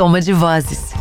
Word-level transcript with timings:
soma 0.00 0.18
de 0.18 0.32
vozes. 0.32 0.94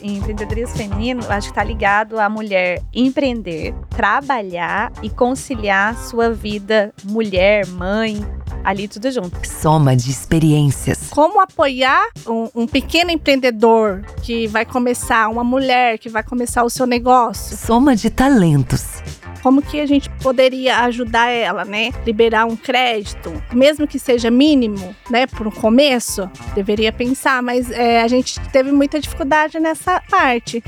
Em 0.00 0.16
empreendedorismo 0.16 0.74
feminino, 0.74 1.20
acho 1.28 1.48
que 1.48 1.52
está 1.52 1.62
ligado 1.62 2.18
a 2.18 2.26
mulher 2.26 2.82
empreender, 2.90 3.74
trabalhar 3.90 4.90
e 5.02 5.10
conciliar 5.10 5.94
sua 5.94 6.32
vida 6.32 6.90
mulher, 7.04 7.66
mãe, 7.66 8.24
ali 8.64 8.88
tudo 8.88 9.10
junto. 9.10 9.46
Soma 9.46 9.94
de 9.94 10.10
experiências. 10.10 11.10
Como 11.10 11.38
apoiar 11.38 12.02
um, 12.26 12.62
um, 12.62 12.66
pequeno 12.66 13.10
empreendedor 13.10 14.00
que 14.22 14.46
vai 14.46 14.64
começar, 14.64 15.28
uma 15.28 15.44
mulher 15.44 15.98
que 15.98 16.08
vai 16.08 16.22
começar 16.22 16.64
o 16.64 16.70
seu 16.70 16.86
negócio. 16.86 17.54
Soma 17.58 17.94
de 17.94 18.08
talentos. 18.08 19.02
Como 19.42 19.62
que 19.62 19.80
a 19.80 19.86
gente 19.86 20.10
poderia 20.22 20.80
ajudar 20.80 21.28
ela, 21.28 21.64
né? 21.64 21.90
Liberar 22.04 22.46
um 22.46 22.56
crédito, 22.56 23.32
mesmo 23.52 23.86
que 23.86 23.98
seja 23.98 24.30
mínimo, 24.30 24.94
né? 25.10 25.26
Por 25.26 25.46
um 25.46 25.50
começo, 25.50 26.30
deveria 26.54 26.92
pensar, 26.92 27.42
mas 27.42 27.70
é, 27.70 28.02
a 28.02 28.08
gente 28.08 28.38
teve 28.50 28.70
muita 28.70 29.00
dificuldade 29.00 29.58
nessa 29.58 30.00
parte. 30.10 30.62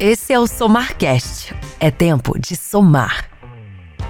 Esse 0.00 0.32
é 0.32 0.38
o 0.38 0.46
Somarcast. 0.46 1.54
É 1.80 1.90
tempo 1.90 2.38
de 2.38 2.56
somar. 2.56 3.28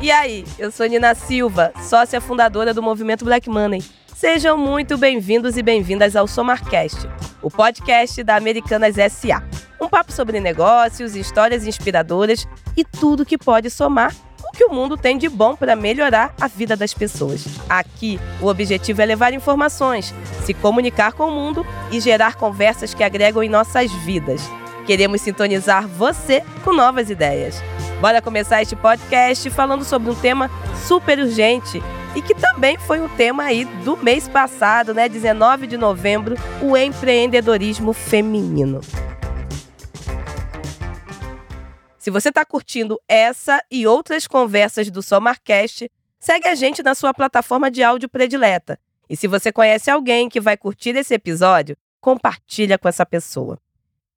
E 0.00 0.10
aí, 0.12 0.44
eu 0.58 0.70
sou 0.70 0.86
Nina 0.86 1.14
Silva, 1.14 1.72
sócia 1.82 2.20
fundadora 2.20 2.72
do 2.72 2.82
movimento 2.82 3.24
Black 3.24 3.48
Money. 3.50 3.82
Sejam 4.18 4.58
muito 4.58 4.98
bem-vindos 4.98 5.56
e 5.56 5.62
bem-vindas 5.62 6.16
ao 6.16 6.26
Somarcast, 6.26 7.08
o 7.40 7.48
podcast 7.48 8.20
da 8.24 8.34
Americanas 8.34 8.96
SA. 9.12 9.44
Um 9.80 9.88
papo 9.88 10.10
sobre 10.10 10.40
negócios, 10.40 11.14
histórias 11.14 11.64
inspiradoras 11.64 12.44
e 12.76 12.82
tudo 12.82 13.24
que 13.24 13.38
pode 13.38 13.70
somar 13.70 14.12
o 14.42 14.50
que 14.50 14.64
o 14.64 14.72
mundo 14.72 14.96
tem 14.96 15.16
de 15.16 15.28
bom 15.28 15.54
para 15.54 15.76
melhorar 15.76 16.34
a 16.40 16.48
vida 16.48 16.74
das 16.74 16.92
pessoas. 16.92 17.44
Aqui, 17.68 18.18
o 18.42 18.48
objetivo 18.48 19.00
é 19.00 19.06
levar 19.06 19.32
informações, 19.32 20.12
se 20.44 20.52
comunicar 20.52 21.12
com 21.12 21.28
o 21.28 21.30
mundo 21.30 21.64
e 21.92 22.00
gerar 22.00 22.34
conversas 22.34 22.92
que 22.92 23.04
agregam 23.04 23.40
em 23.40 23.48
nossas 23.48 23.92
vidas. 24.04 24.42
Queremos 24.84 25.20
sintonizar 25.20 25.86
você 25.86 26.42
com 26.64 26.72
novas 26.72 27.08
ideias. 27.08 27.62
Bora 28.00 28.20
começar 28.20 28.62
este 28.62 28.74
podcast 28.74 29.48
falando 29.50 29.84
sobre 29.84 30.10
um 30.10 30.14
tema 30.16 30.50
super 30.88 31.20
urgente 31.20 31.80
e 32.14 32.22
que 32.22 32.34
também 32.34 32.78
foi 32.78 33.00
um 33.00 33.08
tema 33.08 33.44
aí 33.44 33.64
do 33.84 33.96
mês 33.96 34.28
passado, 34.28 34.94
né, 34.94 35.08
19 35.08 35.66
de 35.66 35.76
novembro, 35.76 36.36
o 36.62 36.76
empreendedorismo 36.76 37.92
feminino. 37.92 38.80
Se 41.98 42.10
você 42.10 42.30
está 42.30 42.44
curtindo 42.44 42.98
essa 43.06 43.62
e 43.70 43.86
outras 43.86 44.26
conversas 44.26 44.90
do 44.90 45.02
Somarcast, 45.02 45.90
segue 46.18 46.48
a 46.48 46.54
gente 46.54 46.82
na 46.82 46.94
sua 46.94 47.12
plataforma 47.12 47.70
de 47.70 47.82
áudio 47.82 48.08
predileta. 48.08 48.78
E 49.10 49.16
se 49.16 49.26
você 49.26 49.52
conhece 49.52 49.90
alguém 49.90 50.28
que 50.28 50.40
vai 50.40 50.56
curtir 50.56 50.96
esse 50.96 51.14
episódio, 51.14 51.76
compartilha 52.00 52.78
com 52.78 52.88
essa 52.88 53.04
pessoa. 53.04 53.58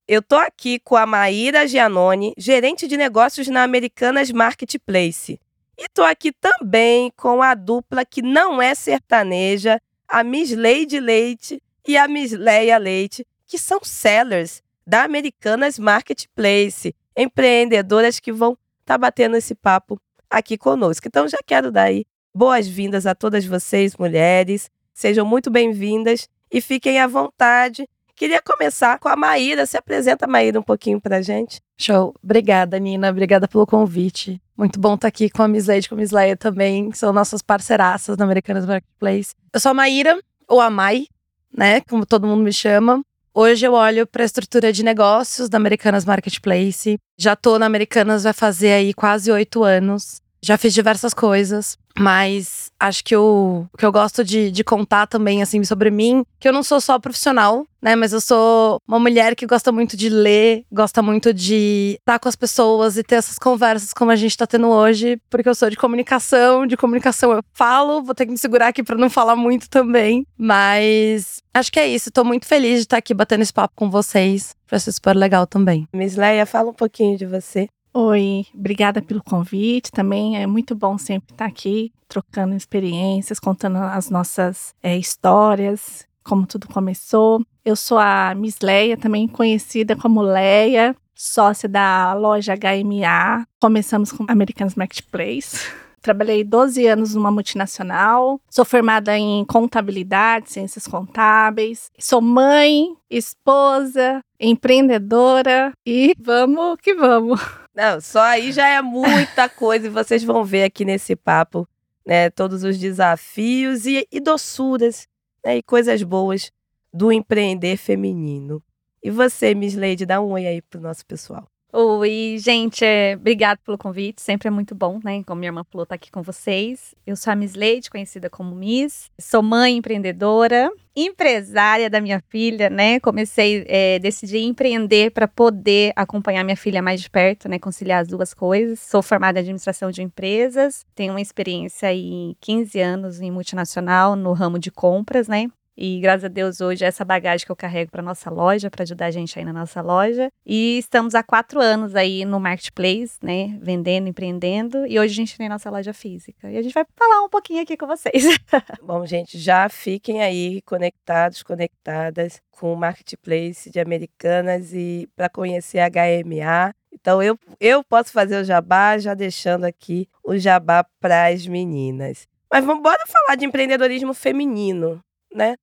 Eu 0.07 0.21
tô 0.21 0.35
aqui 0.35 0.79
com 0.79 0.95
a 0.95 1.05
Maíra 1.05 1.67
Giannone, 1.67 2.33
gerente 2.37 2.87
de 2.87 2.97
negócios 2.97 3.47
na 3.47 3.63
Americanas 3.63 4.31
Marketplace. 4.31 5.39
E 5.83 5.89
tô 5.89 6.03
aqui 6.03 6.31
também 6.31 7.11
com 7.17 7.41
a 7.41 7.55
dupla 7.55 8.05
que 8.05 8.21
não 8.21 8.61
é 8.61 8.75
sertaneja, 8.75 9.81
a 10.07 10.23
Miss 10.23 10.55
Lady 10.55 10.99
Leite 10.99 11.59
e 11.87 11.97
a 11.97 12.07
Miss 12.07 12.33
Leia 12.33 12.77
Leite, 12.77 13.25
que 13.47 13.57
são 13.57 13.79
sellers 13.81 14.61
da 14.85 15.01
Americanas 15.01 15.79
Marketplace, 15.79 16.95
empreendedoras 17.17 18.19
que 18.19 18.31
vão 18.31 18.51
estar 18.51 18.93
tá 18.93 18.97
batendo 18.99 19.35
esse 19.35 19.55
papo 19.55 19.99
aqui 20.29 20.55
conosco. 20.55 21.07
Então 21.07 21.27
já 21.27 21.39
quero 21.43 21.71
dar 21.71 21.85
aí 21.85 22.05
boas-vindas 22.31 23.07
a 23.07 23.15
todas 23.15 23.43
vocês, 23.43 23.97
mulheres. 23.97 24.69
Sejam 24.93 25.25
muito 25.25 25.49
bem-vindas 25.49 26.29
e 26.51 26.61
fiquem 26.61 26.99
à 26.99 27.07
vontade 27.07 27.89
Queria 28.21 28.39
começar 28.39 28.99
com 28.99 29.09
a 29.09 29.15
Maíra. 29.15 29.65
Se 29.65 29.75
apresenta, 29.75 30.27
Maíra, 30.27 30.59
um 30.59 30.61
pouquinho 30.61 31.01
pra 31.01 31.23
gente. 31.23 31.59
Show. 31.75 32.13
Obrigada, 32.23 32.77
Nina. 32.77 33.09
Obrigada 33.09 33.47
pelo 33.47 33.65
convite. 33.65 34.39
Muito 34.61 34.79
bom 34.79 34.93
estar 34.93 35.07
aqui 35.07 35.27
com 35.27 35.41
a 35.41 35.47
Miss 35.47 35.65
Lady, 35.65 35.89
com 35.89 35.95
a 35.95 35.97
Miss 35.97 36.11
Leia 36.11 36.37
também. 36.37 36.91
São 36.93 37.11
nossas 37.11 37.41
parceiraças 37.41 38.15
na 38.15 38.25
Americanas 38.25 38.63
Marketplace. 38.63 39.33
Eu 39.51 39.59
sou 39.59 39.71
a 39.71 39.73
Maíra, 39.73 40.21
ou 40.47 40.61
a 40.61 40.69
Mai, 40.69 41.07
né? 41.51 41.81
Como 41.81 42.05
todo 42.05 42.27
mundo 42.27 42.43
me 42.43 42.53
chama. 42.53 43.01
Hoje 43.33 43.65
eu 43.65 43.73
olho 43.73 44.05
para 44.05 44.21
a 44.21 44.25
estrutura 44.25 44.71
de 44.71 44.83
negócios 44.83 45.49
da 45.49 45.57
Americanas 45.57 46.05
Marketplace. 46.05 46.99
Já 47.17 47.35
tô 47.35 47.57
na 47.57 47.65
Americanas, 47.65 48.21
vai 48.21 48.33
fazer 48.33 48.73
aí 48.73 48.93
quase 48.93 49.31
oito 49.31 49.63
anos. 49.63 50.21
Já 50.43 50.57
fiz 50.57 50.73
diversas 50.73 51.13
coisas, 51.13 51.77
mas 51.97 52.71
acho 52.79 53.03
que 53.03 53.15
o 53.15 53.67
que 53.77 53.85
eu 53.85 53.91
gosto 53.91 54.23
de, 54.23 54.49
de 54.49 54.63
contar 54.63 55.05
também, 55.05 55.41
assim, 55.41 55.63
sobre 55.63 55.91
mim, 55.91 56.23
que 56.39 56.47
eu 56.47 56.53
não 56.53 56.63
sou 56.63 56.81
só 56.81 56.97
profissional, 56.97 57.65
né? 57.81 57.95
Mas 57.95 58.11
eu 58.11 58.19
sou 58.19 58.79
uma 58.87 58.99
mulher 58.99 59.35
que 59.35 59.45
gosta 59.45 59.71
muito 59.71 59.95
de 59.95 60.09
ler, 60.09 60.63
gosta 60.71 61.01
muito 61.01 61.31
de 61.31 61.97
estar 61.99 62.17
com 62.17 62.27
as 62.27 62.35
pessoas 62.35 62.97
e 62.97 63.03
ter 63.03 63.15
essas 63.15 63.37
conversas 63.37 63.93
como 63.93 64.09
a 64.09 64.15
gente 64.15 64.35
tá 64.35 64.47
tendo 64.47 64.67
hoje, 64.67 65.21
porque 65.29 65.47
eu 65.47 65.55
sou 65.55 65.69
de 65.69 65.75
comunicação, 65.77 66.65
de 66.65 66.75
comunicação 66.75 67.31
eu 67.31 67.43
falo, 67.53 68.01
vou 68.01 68.15
ter 68.15 68.25
que 68.25 68.31
me 68.31 68.37
segurar 68.37 68.69
aqui 68.69 68.81
para 68.81 68.97
não 68.97 69.09
falar 69.09 69.35
muito 69.35 69.69
também, 69.69 70.25
mas 70.37 71.39
acho 71.53 71.71
que 71.71 71.79
é 71.79 71.87
isso, 71.87 72.11
tô 72.11 72.23
muito 72.23 72.47
feliz 72.47 72.77
de 72.77 72.81
estar 72.81 72.97
aqui 72.97 73.13
batendo 73.13 73.41
esse 73.41 73.53
papo 73.53 73.73
com 73.75 73.89
vocês. 73.89 74.55
Vai 74.69 74.79
ser 74.79 74.91
super 74.93 75.15
legal 75.15 75.45
também. 75.45 75.85
Miss 75.93 76.15
Leia, 76.15 76.45
fala 76.45 76.69
um 76.69 76.73
pouquinho 76.73 77.17
de 77.17 77.25
você. 77.25 77.67
Oi, 77.93 78.45
obrigada 78.53 79.01
pelo 79.01 79.21
convite. 79.21 79.91
Também 79.91 80.41
é 80.41 80.47
muito 80.47 80.73
bom 80.73 80.97
sempre 80.97 81.33
estar 81.33 81.45
aqui, 81.45 81.91
trocando 82.07 82.55
experiências, 82.55 83.37
contando 83.37 83.77
as 83.77 84.09
nossas 84.09 84.73
é, 84.81 84.97
histórias, 84.97 86.07
como 86.23 86.47
tudo 86.47 86.69
começou. 86.69 87.41
Eu 87.65 87.75
sou 87.75 87.97
a 87.97 88.33
Miss 88.33 88.59
Leia, 88.61 88.95
também 88.95 89.27
conhecida 89.27 89.93
como 89.93 90.21
Leia, 90.21 90.95
sócia 91.13 91.67
da 91.67 92.13
loja 92.13 92.53
HMA. 92.55 93.45
Começamos 93.59 94.13
com 94.13 94.25
Americanas 94.29 94.75
Marketplace. 94.75 95.57
Trabalhei 96.01 96.45
12 96.45 96.87
anos 96.87 97.13
numa 97.13 97.29
multinacional. 97.29 98.39
Sou 98.49 98.63
formada 98.63 99.17
em 99.17 99.43
contabilidade, 99.45 100.49
ciências 100.49 100.87
contábeis. 100.87 101.91
Sou 101.99 102.21
mãe, 102.21 102.95
esposa, 103.09 104.23
empreendedora 104.39 105.73
e 105.85 106.15
vamos 106.17 106.77
que 106.81 106.95
vamos. 106.95 107.39
Não, 107.73 108.01
só 108.01 108.21
aí 108.21 108.51
já 108.51 108.67
é 108.67 108.81
muita 108.81 109.47
coisa 109.47 109.87
e 109.87 109.89
vocês 109.89 110.23
vão 110.23 110.43
ver 110.43 110.63
aqui 110.63 110.83
nesse 110.83 111.15
papo, 111.15 111.67
né, 112.05 112.29
todos 112.29 112.63
os 112.63 112.77
desafios 112.77 113.85
e, 113.85 114.07
e 114.11 114.19
doçuras, 114.19 115.07
né, 115.45 115.57
e 115.57 115.63
coisas 115.63 116.03
boas 116.03 116.51
do 116.93 117.11
empreender 117.11 117.77
feminino. 117.77 118.61
E 119.03 119.09
você, 119.09 119.55
Miss 119.55 119.75
Lady, 119.75 120.05
dá 120.05 120.21
um 120.21 120.31
oi 120.31 120.45
aí 120.45 120.61
pro 120.61 120.81
nosso 120.81 121.05
pessoal. 121.05 121.50
Oi, 121.73 122.35
gente, 122.37 122.83
obrigado 123.15 123.59
pelo 123.59 123.77
convite, 123.77 124.21
sempre 124.21 124.49
é 124.49 124.51
muito 124.51 124.75
bom, 124.75 124.99
né? 125.01 125.23
Como 125.23 125.39
minha 125.39 125.47
irmã 125.47 125.63
falou, 125.63 125.83
estar 125.83 125.93
tá 125.93 125.95
aqui 125.95 126.11
com 126.11 126.21
vocês. 126.21 126.93
Eu 127.07 127.15
sou 127.15 127.31
a 127.31 127.35
Miss 127.35 127.53
Leite, 127.53 127.89
conhecida 127.89 128.29
como 128.29 128.53
Miss, 128.53 129.09
sou 129.17 129.41
mãe 129.41 129.77
empreendedora, 129.77 130.69
empresária 130.93 131.89
da 131.89 132.01
minha 132.01 132.21
filha, 132.27 132.69
né? 132.69 132.99
Comecei, 132.99 133.63
é, 133.69 133.99
decidi 133.99 134.39
empreender 134.39 135.11
para 135.11 135.29
poder 135.29 135.93
acompanhar 135.95 136.43
minha 136.43 136.57
filha 136.57 136.81
mais 136.81 137.01
de 137.01 137.09
perto, 137.09 137.47
né? 137.47 137.57
Conciliar 137.57 138.01
as 138.01 138.09
duas 138.09 138.33
coisas. 138.33 138.81
Sou 138.81 139.01
formada 139.01 139.39
em 139.39 139.43
administração 139.43 139.91
de 139.91 140.01
empresas, 140.01 140.85
tenho 140.93 141.13
uma 141.13 141.21
experiência 141.21 141.87
aí 141.87 142.35
15 142.41 142.81
anos 142.81 143.21
em 143.21 143.31
multinacional 143.31 144.17
no 144.17 144.33
ramo 144.33 144.59
de 144.59 144.71
compras, 144.71 145.29
né? 145.29 145.47
E 145.83 145.99
graças 145.99 146.25
a 146.25 146.27
Deus 146.27 146.61
hoje 146.61 146.85
é 146.85 146.87
essa 146.87 147.03
bagagem 147.03 147.43
que 147.43 147.51
eu 147.51 147.55
carrego 147.55 147.89
para 147.89 148.03
nossa 148.03 148.29
loja, 148.29 148.69
para 148.69 148.83
ajudar 148.83 149.07
a 149.07 149.11
gente 149.11 149.39
aí 149.39 149.43
na 149.43 149.51
nossa 149.51 149.81
loja. 149.81 150.29
E 150.45 150.77
estamos 150.77 151.15
há 151.15 151.23
quatro 151.23 151.59
anos 151.59 151.95
aí 151.95 152.23
no 152.23 152.39
marketplace, 152.39 153.17
né? 153.19 153.57
Vendendo, 153.59 154.07
empreendendo. 154.07 154.85
E 154.85 154.99
hoje 154.99 155.13
a 155.13 155.15
gente 155.15 155.35
tem 155.35 155.49
nossa 155.49 155.71
loja 155.71 155.91
física. 155.91 156.51
E 156.51 156.55
a 156.55 156.61
gente 156.61 156.71
vai 156.71 156.85
falar 156.95 157.23
um 157.23 157.29
pouquinho 157.29 157.63
aqui 157.63 157.75
com 157.75 157.87
vocês. 157.87 158.13
Bom, 158.83 159.03
gente, 159.07 159.39
já 159.39 159.67
fiquem 159.69 160.21
aí 160.21 160.61
conectados, 160.61 161.41
conectadas 161.41 162.39
com 162.51 162.71
o 162.71 162.77
marketplace 162.77 163.71
de 163.71 163.79
Americanas 163.79 164.75
e 164.75 165.09
para 165.15 165.29
conhecer 165.29 165.79
a 165.79 165.89
HMA. 165.89 166.75
Então 166.93 167.23
eu, 167.23 167.39
eu 167.59 167.83
posso 167.83 168.11
fazer 168.11 168.39
o 168.39 168.43
jabá, 168.43 168.99
já 168.99 169.15
deixando 169.15 169.63
aqui 169.63 170.07
o 170.23 170.37
jabá 170.37 170.85
para 170.99 171.29
as 171.29 171.47
meninas. 171.47 172.27
Mas 172.53 172.63
vamos 172.63 172.83
bora 172.83 173.03
falar 173.07 173.35
de 173.35 173.45
empreendedorismo 173.45 174.13
feminino 174.13 175.01
né? 175.33 175.55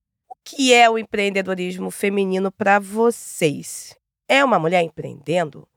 O 0.51 0.55
que 0.55 0.73
é 0.73 0.89
o 0.89 0.97
empreendedorismo 0.97 1.91
feminino 1.91 2.51
para 2.51 2.79
vocês? 2.79 3.95
É 4.27 4.43
uma 4.43 4.57
mulher 4.57 4.81
empreendendo? 4.81 5.67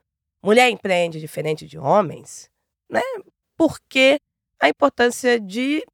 Mulher 0.42 0.70
empreende 0.70 1.20
diferente 1.20 1.66
de 1.66 1.78
homens? 1.78 2.50
Né? 2.88 3.02
Por 3.54 3.78
que 3.86 4.18
a 4.58 4.70
importância 4.70 5.38
de 5.38 5.84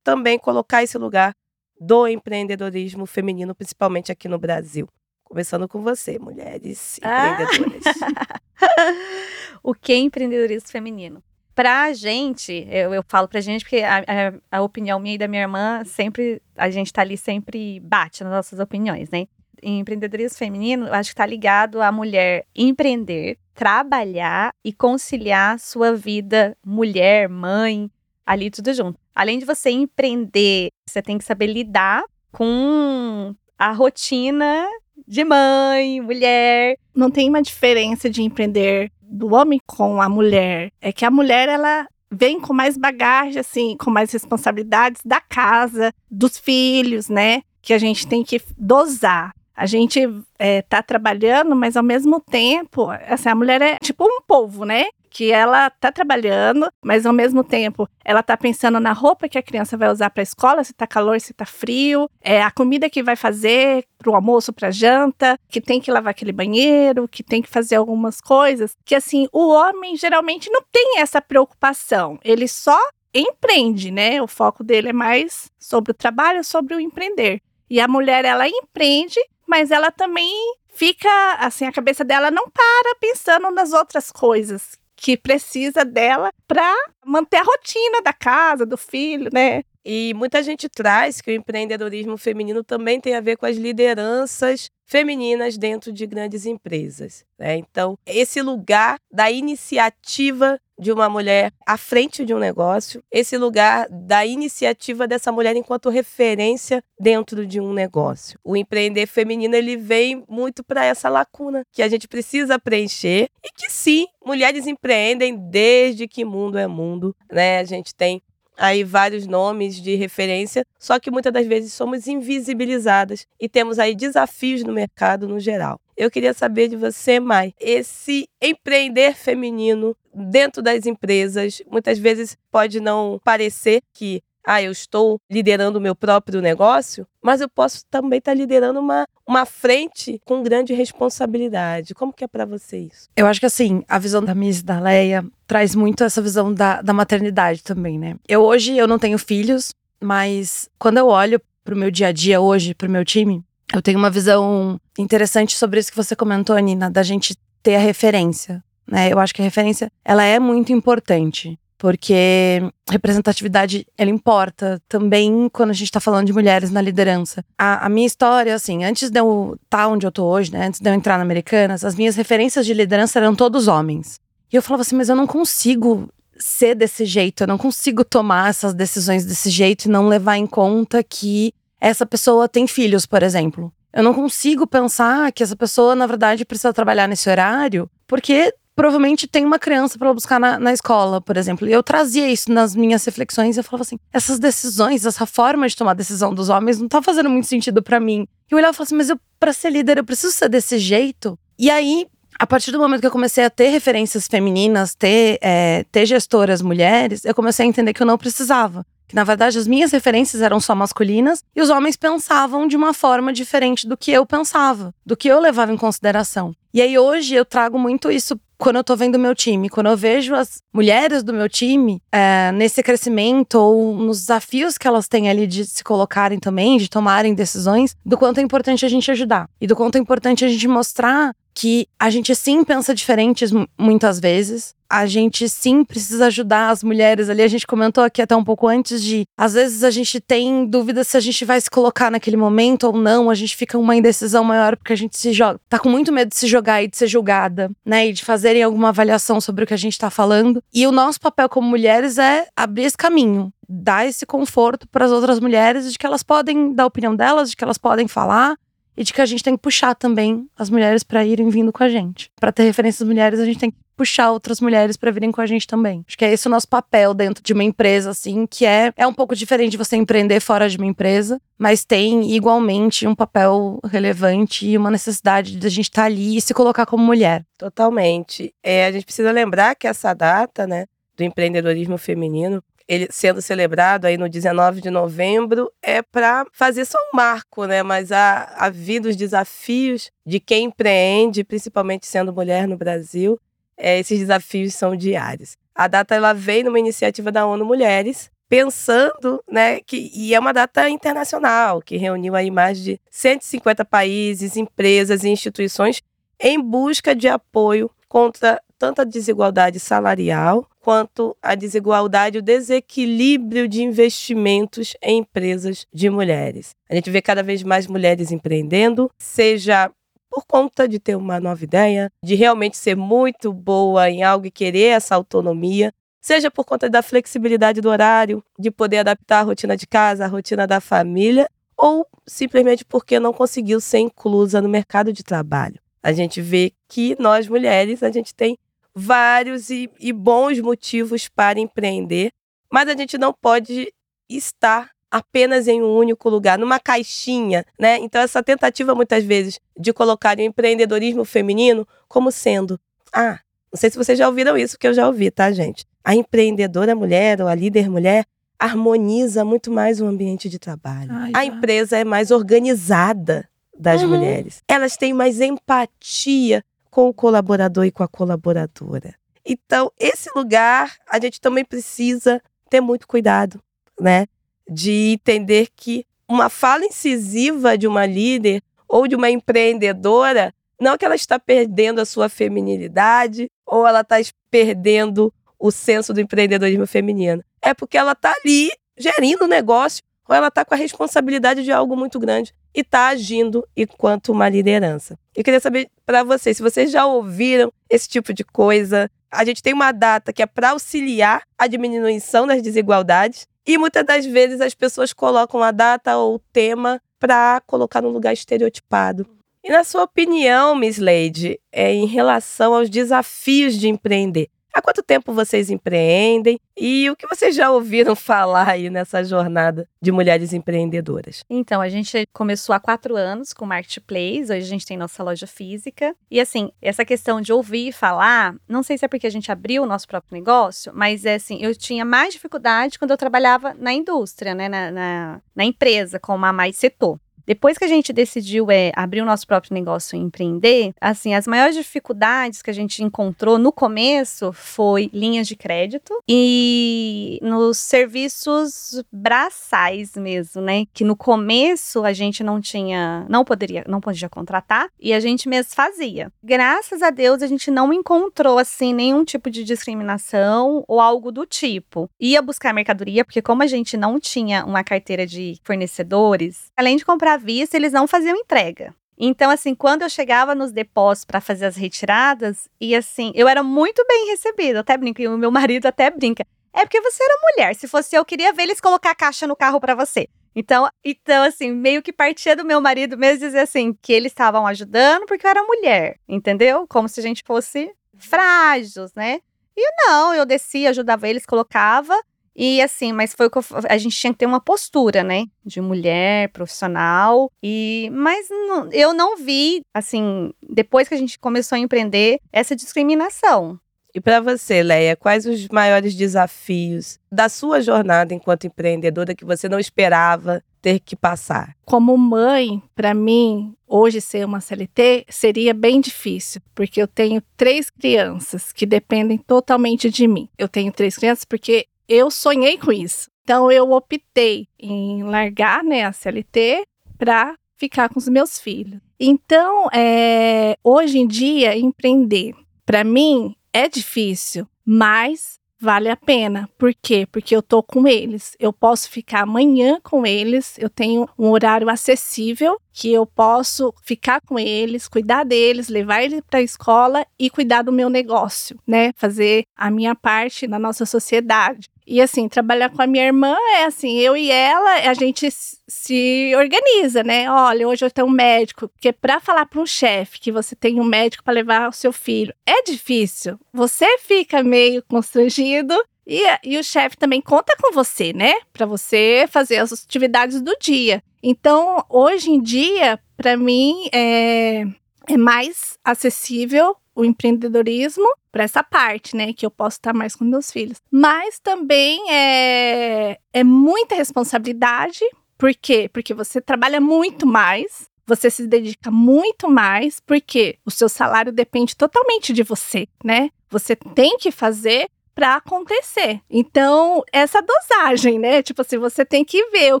também 0.02 0.38
colocar 0.38 0.82
esse 0.82 0.96
lugar 0.96 1.34
do 1.78 2.08
empreendedorismo 2.08 3.04
feminino, 3.04 3.54
principalmente 3.54 4.10
aqui 4.10 4.28
no 4.28 4.38
Brasil? 4.38 4.88
Começando 5.24 5.68
com 5.68 5.82
você, 5.82 6.18
mulheres 6.18 6.98
ah! 7.02 7.32
empreendedoras. 7.32 7.84
Ah. 8.02 8.40
o 9.62 9.74
que 9.74 9.92
é 9.92 9.96
empreendedorismo 9.96 10.70
feminino? 10.70 11.22
Pra 11.54 11.92
gente, 11.92 12.66
eu, 12.70 12.94
eu 12.94 13.04
falo 13.06 13.28
pra 13.28 13.40
gente 13.40 13.62
porque 13.62 13.78
a, 13.78 13.98
a, 13.98 14.58
a, 14.58 14.62
opinião 14.62 14.98
minha 14.98 15.16
e 15.16 15.18
da 15.18 15.28
minha 15.28 15.42
irmã 15.42 15.84
sempre, 15.84 16.40
a 16.56 16.70
gente 16.70 16.92
tá 16.92 17.02
ali 17.02 17.16
sempre 17.16 17.78
bate 17.80 18.24
nas 18.24 18.32
nossas 18.32 18.58
opiniões, 18.58 19.10
né? 19.10 19.26
empreendedorismo 19.62 20.38
feminino, 20.38 20.86
eu 20.86 20.94
acho 20.94 21.10
que 21.10 21.14
está 21.14 21.24
ligado 21.24 21.80
à 21.80 21.92
mulher 21.92 22.44
empreender, 22.54 23.38
trabalhar 23.54 24.52
e 24.64 24.72
conciliar 24.72 25.58
sua 25.58 25.94
vida 25.94 26.56
mulher, 26.64 27.28
mãe, 27.28 27.90
ali 28.26 28.50
tudo 28.50 28.72
junto. 28.74 28.98
Além 29.14 29.38
de 29.38 29.44
você 29.44 29.70
empreender, 29.70 30.70
você 30.88 31.00
tem 31.00 31.18
que 31.18 31.24
saber 31.24 31.46
lidar 31.46 32.02
com 32.32 33.34
a 33.58 33.72
rotina 33.72 34.66
de 35.06 35.24
mãe, 35.24 36.00
mulher. 36.00 36.76
Não 36.94 37.10
tem 37.10 37.28
uma 37.28 37.42
diferença 37.42 38.08
de 38.08 38.22
empreender 38.22 38.90
do 39.12 39.34
homem 39.34 39.60
com 39.66 40.00
a 40.00 40.08
mulher. 40.08 40.72
É 40.80 40.92
que 40.92 41.04
a 41.04 41.10
mulher, 41.10 41.48
ela 41.48 41.86
vem 42.10 42.40
com 42.40 42.52
mais 42.52 42.76
bagagem, 42.76 43.38
assim, 43.38 43.76
com 43.76 43.90
mais 43.90 44.10
responsabilidades 44.12 45.02
da 45.04 45.20
casa, 45.20 45.92
dos 46.10 46.38
filhos, 46.38 47.08
né? 47.08 47.42
Que 47.60 47.72
a 47.72 47.78
gente 47.78 48.06
tem 48.06 48.24
que 48.24 48.40
dosar. 48.56 49.32
A 49.54 49.66
gente 49.66 50.00
é, 50.38 50.62
tá 50.62 50.82
trabalhando, 50.82 51.54
mas 51.54 51.76
ao 51.76 51.82
mesmo 51.82 52.20
tempo, 52.20 52.88
assim, 53.06 53.28
a 53.28 53.34
mulher 53.34 53.60
é 53.60 53.78
tipo 53.78 54.04
um 54.04 54.20
povo, 54.26 54.64
né? 54.64 54.86
Que 55.12 55.30
ela 55.30 55.68
tá 55.68 55.92
trabalhando, 55.92 56.72
mas 56.82 57.04
ao 57.04 57.12
mesmo 57.12 57.44
tempo 57.44 57.86
ela 58.02 58.22
tá 58.22 58.34
pensando 58.34 58.80
na 58.80 58.92
roupa 58.92 59.28
que 59.28 59.36
a 59.36 59.42
criança 59.42 59.76
vai 59.76 59.90
usar 59.90 60.08
para 60.08 60.22
a 60.22 60.24
escola, 60.24 60.64
se 60.64 60.72
tá 60.72 60.86
calor, 60.86 61.20
se 61.20 61.34
tá 61.34 61.44
frio, 61.44 62.08
é 62.22 62.42
a 62.42 62.50
comida 62.50 62.88
que 62.88 63.02
vai 63.02 63.14
fazer 63.14 63.84
pro 63.98 64.14
almoço, 64.14 64.52
pra 64.52 64.70
janta, 64.70 65.38
que 65.50 65.60
tem 65.60 65.80
que 65.80 65.90
lavar 65.90 66.12
aquele 66.12 66.32
banheiro, 66.32 67.06
que 67.06 67.22
tem 67.22 67.42
que 67.42 67.48
fazer 67.48 67.76
algumas 67.76 68.20
coisas, 68.20 68.74
que 68.86 68.94
assim, 68.94 69.28
o 69.30 69.48
homem 69.48 69.96
geralmente 69.96 70.50
não 70.50 70.62
tem 70.72 70.98
essa 70.98 71.20
preocupação. 71.20 72.18
Ele 72.24 72.48
só 72.48 72.78
empreende, 73.14 73.90
né? 73.90 74.22
O 74.22 74.26
foco 74.26 74.64
dele 74.64 74.88
é 74.88 74.94
mais 74.94 75.50
sobre 75.58 75.90
o 75.90 75.94
trabalho, 75.94 76.42
sobre 76.42 76.74
o 76.74 76.80
empreender. 76.80 77.42
E 77.68 77.80
a 77.80 77.86
mulher 77.86 78.24
ela 78.24 78.48
empreende, 78.48 79.20
mas 79.46 79.70
ela 79.70 79.90
também 79.90 80.32
fica 80.74 81.34
assim, 81.38 81.66
a 81.66 81.72
cabeça 81.72 82.02
dela 82.02 82.30
não 82.30 82.48
para 82.48 82.96
pensando 82.98 83.50
nas 83.50 83.74
outras 83.74 84.10
coisas 84.10 84.80
que 85.02 85.16
precisa 85.16 85.84
dela 85.84 86.30
para 86.46 86.72
manter 87.04 87.38
a 87.38 87.42
rotina 87.42 88.00
da 88.02 88.12
casa, 88.12 88.64
do 88.64 88.76
filho, 88.76 89.30
né? 89.32 89.64
E 89.84 90.12
muita 90.14 90.42
gente 90.42 90.68
traz 90.68 91.20
que 91.20 91.30
o 91.30 91.34
empreendedorismo 91.34 92.16
feminino 92.16 92.62
também 92.62 93.00
tem 93.00 93.14
a 93.14 93.20
ver 93.20 93.36
com 93.36 93.46
as 93.46 93.56
lideranças 93.56 94.70
femininas 94.84 95.56
dentro 95.56 95.90
de 95.90 96.06
grandes 96.06 96.44
empresas. 96.44 97.24
Né? 97.38 97.56
Então, 97.56 97.98
esse 98.06 98.42
lugar 98.42 98.98
da 99.10 99.30
iniciativa 99.30 100.60
de 100.78 100.90
uma 100.90 101.08
mulher 101.08 101.52
à 101.66 101.78
frente 101.78 102.24
de 102.24 102.34
um 102.34 102.38
negócio, 102.38 103.02
esse 103.10 103.38
lugar 103.38 103.86
da 103.88 104.26
iniciativa 104.26 105.06
dessa 105.06 105.30
mulher 105.30 105.54
enquanto 105.54 105.88
referência 105.88 106.82
dentro 106.98 107.46
de 107.46 107.60
um 107.60 107.72
negócio. 107.72 108.38
O 108.42 108.56
empreender 108.56 109.06
feminino 109.06 109.54
ele 109.54 109.76
vem 109.76 110.24
muito 110.28 110.64
para 110.64 110.84
essa 110.84 111.08
lacuna 111.08 111.64
que 111.70 111.82
a 111.82 111.88
gente 111.88 112.08
precisa 112.08 112.58
preencher 112.58 113.30
e 113.44 113.50
que 113.54 113.70
sim, 113.70 114.06
mulheres 114.24 114.66
empreendem 114.66 115.36
desde 115.36 116.08
que 116.08 116.24
mundo 116.24 116.58
é 116.58 116.66
mundo, 116.66 117.14
né? 117.30 117.58
A 117.60 117.64
gente 117.64 117.94
tem 117.94 118.20
aí 118.56 118.84
vários 118.84 119.26
nomes 119.26 119.80
de 119.80 119.94
referência, 119.94 120.64
só 120.78 120.98
que 120.98 121.10
muitas 121.10 121.32
das 121.32 121.46
vezes 121.46 121.72
somos 121.72 122.06
invisibilizadas 122.06 123.26
e 123.40 123.48
temos 123.48 123.78
aí 123.78 123.94
desafios 123.94 124.62
no 124.62 124.72
mercado 124.72 125.28
no 125.28 125.40
geral. 125.40 125.80
Eu 125.96 126.10
queria 126.10 126.32
saber 126.32 126.68
de 126.68 126.76
você, 126.76 127.20
Mai, 127.20 127.54
esse 127.60 128.28
empreender 128.40 129.14
feminino 129.14 129.96
dentro 130.14 130.62
das 130.62 130.86
empresas, 130.86 131.62
muitas 131.70 131.98
vezes 131.98 132.36
pode 132.50 132.80
não 132.80 133.20
parecer 133.22 133.82
que 133.94 134.22
ah, 134.44 134.62
eu 134.62 134.72
estou 134.72 135.20
liderando 135.30 135.78
o 135.78 135.80
meu 135.80 135.94
próprio 135.94 136.40
negócio, 136.40 137.06
mas 137.22 137.40
eu 137.40 137.48
posso 137.48 137.84
também 137.90 138.18
estar 138.18 138.34
liderando 138.34 138.80
uma, 138.80 139.06
uma 139.26 139.46
frente 139.46 140.20
com 140.24 140.42
grande 140.42 140.74
responsabilidade. 140.74 141.94
Como 141.94 142.12
que 142.12 142.24
é 142.24 142.28
para 142.28 142.44
você 142.44 142.78
isso? 142.78 143.08
Eu 143.16 143.26
acho 143.26 143.40
que 143.40 143.46
assim, 143.46 143.84
a 143.88 143.98
visão 143.98 144.22
da 144.22 144.34
Miss 144.34 144.62
da 144.62 144.80
Leia 144.80 145.24
traz 145.46 145.74
muito 145.74 146.04
essa 146.04 146.20
visão 146.20 146.52
da, 146.52 146.82
da 146.82 146.92
maternidade 146.92 147.62
também, 147.62 147.98
né? 147.98 148.16
Eu 148.28 148.42
hoje 148.42 148.76
eu 148.76 148.88
não 148.88 148.98
tenho 148.98 149.18
filhos, 149.18 149.74
mas 150.00 150.68
quando 150.78 150.98
eu 150.98 151.06
olho 151.06 151.40
pro 151.64 151.76
meu 151.76 151.90
dia 151.90 152.08
a 152.08 152.12
dia 152.12 152.40
hoje, 152.40 152.74
pro 152.74 152.90
meu 152.90 153.04
time, 153.04 153.42
eu 153.72 153.80
tenho 153.80 153.98
uma 153.98 154.10
visão 154.10 154.80
interessante 154.98 155.56
sobre 155.56 155.80
isso 155.80 155.90
que 155.90 155.96
você 155.96 156.14
comentou, 156.14 156.58
Nina, 156.58 156.90
da 156.90 157.02
gente 157.02 157.36
ter 157.62 157.76
a 157.76 157.80
referência, 157.80 158.62
né? 158.86 159.12
Eu 159.12 159.18
acho 159.18 159.34
que 159.34 159.40
a 159.40 159.44
referência, 159.44 159.90
ela 160.04 160.24
é 160.24 160.38
muito 160.38 160.72
importante 160.72 161.58
porque 161.82 162.62
representatividade 162.88 163.84
ela 163.98 164.08
importa 164.08 164.80
também 164.88 165.48
quando 165.52 165.70
a 165.70 165.72
gente 165.72 165.88
está 165.88 165.98
falando 165.98 166.28
de 166.28 166.32
mulheres 166.32 166.70
na 166.70 166.80
liderança. 166.80 167.44
A, 167.58 167.86
a, 167.86 167.88
minha 167.88 168.06
história, 168.06 168.54
assim, 168.54 168.84
antes 168.84 169.10
de 169.10 169.18
eu 169.18 169.58
estar 169.64 169.78
tá 169.78 169.88
onde 169.88 170.06
eu 170.06 170.12
tô 170.12 170.24
hoje, 170.24 170.52
né, 170.52 170.68
antes 170.68 170.78
de 170.78 170.88
eu 170.88 170.94
entrar 170.94 171.16
na 171.16 171.24
Americanas, 171.24 171.84
as 171.84 171.96
minhas 171.96 172.14
referências 172.14 172.64
de 172.66 172.72
liderança 172.72 173.18
eram 173.18 173.34
todos 173.34 173.66
homens. 173.66 174.20
E 174.52 174.54
eu 174.54 174.62
falava 174.62 174.82
assim, 174.82 174.94
mas 174.94 175.08
eu 175.08 175.16
não 175.16 175.26
consigo 175.26 176.08
ser 176.38 176.76
desse 176.76 177.04
jeito, 177.04 177.42
eu 177.42 177.48
não 177.48 177.58
consigo 177.58 178.04
tomar 178.04 178.50
essas 178.50 178.72
decisões 178.72 179.26
desse 179.26 179.50
jeito 179.50 179.86
e 179.86 179.90
não 179.90 180.06
levar 180.06 180.36
em 180.36 180.46
conta 180.46 181.02
que 181.02 181.52
essa 181.80 182.06
pessoa 182.06 182.48
tem 182.48 182.68
filhos, 182.68 183.06
por 183.06 183.24
exemplo. 183.24 183.72
Eu 183.92 184.04
não 184.04 184.14
consigo 184.14 184.68
pensar 184.68 185.32
que 185.32 185.42
essa 185.42 185.56
pessoa, 185.56 185.96
na 185.96 186.06
verdade, 186.06 186.44
precisa 186.44 186.72
trabalhar 186.72 187.08
nesse 187.08 187.28
horário, 187.28 187.90
porque 188.06 188.54
provavelmente 188.74 189.26
tem 189.26 189.44
uma 189.44 189.58
criança 189.58 189.98
para 189.98 190.12
buscar 190.12 190.40
na, 190.40 190.58
na, 190.58 190.72
escola, 190.72 191.20
por 191.20 191.36
exemplo. 191.36 191.68
E 191.68 191.72
eu 191.72 191.82
trazia 191.82 192.30
isso 192.30 192.52
nas 192.52 192.74
minhas 192.74 193.04
reflexões 193.04 193.56
e 193.56 193.60
eu 193.60 193.64
falava 193.64 193.82
assim: 193.82 193.98
essas 194.12 194.38
decisões, 194.38 195.06
essa 195.06 195.26
forma 195.26 195.68
de 195.68 195.76
tomar 195.76 195.94
decisão 195.94 196.34
dos 196.34 196.48
homens 196.48 196.80
não 196.80 196.88
tá 196.88 197.02
fazendo 197.02 197.30
muito 197.30 197.46
sentido 197.46 197.82
para 197.82 198.00
mim. 198.00 198.26
E 198.50 198.54
eu 198.54 198.58
olhava 198.58 198.72
e 198.72 198.76
falava 198.76 198.88
assim: 198.88 198.96
mas 198.96 199.08
eu, 199.08 199.18
pra 199.38 199.52
ser 199.52 199.70
líder, 199.70 199.98
eu 199.98 200.04
preciso 200.04 200.32
ser 200.32 200.48
desse 200.48 200.78
jeito. 200.78 201.38
E 201.58 201.70
aí, 201.70 202.06
a 202.38 202.46
partir 202.46 202.72
do 202.72 202.78
momento 202.78 203.00
que 203.00 203.06
eu 203.06 203.10
comecei 203.10 203.44
a 203.44 203.50
ter 203.50 203.68
referências 203.68 204.26
femininas, 204.26 204.94
ter, 204.94 205.38
é, 205.40 205.84
ter 205.92 206.06
gestoras 206.06 206.62
mulheres, 206.62 207.24
eu 207.24 207.34
comecei 207.34 207.64
a 207.64 207.68
entender 207.68 207.92
que 207.92 208.02
eu 208.02 208.06
não 208.06 208.18
precisava. 208.18 208.84
Que 209.06 209.14
na 209.14 209.24
verdade 209.24 209.58
as 209.58 209.66
minhas 209.66 209.92
referências 209.92 210.40
eram 210.40 210.58
só 210.58 210.74
masculinas 210.74 211.44
e 211.54 211.60
os 211.60 211.68
homens 211.68 211.96
pensavam 211.96 212.66
de 212.66 212.74
uma 212.74 212.94
forma 212.94 213.30
diferente 213.30 213.86
do 213.86 213.94
que 213.94 214.10
eu 214.10 214.24
pensava, 214.24 214.94
do 215.04 215.14
que 215.14 215.28
eu 215.28 215.38
levava 215.38 215.70
em 215.70 215.76
consideração. 215.76 216.54
E 216.72 216.80
aí 216.80 216.98
hoje 216.98 217.34
eu 217.34 217.44
trago 217.44 217.78
muito 217.78 218.10
isso 218.10 218.40
quando 218.62 218.76
eu 218.76 218.84
tô 218.84 218.94
vendo 218.94 219.18
meu 219.18 219.34
time, 219.34 219.68
quando 219.68 219.88
eu 219.88 219.96
vejo 219.96 220.36
as 220.36 220.62
mulheres 220.72 221.24
do 221.24 221.32
meu 221.32 221.48
time 221.48 222.00
é, 222.12 222.52
nesse 222.52 222.80
crescimento 222.80 223.56
ou 223.56 223.92
nos 223.92 224.20
desafios 224.20 224.78
que 224.78 224.86
elas 224.86 225.08
têm 225.08 225.28
ali 225.28 225.48
de 225.48 225.66
se 225.66 225.82
colocarem 225.82 226.38
também, 226.38 226.78
de 226.78 226.88
tomarem 226.88 227.34
decisões, 227.34 227.96
do 228.06 228.16
quanto 228.16 228.38
é 228.38 228.40
importante 228.40 228.86
a 228.86 228.88
gente 228.88 229.10
ajudar 229.10 229.50
e 229.60 229.66
do 229.66 229.74
quanto 229.74 229.96
é 229.96 229.98
importante 229.98 230.44
a 230.44 230.48
gente 230.48 230.68
mostrar 230.68 231.34
que 231.54 231.86
a 231.98 232.10
gente 232.10 232.34
sim 232.34 232.64
pensa 232.64 232.94
diferentes 232.94 233.52
muitas 233.78 234.18
vezes. 234.18 234.74
A 234.88 235.06
gente 235.06 235.48
sim 235.48 235.84
precisa 235.84 236.26
ajudar 236.26 236.68
as 236.68 236.82
mulheres 236.82 237.30
ali. 237.30 237.42
A 237.42 237.48
gente 237.48 237.66
comentou 237.66 238.04
aqui 238.04 238.20
até 238.20 238.36
um 238.36 238.44
pouco 238.44 238.68
antes 238.68 239.02
de, 239.02 239.24
às 239.38 239.54
vezes 239.54 239.82
a 239.84 239.90
gente 239.90 240.20
tem 240.20 240.66
dúvida 240.66 241.02
se 241.02 241.16
a 241.16 241.20
gente 241.20 241.44
vai 241.46 241.58
se 241.58 241.70
colocar 241.70 242.10
naquele 242.10 242.36
momento 242.36 242.84
ou 242.84 242.92
não. 242.92 243.30
A 243.30 243.34
gente 243.34 243.56
fica 243.56 243.78
uma 243.78 243.96
indecisão 243.96 244.44
maior 244.44 244.76
porque 244.76 244.92
a 244.92 244.96
gente 244.96 245.16
se 245.16 245.32
joga, 245.32 245.58
tá 245.68 245.78
com 245.78 245.88
muito 245.88 246.12
medo 246.12 246.28
de 246.28 246.36
se 246.36 246.46
jogar 246.46 246.82
e 246.82 246.88
de 246.88 246.96
ser 246.96 247.06
julgada, 247.06 247.70
né? 247.84 248.08
E 248.08 248.12
de 248.12 248.22
fazerem 248.22 248.62
alguma 248.62 248.90
avaliação 248.90 249.40
sobre 249.40 249.64
o 249.64 249.66
que 249.66 249.74
a 249.74 249.78
gente 249.78 249.98
tá 249.98 250.10
falando. 250.10 250.62
E 250.74 250.86
o 250.86 250.92
nosso 250.92 251.18
papel 251.20 251.48
como 251.48 251.68
mulheres 251.68 252.18
é 252.18 252.46
abrir 252.54 252.84
esse 252.84 252.96
caminho, 252.96 253.50
dar 253.66 254.06
esse 254.06 254.26
conforto 254.26 254.86
para 254.88 255.06
as 255.06 255.10
outras 255.10 255.40
mulheres 255.40 255.90
de 255.90 255.98
que 255.98 256.04
elas 256.04 256.22
podem 256.22 256.74
dar 256.74 256.82
a 256.82 256.86
opinião 256.86 257.16
delas, 257.16 257.50
de 257.50 257.56
que 257.56 257.64
elas 257.64 257.78
podem 257.78 258.06
falar, 258.06 258.56
e 258.96 259.04
de 259.04 259.12
que 259.12 259.20
a 259.20 259.26
gente 259.26 259.42
tem 259.42 259.56
que 259.56 259.62
puxar 259.62 259.94
também 259.94 260.46
as 260.56 260.70
mulheres 260.70 261.02
para 261.02 261.24
irem 261.24 261.48
vindo 261.48 261.72
com 261.72 261.82
a 261.82 261.88
gente. 261.88 262.30
Para 262.38 262.52
ter 262.52 262.64
referências 262.64 263.06
mulheres, 263.06 263.40
a 263.40 263.44
gente 263.44 263.58
tem 263.58 263.70
que 263.70 263.76
puxar 263.96 264.30
outras 264.30 264.60
mulheres 264.60 264.96
para 264.96 265.10
virem 265.10 265.30
com 265.30 265.40
a 265.40 265.46
gente 265.46 265.66
também. 265.66 266.04
Acho 266.06 266.18
que 266.18 266.24
é 266.24 266.32
esse 266.32 266.46
o 266.46 266.50
nosso 266.50 266.66
papel 266.66 267.14
dentro 267.14 267.42
de 267.42 267.52
uma 267.52 267.62
empresa 267.62 268.10
assim, 268.10 268.46
que 268.46 268.64
é 268.64 268.92
é 268.96 269.06
um 269.06 269.14
pouco 269.14 269.36
diferente 269.36 269.72
de 269.72 269.76
você 269.76 269.96
empreender 269.96 270.40
fora 270.40 270.68
de 270.68 270.76
uma 270.76 270.86
empresa, 270.86 271.40
mas 271.58 271.84
tem 271.84 272.32
igualmente 272.34 273.06
um 273.06 273.14
papel 273.14 273.78
relevante 273.84 274.66
e 274.66 274.76
uma 274.76 274.90
necessidade 274.90 275.56
de 275.56 275.66
a 275.66 275.70
gente 275.70 275.88
estar 275.88 276.02
tá 276.02 276.06
ali 276.06 276.36
e 276.36 276.40
se 276.40 276.54
colocar 276.54 276.86
como 276.86 277.04
mulher. 277.04 277.44
Totalmente. 277.56 278.52
É, 278.62 278.86
a 278.86 278.92
gente 278.92 279.04
precisa 279.04 279.30
lembrar 279.30 279.74
que 279.74 279.86
essa 279.86 280.12
data, 280.14 280.66
né, 280.66 280.86
do 281.16 281.22
empreendedorismo 281.22 281.98
feminino 281.98 282.62
ele 282.88 283.08
sendo 283.10 283.40
celebrado 283.40 284.06
aí 284.06 284.16
no 284.16 284.28
19 284.28 284.80
de 284.80 284.90
novembro, 284.90 285.72
é 285.82 286.02
para 286.02 286.44
fazer 286.52 286.84
só 286.84 286.98
um 287.12 287.16
marco, 287.16 287.64
né? 287.64 287.82
Mas 287.82 288.12
a, 288.12 288.52
a 288.56 288.70
vida, 288.70 289.08
os 289.08 289.16
desafios 289.16 290.10
de 290.24 290.40
quem 290.40 290.66
empreende, 290.66 291.44
principalmente 291.44 292.06
sendo 292.06 292.32
mulher 292.32 292.66
no 292.66 292.76
Brasil, 292.76 293.38
é, 293.76 293.98
esses 293.98 294.18
desafios 294.18 294.74
são 294.74 294.94
diários. 294.96 295.56
A 295.74 295.88
data 295.88 296.14
ela 296.14 296.32
veio 296.32 296.66
numa 296.66 296.78
iniciativa 296.78 297.32
da 297.32 297.46
ONU 297.46 297.64
Mulheres, 297.64 298.30
pensando, 298.48 299.42
né, 299.50 299.80
que 299.80 300.10
e 300.14 300.34
é 300.34 300.38
uma 300.38 300.52
data 300.52 300.86
internacional 300.88 301.80
que 301.80 301.96
reuniu 301.96 302.36
aí 302.36 302.50
mais 302.50 302.78
de 302.78 303.00
150 303.10 303.82
países, 303.82 304.58
empresas 304.58 305.24
e 305.24 305.30
instituições 305.30 306.02
em 306.38 306.60
busca 306.60 307.14
de 307.14 307.28
apoio 307.28 307.90
contra 308.06 308.60
tanto 308.78 309.00
a 309.00 309.04
desigualdade 309.04 309.80
salarial 309.80 310.68
quanto 310.82 311.36
à 311.40 311.54
desigualdade, 311.54 312.38
o 312.38 312.42
desequilíbrio 312.42 313.68
de 313.68 313.82
investimentos 313.82 314.94
em 315.00 315.18
empresas 315.18 315.86
de 315.94 316.10
mulheres. 316.10 316.74
A 316.90 316.94
gente 316.94 317.08
vê 317.08 317.22
cada 317.22 317.42
vez 317.42 317.62
mais 317.62 317.86
mulheres 317.86 318.32
empreendendo, 318.32 319.08
seja 319.16 319.90
por 320.28 320.44
conta 320.44 320.88
de 320.88 320.98
ter 320.98 321.14
uma 321.14 321.38
nova 321.38 321.62
ideia, 321.62 322.10
de 322.24 322.34
realmente 322.34 322.76
ser 322.76 322.96
muito 322.96 323.52
boa 323.52 324.10
em 324.10 324.24
algo 324.24 324.46
e 324.46 324.50
querer 324.50 324.88
essa 324.88 325.14
autonomia, 325.14 325.92
seja 326.20 326.50
por 326.50 326.64
conta 326.64 326.90
da 326.90 327.00
flexibilidade 327.00 327.80
do 327.80 327.88
horário, 327.88 328.42
de 328.58 328.70
poder 328.70 328.98
adaptar 328.98 329.40
a 329.40 329.42
rotina 329.42 329.76
de 329.76 329.86
casa, 329.86 330.24
a 330.24 330.28
rotina 330.28 330.66
da 330.66 330.80
família, 330.80 331.48
ou 331.76 332.06
simplesmente 332.26 332.84
porque 332.84 333.20
não 333.20 333.32
conseguiu 333.32 333.80
ser 333.80 333.98
inclusa 333.98 334.60
no 334.60 334.68
mercado 334.68 335.12
de 335.12 335.22
trabalho. 335.22 335.78
A 336.02 336.12
gente 336.12 336.40
vê 336.40 336.72
que 336.88 337.14
nós 337.20 337.46
mulheres, 337.46 338.02
a 338.02 338.10
gente 338.10 338.34
tem 338.34 338.58
vários 338.94 339.70
e, 339.70 339.90
e 339.98 340.12
bons 340.12 340.60
motivos 340.60 341.28
para 341.28 341.58
empreender, 341.58 342.30
mas 342.70 342.88
a 342.88 342.96
gente 342.96 343.18
não 343.18 343.32
pode 343.32 343.92
estar 344.28 344.90
apenas 345.10 345.68
em 345.68 345.82
um 345.82 345.94
único 345.94 346.30
lugar, 346.30 346.58
numa 346.58 346.80
caixinha, 346.80 347.64
né? 347.78 347.98
Então 347.98 348.20
essa 348.20 348.42
tentativa 348.42 348.94
muitas 348.94 349.22
vezes 349.22 349.60
de 349.78 349.92
colocar 349.92 350.38
o 350.38 350.40
empreendedorismo 350.40 351.24
feminino 351.24 351.86
como 352.08 352.32
sendo, 352.32 352.80
ah, 353.12 353.38
não 353.70 353.78
sei 353.78 353.90
se 353.90 353.98
vocês 353.98 354.18
já 354.18 354.26
ouviram 354.26 354.56
isso, 354.56 354.78
que 354.78 354.86
eu 354.86 354.94
já 354.94 355.06
ouvi, 355.06 355.30
tá, 355.30 355.52
gente? 355.52 355.84
A 356.02 356.14
empreendedora 356.14 356.94
mulher 356.94 357.42
ou 357.42 357.48
a 357.48 357.54
líder 357.54 357.90
mulher 357.90 358.24
harmoniza 358.58 359.44
muito 359.44 359.70
mais 359.70 360.00
o 360.00 360.06
ambiente 360.06 360.48
de 360.48 360.58
trabalho. 360.58 361.10
Ai, 361.10 361.32
a 361.34 361.44
empresa 361.44 361.98
é 361.98 362.04
mais 362.04 362.30
organizada 362.30 363.48
das 363.78 364.02
uhum. 364.02 364.08
mulheres. 364.08 364.62
Elas 364.68 364.96
têm 364.96 365.12
mais 365.12 365.40
empatia 365.40 366.64
com 366.92 367.08
o 367.08 367.14
colaborador 367.14 367.86
e 367.86 367.90
com 367.90 368.02
a 368.02 368.08
colaboradora. 368.08 369.14
Então, 369.42 369.90
esse 369.98 370.30
lugar 370.36 370.94
a 371.08 371.18
gente 371.18 371.40
também 371.40 371.64
precisa 371.64 372.40
ter 372.68 372.82
muito 372.82 373.08
cuidado, 373.08 373.58
né? 373.98 374.26
De 374.70 375.14
entender 375.14 375.68
que 375.74 376.04
uma 376.28 376.50
fala 376.50 376.84
incisiva 376.84 377.78
de 377.78 377.88
uma 377.88 378.04
líder 378.04 378.62
ou 378.86 379.08
de 379.08 379.16
uma 379.16 379.30
empreendedora, 379.30 380.54
não 380.78 380.98
que 380.98 381.04
ela 381.06 381.14
está 381.14 381.38
perdendo 381.38 381.98
a 381.98 382.04
sua 382.04 382.28
feminilidade 382.28 383.50
ou 383.66 383.86
ela 383.86 384.02
está 384.02 384.16
perdendo 384.50 385.32
o 385.58 385.70
senso 385.70 386.12
do 386.12 386.20
empreendedorismo 386.20 386.86
feminino. 386.86 387.42
É 387.62 387.72
porque 387.72 387.96
ela 387.96 388.12
está 388.12 388.34
ali 388.44 388.70
gerindo 388.98 389.46
o 389.46 389.48
negócio 389.48 390.04
ou 390.28 390.34
ela 390.34 390.48
está 390.48 390.62
com 390.62 390.74
a 390.74 390.76
responsabilidade 390.76 391.64
de 391.64 391.72
algo 391.72 391.96
muito 391.96 392.20
grande 392.20 392.52
e 392.74 392.80
está 392.80 393.08
agindo 393.08 393.66
enquanto 393.76 394.32
uma 394.32 394.48
liderança. 394.48 395.18
Eu 395.34 395.44
queria 395.44 395.60
saber 395.60 395.88
para 396.04 396.22
vocês, 396.22 396.56
se 396.56 396.62
vocês 396.62 396.90
já 396.90 397.06
ouviram 397.06 397.72
esse 397.88 398.08
tipo 398.08 398.32
de 398.32 398.44
coisa. 398.44 399.10
A 399.30 399.44
gente 399.44 399.62
tem 399.62 399.72
uma 399.72 399.92
data 399.92 400.32
que 400.32 400.42
é 400.42 400.46
para 400.46 400.70
auxiliar 400.70 401.42
a 401.56 401.66
diminuição 401.66 402.46
das 402.46 402.60
desigualdades 402.60 403.46
e 403.66 403.78
muitas 403.78 404.04
das 404.04 404.26
vezes 404.26 404.60
as 404.60 404.74
pessoas 404.74 405.12
colocam 405.12 405.62
a 405.62 405.70
data 405.70 406.16
ou 406.16 406.34
o 406.34 406.38
tema 406.52 407.00
para 407.18 407.62
colocar 407.66 408.02
num 408.02 408.10
lugar 408.10 408.32
estereotipado. 408.32 409.26
E 409.64 409.70
na 409.70 409.84
sua 409.84 410.02
opinião, 410.02 410.74
Miss 410.74 410.98
Lady, 410.98 411.58
é 411.70 411.94
em 411.94 412.04
relação 412.04 412.74
aos 412.74 412.90
desafios 412.90 413.78
de 413.78 413.88
empreender, 413.88 414.48
Há 414.74 414.80
quanto 414.80 415.02
tempo 415.02 415.34
vocês 415.34 415.68
empreendem 415.68 416.58
e 416.76 417.10
o 417.10 417.16
que 417.16 417.26
vocês 417.26 417.54
já 417.54 417.70
ouviram 417.70 418.16
falar 418.16 418.70
aí 418.70 418.88
nessa 418.88 419.22
jornada 419.22 419.86
de 420.00 420.10
mulheres 420.10 420.54
empreendedoras? 420.54 421.44
Então, 421.50 421.80
a 421.80 421.88
gente 421.90 422.26
começou 422.32 422.74
há 422.74 422.80
quatro 422.80 423.14
anos 423.14 423.52
com 423.52 423.66
Marketplace, 423.66 424.50
hoje 424.50 424.54
a 424.54 424.60
gente 424.60 424.86
tem 424.86 424.96
nossa 424.96 425.22
loja 425.22 425.46
física. 425.46 426.14
E 426.30 426.40
assim, 426.40 426.70
essa 426.80 427.04
questão 427.04 427.40
de 427.40 427.52
ouvir 427.52 427.88
e 427.88 427.92
falar, 427.92 428.54
não 428.66 428.82
sei 428.82 428.96
se 428.96 429.04
é 429.04 429.08
porque 429.08 429.26
a 429.26 429.30
gente 429.30 429.52
abriu 429.52 429.82
o 429.82 429.86
nosso 429.86 430.08
próprio 430.08 430.34
negócio, 430.34 430.90
mas 430.94 431.26
é 431.26 431.34
assim, 431.34 431.58
eu 431.60 431.74
tinha 431.76 432.04
mais 432.04 432.32
dificuldade 432.32 432.98
quando 432.98 433.10
eu 433.10 433.18
trabalhava 433.18 433.74
na 433.74 433.92
indústria, 433.92 434.54
né, 434.54 434.68
na, 434.70 434.90
na, 434.90 435.40
na 435.54 435.64
empresa, 435.64 436.18
como 436.18 436.46
a 436.46 436.52
mais 436.52 436.76
setor. 436.76 437.18
Depois 437.46 437.78
que 437.78 437.84
a 437.84 437.88
gente 437.88 438.12
decidiu 438.12 438.70
é, 438.70 438.92
abrir 438.94 439.20
o 439.20 439.24
nosso 439.24 439.46
próprio 439.46 439.74
negócio 439.74 440.16
e 440.16 440.20
empreender, 440.20 440.94
assim, 441.00 441.34
as 441.34 441.46
maiores 441.46 441.74
dificuldades 441.74 442.62
que 442.62 442.70
a 442.70 442.74
gente 442.74 443.02
encontrou 443.02 443.58
no 443.58 443.72
começo 443.72 444.52
foi 444.52 445.10
linhas 445.12 445.46
de 445.48 445.56
crédito 445.56 446.14
e 446.28 447.38
nos 447.42 447.78
serviços 447.78 449.02
braçais 449.12 450.16
mesmo, 450.16 450.62
né? 450.62 450.84
Que 450.92 451.04
no 451.04 451.16
começo 451.16 452.04
a 452.04 452.12
gente 452.12 452.42
não 452.44 452.60
tinha, 452.60 453.26
não 453.28 453.44
poderia, 453.44 453.84
não 453.88 454.00
podia 454.00 454.28
contratar 454.28 454.88
e 455.00 455.12
a 455.12 455.20
gente 455.20 455.48
mesmo 455.48 455.74
fazia. 455.74 456.32
Graças 456.42 457.02
a 457.02 457.10
Deus 457.10 457.42
a 457.42 457.46
gente 457.46 457.70
não 457.70 457.92
encontrou 457.92 458.58
assim 458.58 458.94
nenhum 458.94 459.24
tipo 459.24 459.50
de 459.50 459.64
discriminação 459.64 460.84
ou 460.86 461.00
algo 461.00 461.32
do 461.32 461.46
tipo. 461.46 462.08
Ia 462.20 462.42
buscar 462.42 462.72
mercadoria 462.72 463.24
porque 463.24 463.42
como 463.42 463.62
a 463.62 463.66
gente 463.66 463.96
não 463.96 464.18
tinha 464.20 464.64
uma 464.64 464.84
carteira 464.84 465.26
de 465.26 465.58
fornecedores, 465.64 466.70
além 466.76 466.96
de 466.96 467.04
comprar 467.04 467.31
à 467.32 467.36
vista, 467.36 467.76
eles 467.76 467.92
não 467.92 468.06
faziam 468.06 468.36
entrega. 468.36 468.94
Então, 469.18 469.50
assim, 469.50 469.74
quando 469.74 470.02
eu 470.02 470.10
chegava 470.10 470.54
nos 470.54 470.72
depósitos 470.72 471.24
para 471.24 471.40
fazer 471.40 471.66
as 471.66 471.76
retiradas, 471.76 472.68
e 472.80 472.94
assim, 472.94 473.30
eu 473.34 473.46
era 473.46 473.62
muito 473.62 474.04
bem 474.08 474.28
recebida, 474.30 474.80
até 474.80 474.96
brinco, 474.96 475.20
e 475.22 475.28
o 475.28 475.38
meu 475.38 475.50
marido 475.50 475.86
até 475.86 476.10
brinca. 476.10 476.44
É 476.72 476.80
porque 476.84 477.00
você 477.00 477.22
era 477.22 477.38
mulher. 477.52 477.74
Se 477.74 477.86
fosse 477.86 478.16
eu, 478.16 478.24
queria 478.24 478.52
ver 478.52 478.64
eles 478.64 478.80
colocar 478.80 479.10
a 479.10 479.14
caixa 479.14 479.46
no 479.46 479.54
carro 479.54 479.78
para 479.78 479.94
você. 479.94 480.26
Então, 480.54 480.88
então, 481.04 481.44
assim, 481.44 481.70
meio 481.70 482.02
que 482.02 482.12
partia 482.12 482.56
do 482.56 482.64
meu 482.64 482.80
marido 482.80 483.16
mesmo 483.16 483.40
dizer 483.40 483.60
assim, 483.60 483.96
que 484.00 484.12
eles 484.12 484.32
estavam 484.32 484.66
ajudando 484.66 485.24
porque 485.26 485.46
eu 485.46 485.50
era 485.50 485.62
mulher, 485.62 486.18
entendeu? 486.28 486.86
Como 486.88 487.08
se 487.08 487.20
a 487.20 487.22
gente 487.22 487.42
fosse 487.46 487.90
frágeis, 488.18 489.14
né? 489.14 489.40
E 489.76 489.90
não, 490.06 490.34
eu 490.34 490.44
descia, 490.44 490.90
ajudava 490.90 491.28
eles, 491.28 491.46
colocava. 491.46 492.14
E 492.54 492.82
assim, 492.82 493.12
mas 493.12 493.32
foi 493.32 493.46
o 493.46 493.50
que 493.50 493.58
eu, 493.58 493.64
a 493.88 493.98
gente 493.98 494.16
tinha 494.16 494.32
que 494.32 494.38
ter 494.38 494.46
uma 494.46 494.60
postura, 494.60 495.22
né? 495.22 495.46
De 495.64 495.80
mulher, 495.80 496.50
profissional. 496.50 497.50
E 497.62 498.10
mas 498.12 498.48
não, 498.50 498.90
eu 498.92 499.12
não 499.12 499.36
vi, 499.36 499.82
assim, 499.94 500.52
depois 500.62 501.08
que 501.08 501.14
a 501.14 501.18
gente 501.18 501.38
começou 501.38 501.76
a 501.76 501.78
empreender, 501.78 502.40
essa 502.52 502.76
discriminação. 502.76 503.78
E 504.14 504.20
para 504.20 504.40
você, 504.40 504.82
Leia, 504.82 505.16
quais 505.16 505.46
os 505.46 505.68
maiores 505.68 506.14
desafios 506.14 507.18
da 507.30 507.48
sua 507.48 507.80
jornada 507.80 508.34
enquanto 508.34 508.66
empreendedora 508.66 509.34
que 509.34 509.44
você 509.44 509.70
não 509.70 509.78
esperava 509.78 510.62
ter 510.82 511.00
que 511.00 511.16
passar? 511.16 511.74
Como 511.86 512.16
mãe, 512.18 512.82
para 512.94 513.14
mim, 513.14 513.74
hoje 513.88 514.20
ser 514.20 514.44
uma 514.44 514.60
CLT 514.60 515.24
seria 515.30 515.72
bem 515.72 515.98
difícil, 515.98 516.60
porque 516.74 517.00
eu 517.00 517.08
tenho 517.08 517.42
três 517.56 517.88
crianças 517.88 518.70
que 518.70 518.84
dependem 518.84 519.38
totalmente 519.38 520.10
de 520.10 520.28
mim. 520.28 520.46
Eu 520.58 520.68
tenho 520.68 520.92
três 520.92 521.16
crianças 521.16 521.46
porque 521.46 521.86
eu 522.08 522.30
sonhei 522.30 522.78
com 522.78 522.92
isso. 522.92 523.30
Então 523.42 523.70
eu 523.70 523.90
optei 523.90 524.68
em 524.78 525.22
largar 525.24 525.82
né, 525.82 526.04
a 526.04 526.12
CLT 526.12 526.84
para 527.18 527.56
ficar 527.76 528.08
com 528.08 528.18
os 528.18 528.28
meus 528.28 528.60
filhos. 528.60 529.00
Então, 529.18 529.88
é, 529.92 530.76
hoje 530.82 531.18
em 531.18 531.26
dia, 531.26 531.76
empreender, 531.76 532.54
para 532.84 533.04
mim, 533.04 533.54
é 533.72 533.88
difícil, 533.88 534.66
mas 534.84 535.60
vale 535.82 536.08
a 536.08 536.16
pena. 536.16 536.68
Por 536.78 536.94
quê? 536.94 537.26
Porque 537.30 537.54
eu 537.56 537.60
tô 537.60 537.82
com 537.82 538.06
eles. 538.06 538.56
Eu 538.58 538.72
posso 538.72 539.10
ficar 539.10 539.42
amanhã 539.42 539.98
com 540.02 540.24
eles, 540.24 540.78
eu 540.78 540.88
tenho 540.88 541.28
um 541.36 541.50
horário 541.50 541.90
acessível 541.90 542.78
que 542.92 543.12
eu 543.12 543.26
posso 543.26 543.92
ficar 544.04 544.40
com 544.42 544.58
eles, 544.58 545.08
cuidar 545.08 545.44
deles, 545.44 545.88
levar 545.88 546.22
eles 546.22 546.40
para 546.48 546.60
a 546.60 546.62
escola 546.62 547.26
e 547.36 547.50
cuidar 547.50 547.82
do 547.82 547.90
meu 547.90 548.08
negócio, 548.08 548.78
né? 548.86 549.12
Fazer 549.16 549.64
a 549.76 549.90
minha 549.90 550.14
parte 550.14 550.68
na 550.68 550.78
nossa 550.78 551.04
sociedade. 551.04 551.88
E 552.06 552.20
assim, 552.20 552.48
trabalhar 552.48 552.90
com 552.90 553.00
a 553.00 553.06
minha 553.06 553.24
irmã 553.24 553.56
é 553.76 553.84
assim, 553.84 554.18
eu 554.18 554.36
e 554.36 554.50
ela, 554.50 555.08
a 555.08 555.14
gente 555.14 555.48
se 555.86 556.52
organiza, 556.56 557.22
né? 557.22 557.50
Olha, 557.50 557.86
hoje 557.86 558.04
eu 558.04 558.10
tenho 558.10 558.26
um 558.26 558.30
médico, 558.30 558.88
porque 558.88 559.12
para 559.12 559.40
falar 559.40 559.66
para 559.66 559.80
um 559.80 559.86
chefe 559.86 560.40
que 560.40 560.50
você 560.50 560.74
tem 560.74 561.00
um 561.00 561.04
médico 561.04 561.44
para 561.44 561.54
levar 561.54 561.88
o 561.88 561.92
seu 561.92 562.12
filho, 562.12 562.54
é 562.66 562.82
difícil. 562.82 563.58
Você 563.72 564.18
fica 564.18 564.62
meio 564.62 565.02
constrangido 565.04 565.94
e, 566.26 566.42
e 566.64 566.78
o 566.78 566.84
chefe 566.84 567.16
também 567.16 567.40
conta 567.40 567.76
com 567.80 567.92
você, 567.92 568.32
né? 568.32 568.54
Para 568.72 568.86
você 568.86 569.46
fazer 569.48 569.76
as 569.78 569.92
atividades 569.92 570.60
do 570.60 570.76
dia. 570.80 571.22
Então, 571.42 572.04
hoje 572.08 572.50
em 572.50 572.60
dia, 572.60 573.18
para 573.36 573.56
mim, 573.56 574.08
é, 574.12 574.84
é 575.28 575.36
mais 575.36 575.98
acessível 576.04 576.96
o 577.14 577.24
empreendedorismo 577.24 578.26
para 578.50 578.64
essa 578.64 578.82
parte, 578.82 579.36
né? 579.36 579.52
Que 579.52 579.64
eu 579.64 579.70
posso 579.70 579.96
estar 579.96 580.12
mais 580.12 580.36
com 580.36 580.44
meus 580.44 580.70
filhos. 580.70 580.98
Mas 581.10 581.58
também 581.58 582.30
é, 582.30 583.38
é 583.52 583.64
muita 583.64 584.14
responsabilidade. 584.14 585.24
Por 585.56 585.74
quê? 585.74 586.10
Porque 586.12 586.34
você 586.34 586.60
trabalha 586.60 587.00
muito 587.00 587.46
mais, 587.46 588.10
você 588.26 588.50
se 588.50 588.66
dedica 588.66 589.10
muito 589.10 589.68
mais, 589.68 590.20
porque 590.20 590.78
o 590.84 590.90
seu 590.90 591.08
salário 591.08 591.52
depende 591.52 591.96
totalmente 591.96 592.52
de 592.52 592.62
você, 592.62 593.06
né? 593.24 593.50
Você 593.70 593.96
tem 593.96 594.36
que 594.38 594.50
fazer 594.50 595.08
para 595.34 595.56
acontecer. 595.56 596.40
Então, 596.50 597.22
essa 597.32 597.62
dosagem, 597.62 598.38
né? 598.38 598.62
Tipo 598.62 598.82
assim, 598.82 598.98
você 598.98 599.24
tem 599.24 599.44
que 599.44 599.70
ver 599.70 599.94
o 599.94 600.00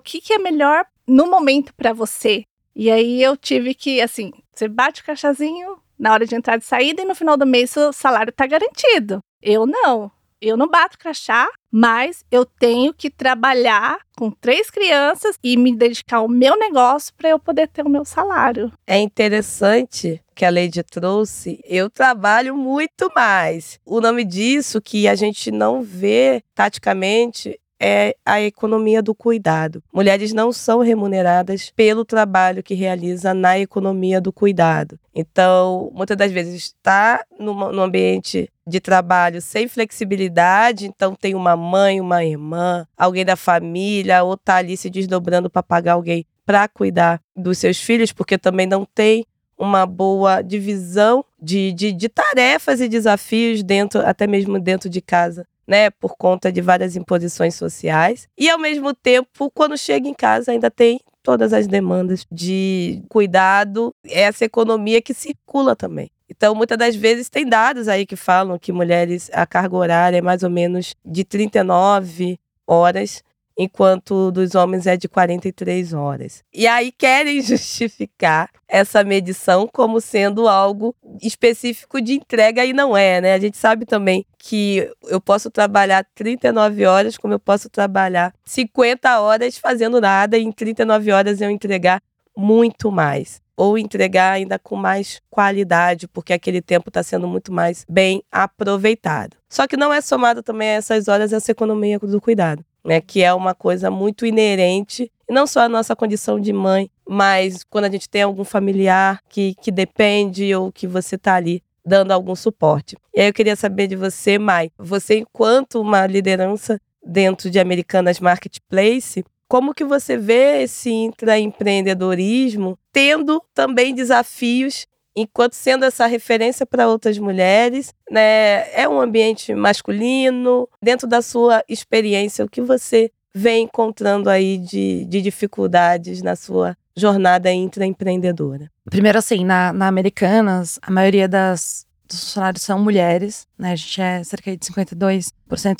que, 0.00 0.20
que 0.20 0.32
é 0.32 0.38
melhor 0.38 0.84
no 1.06 1.26
momento 1.26 1.72
para 1.74 1.92
você. 1.92 2.44
E 2.74 2.90
aí 2.90 3.22
eu 3.22 3.36
tive 3.36 3.74
que, 3.74 4.00
assim, 4.00 4.30
você 4.52 4.68
bate 4.68 5.02
o 5.02 5.04
caixazinho, 5.04 5.78
na 6.02 6.12
hora 6.12 6.26
de 6.26 6.34
entrada 6.34 6.60
e 6.60 6.66
saída 6.66 7.02
e 7.02 7.04
no 7.04 7.14
final 7.14 7.36
do 7.36 7.46
mês 7.46 7.76
o 7.76 7.92
salário 7.92 8.30
está 8.30 8.44
garantido. 8.44 9.20
Eu 9.40 9.64
não. 9.64 10.10
eu 10.40 10.56
não 10.56 10.66
bato 10.66 10.98
crachá, 10.98 11.48
mas 11.70 12.24
eu 12.28 12.44
tenho 12.44 12.92
que 12.92 13.08
trabalhar 13.08 14.00
com 14.18 14.28
três 14.28 14.68
crianças 14.68 15.38
e 15.44 15.56
me 15.56 15.72
dedicar 15.76 16.16
ao 16.16 16.28
meu 16.28 16.58
negócio 16.58 17.14
para 17.16 17.28
eu 17.28 17.38
poder 17.38 17.68
ter 17.68 17.86
o 17.86 17.88
meu 17.88 18.04
salário. 18.04 18.72
É 18.84 18.98
interessante 18.98 20.20
que 20.34 20.44
a 20.44 20.50
Lady 20.50 20.82
trouxe, 20.82 21.60
eu 21.64 21.88
trabalho 21.88 22.56
muito 22.56 23.08
mais. 23.14 23.78
O 23.86 24.00
nome 24.00 24.24
disso 24.24 24.82
que 24.82 25.06
a 25.06 25.14
gente 25.14 25.52
não 25.52 25.82
vê 25.82 26.42
taticamente 26.52 27.60
é 27.84 28.14
a 28.24 28.40
economia 28.40 29.02
do 29.02 29.12
cuidado. 29.12 29.82
Mulheres 29.92 30.32
não 30.32 30.52
são 30.52 30.78
remuneradas 30.78 31.72
pelo 31.74 32.04
trabalho 32.04 32.62
que 32.62 32.74
realiza 32.74 33.34
na 33.34 33.58
economia 33.58 34.20
do 34.20 34.32
cuidado. 34.32 34.96
Então, 35.12 35.90
muitas 35.92 36.16
das 36.16 36.30
vezes 36.30 36.54
está 36.54 37.24
no 37.40 37.82
ambiente 37.82 38.48
de 38.64 38.78
trabalho 38.78 39.42
sem 39.42 39.66
flexibilidade, 39.66 40.86
então 40.86 41.16
tem 41.16 41.34
uma 41.34 41.56
mãe, 41.56 42.00
uma 42.00 42.24
irmã, 42.24 42.86
alguém 42.96 43.24
da 43.24 43.34
família, 43.34 44.22
ou 44.22 44.34
está 44.34 44.56
ali 44.56 44.76
se 44.76 44.88
desdobrando 44.88 45.50
para 45.50 45.62
pagar 45.62 45.94
alguém 45.94 46.24
para 46.46 46.68
cuidar 46.68 47.20
dos 47.36 47.58
seus 47.58 47.80
filhos, 47.80 48.12
porque 48.12 48.38
também 48.38 48.66
não 48.66 48.84
tem 48.84 49.26
uma 49.58 49.86
boa 49.86 50.40
divisão 50.40 51.24
de, 51.40 51.72
de, 51.72 51.92
de 51.92 52.08
tarefas 52.08 52.80
e 52.80 52.88
desafios 52.88 53.62
dentro, 53.62 54.00
até 54.06 54.26
mesmo 54.26 54.58
dentro 54.58 54.88
de 54.88 55.00
casa 55.00 55.46
né, 55.72 55.88
por 55.88 56.16
conta 56.18 56.52
de 56.52 56.60
várias 56.60 56.96
imposições 56.96 57.54
sociais. 57.54 58.28
E 58.36 58.50
ao 58.50 58.58
mesmo 58.58 58.92
tempo, 58.92 59.50
quando 59.50 59.74
chega 59.78 60.06
em 60.06 60.12
casa, 60.12 60.52
ainda 60.52 60.70
tem 60.70 61.00
todas 61.22 61.54
as 61.54 61.66
demandas 61.66 62.26
de 62.30 63.02
cuidado, 63.08 63.94
essa 64.04 64.44
economia 64.44 65.00
que 65.00 65.14
circula 65.14 65.74
também. 65.74 66.10
Então, 66.28 66.54
muitas 66.54 66.76
das 66.76 66.94
vezes 66.94 67.30
tem 67.30 67.48
dados 67.48 67.88
aí 67.88 68.04
que 68.04 68.16
falam 68.16 68.58
que 68.58 68.70
mulheres 68.70 69.30
a 69.32 69.46
carga 69.46 69.74
horária 69.74 70.18
é 70.18 70.20
mais 70.20 70.42
ou 70.42 70.50
menos 70.50 70.94
de 71.02 71.24
39 71.24 72.38
horas 72.66 73.22
enquanto 73.56 74.30
dos 74.30 74.54
homens 74.54 74.86
é 74.86 74.96
de 74.96 75.08
43 75.08 75.92
horas. 75.92 76.42
E 76.52 76.66
aí 76.66 76.92
querem 76.92 77.40
justificar 77.42 78.50
essa 78.68 79.04
medição 79.04 79.68
como 79.70 80.00
sendo 80.00 80.48
algo 80.48 80.94
específico 81.20 82.00
de 82.00 82.14
entrega 82.14 82.64
e 82.64 82.72
não 82.72 82.96
é, 82.96 83.20
né? 83.20 83.34
A 83.34 83.38
gente 83.38 83.56
sabe 83.56 83.84
também 83.84 84.24
que 84.38 84.90
eu 85.04 85.20
posso 85.20 85.50
trabalhar 85.50 86.06
39 86.14 86.86
horas, 86.86 87.16
como 87.16 87.34
eu 87.34 87.40
posso 87.40 87.68
trabalhar 87.68 88.34
50 88.44 89.20
horas 89.20 89.58
fazendo 89.58 90.00
nada 90.00 90.38
e 90.38 90.42
em 90.42 90.52
39 90.52 91.12
horas 91.12 91.40
eu 91.40 91.50
entregar 91.50 92.02
muito 92.36 92.90
mais 92.90 93.42
ou 93.56 93.76
entregar 93.76 94.32
ainda 94.32 94.58
com 94.58 94.74
mais 94.74 95.20
qualidade, 95.30 96.08
porque 96.08 96.32
aquele 96.32 96.62
tempo 96.62 96.88
está 96.88 97.02
sendo 97.02 97.28
muito 97.28 97.52
mais 97.52 97.84
bem 97.88 98.22
aproveitado. 98.32 99.36
Só 99.48 99.66
que 99.66 99.76
não 99.76 99.92
é 99.92 100.00
somado 100.00 100.42
também 100.42 100.70
a 100.70 100.72
essas 100.72 101.06
horas 101.06 101.32
essa 101.32 101.52
economia 101.52 101.98
do 101.98 102.20
cuidado 102.20 102.64
né, 102.84 103.00
que 103.00 103.22
é 103.22 103.32
uma 103.32 103.54
coisa 103.54 103.90
muito 103.90 104.26
inerente, 104.26 105.10
não 105.28 105.46
só 105.46 105.60
a 105.60 105.68
nossa 105.68 105.96
condição 105.96 106.38
de 106.40 106.52
mãe, 106.52 106.90
mas 107.08 107.64
quando 107.64 107.86
a 107.86 107.90
gente 107.90 108.08
tem 108.08 108.22
algum 108.22 108.44
familiar 108.44 109.20
que, 109.28 109.54
que 109.60 109.70
depende 109.70 110.54
ou 110.54 110.70
que 110.70 110.86
você 110.86 111.16
está 111.16 111.34
ali 111.34 111.62
dando 111.84 112.12
algum 112.12 112.34
suporte. 112.34 112.96
E 113.14 113.20
aí 113.20 113.28
eu 113.28 113.32
queria 113.32 113.56
saber 113.56 113.86
de 113.86 113.96
você, 113.96 114.38
Mai, 114.38 114.70
você 114.78 115.18
enquanto 115.18 115.80
uma 115.80 116.06
liderança 116.06 116.80
dentro 117.04 117.50
de 117.50 117.58
Americanas 117.58 118.20
Marketplace, 118.20 119.24
como 119.48 119.74
que 119.74 119.84
você 119.84 120.16
vê 120.16 120.62
esse 120.62 120.90
intraempreendedorismo 120.90 122.78
tendo 122.92 123.42
também 123.52 123.94
desafios 123.94 124.86
enquanto 125.16 125.54
sendo 125.54 125.84
essa 125.84 126.06
referência 126.06 126.66
para 126.66 126.88
outras 126.88 127.18
mulheres, 127.18 127.94
né? 128.10 128.70
É 128.72 128.88
um 128.88 129.00
ambiente 129.00 129.54
masculino. 129.54 130.68
Dentro 130.82 131.06
da 131.06 131.22
sua 131.22 131.62
experiência, 131.68 132.44
o 132.44 132.48
que 132.48 132.60
você 132.60 133.10
vem 133.34 133.64
encontrando 133.64 134.28
aí 134.28 134.58
de, 134.58 135.04
de 135.06 135.22
dificuldades 135.22 136.22
na 136.22 136.36
sua 136.36 136.76
jornada 136.96 137.52
intraempreendedora? 137.52 138.70
Primeiro, 138.90 139.18
assim, 139.18 139.44
na, 139.44 139.72
na 139.72 139.86
Americanas, 139.88 140.78
a 140.82 140.90
maioria 140.90 141.28
das, 141.28 141.86
dos 142.08 142.20
funcionários 142.20 142.62
são 142.62 142.78
mulheres, 142.78 143.46
né? 143.58 143.72
A 143.72 143.76
gente 143.76 144.00
é 144.00 144.22
cerca 144.24 144.56
de 144.56 144.58
52% 144.58 145.32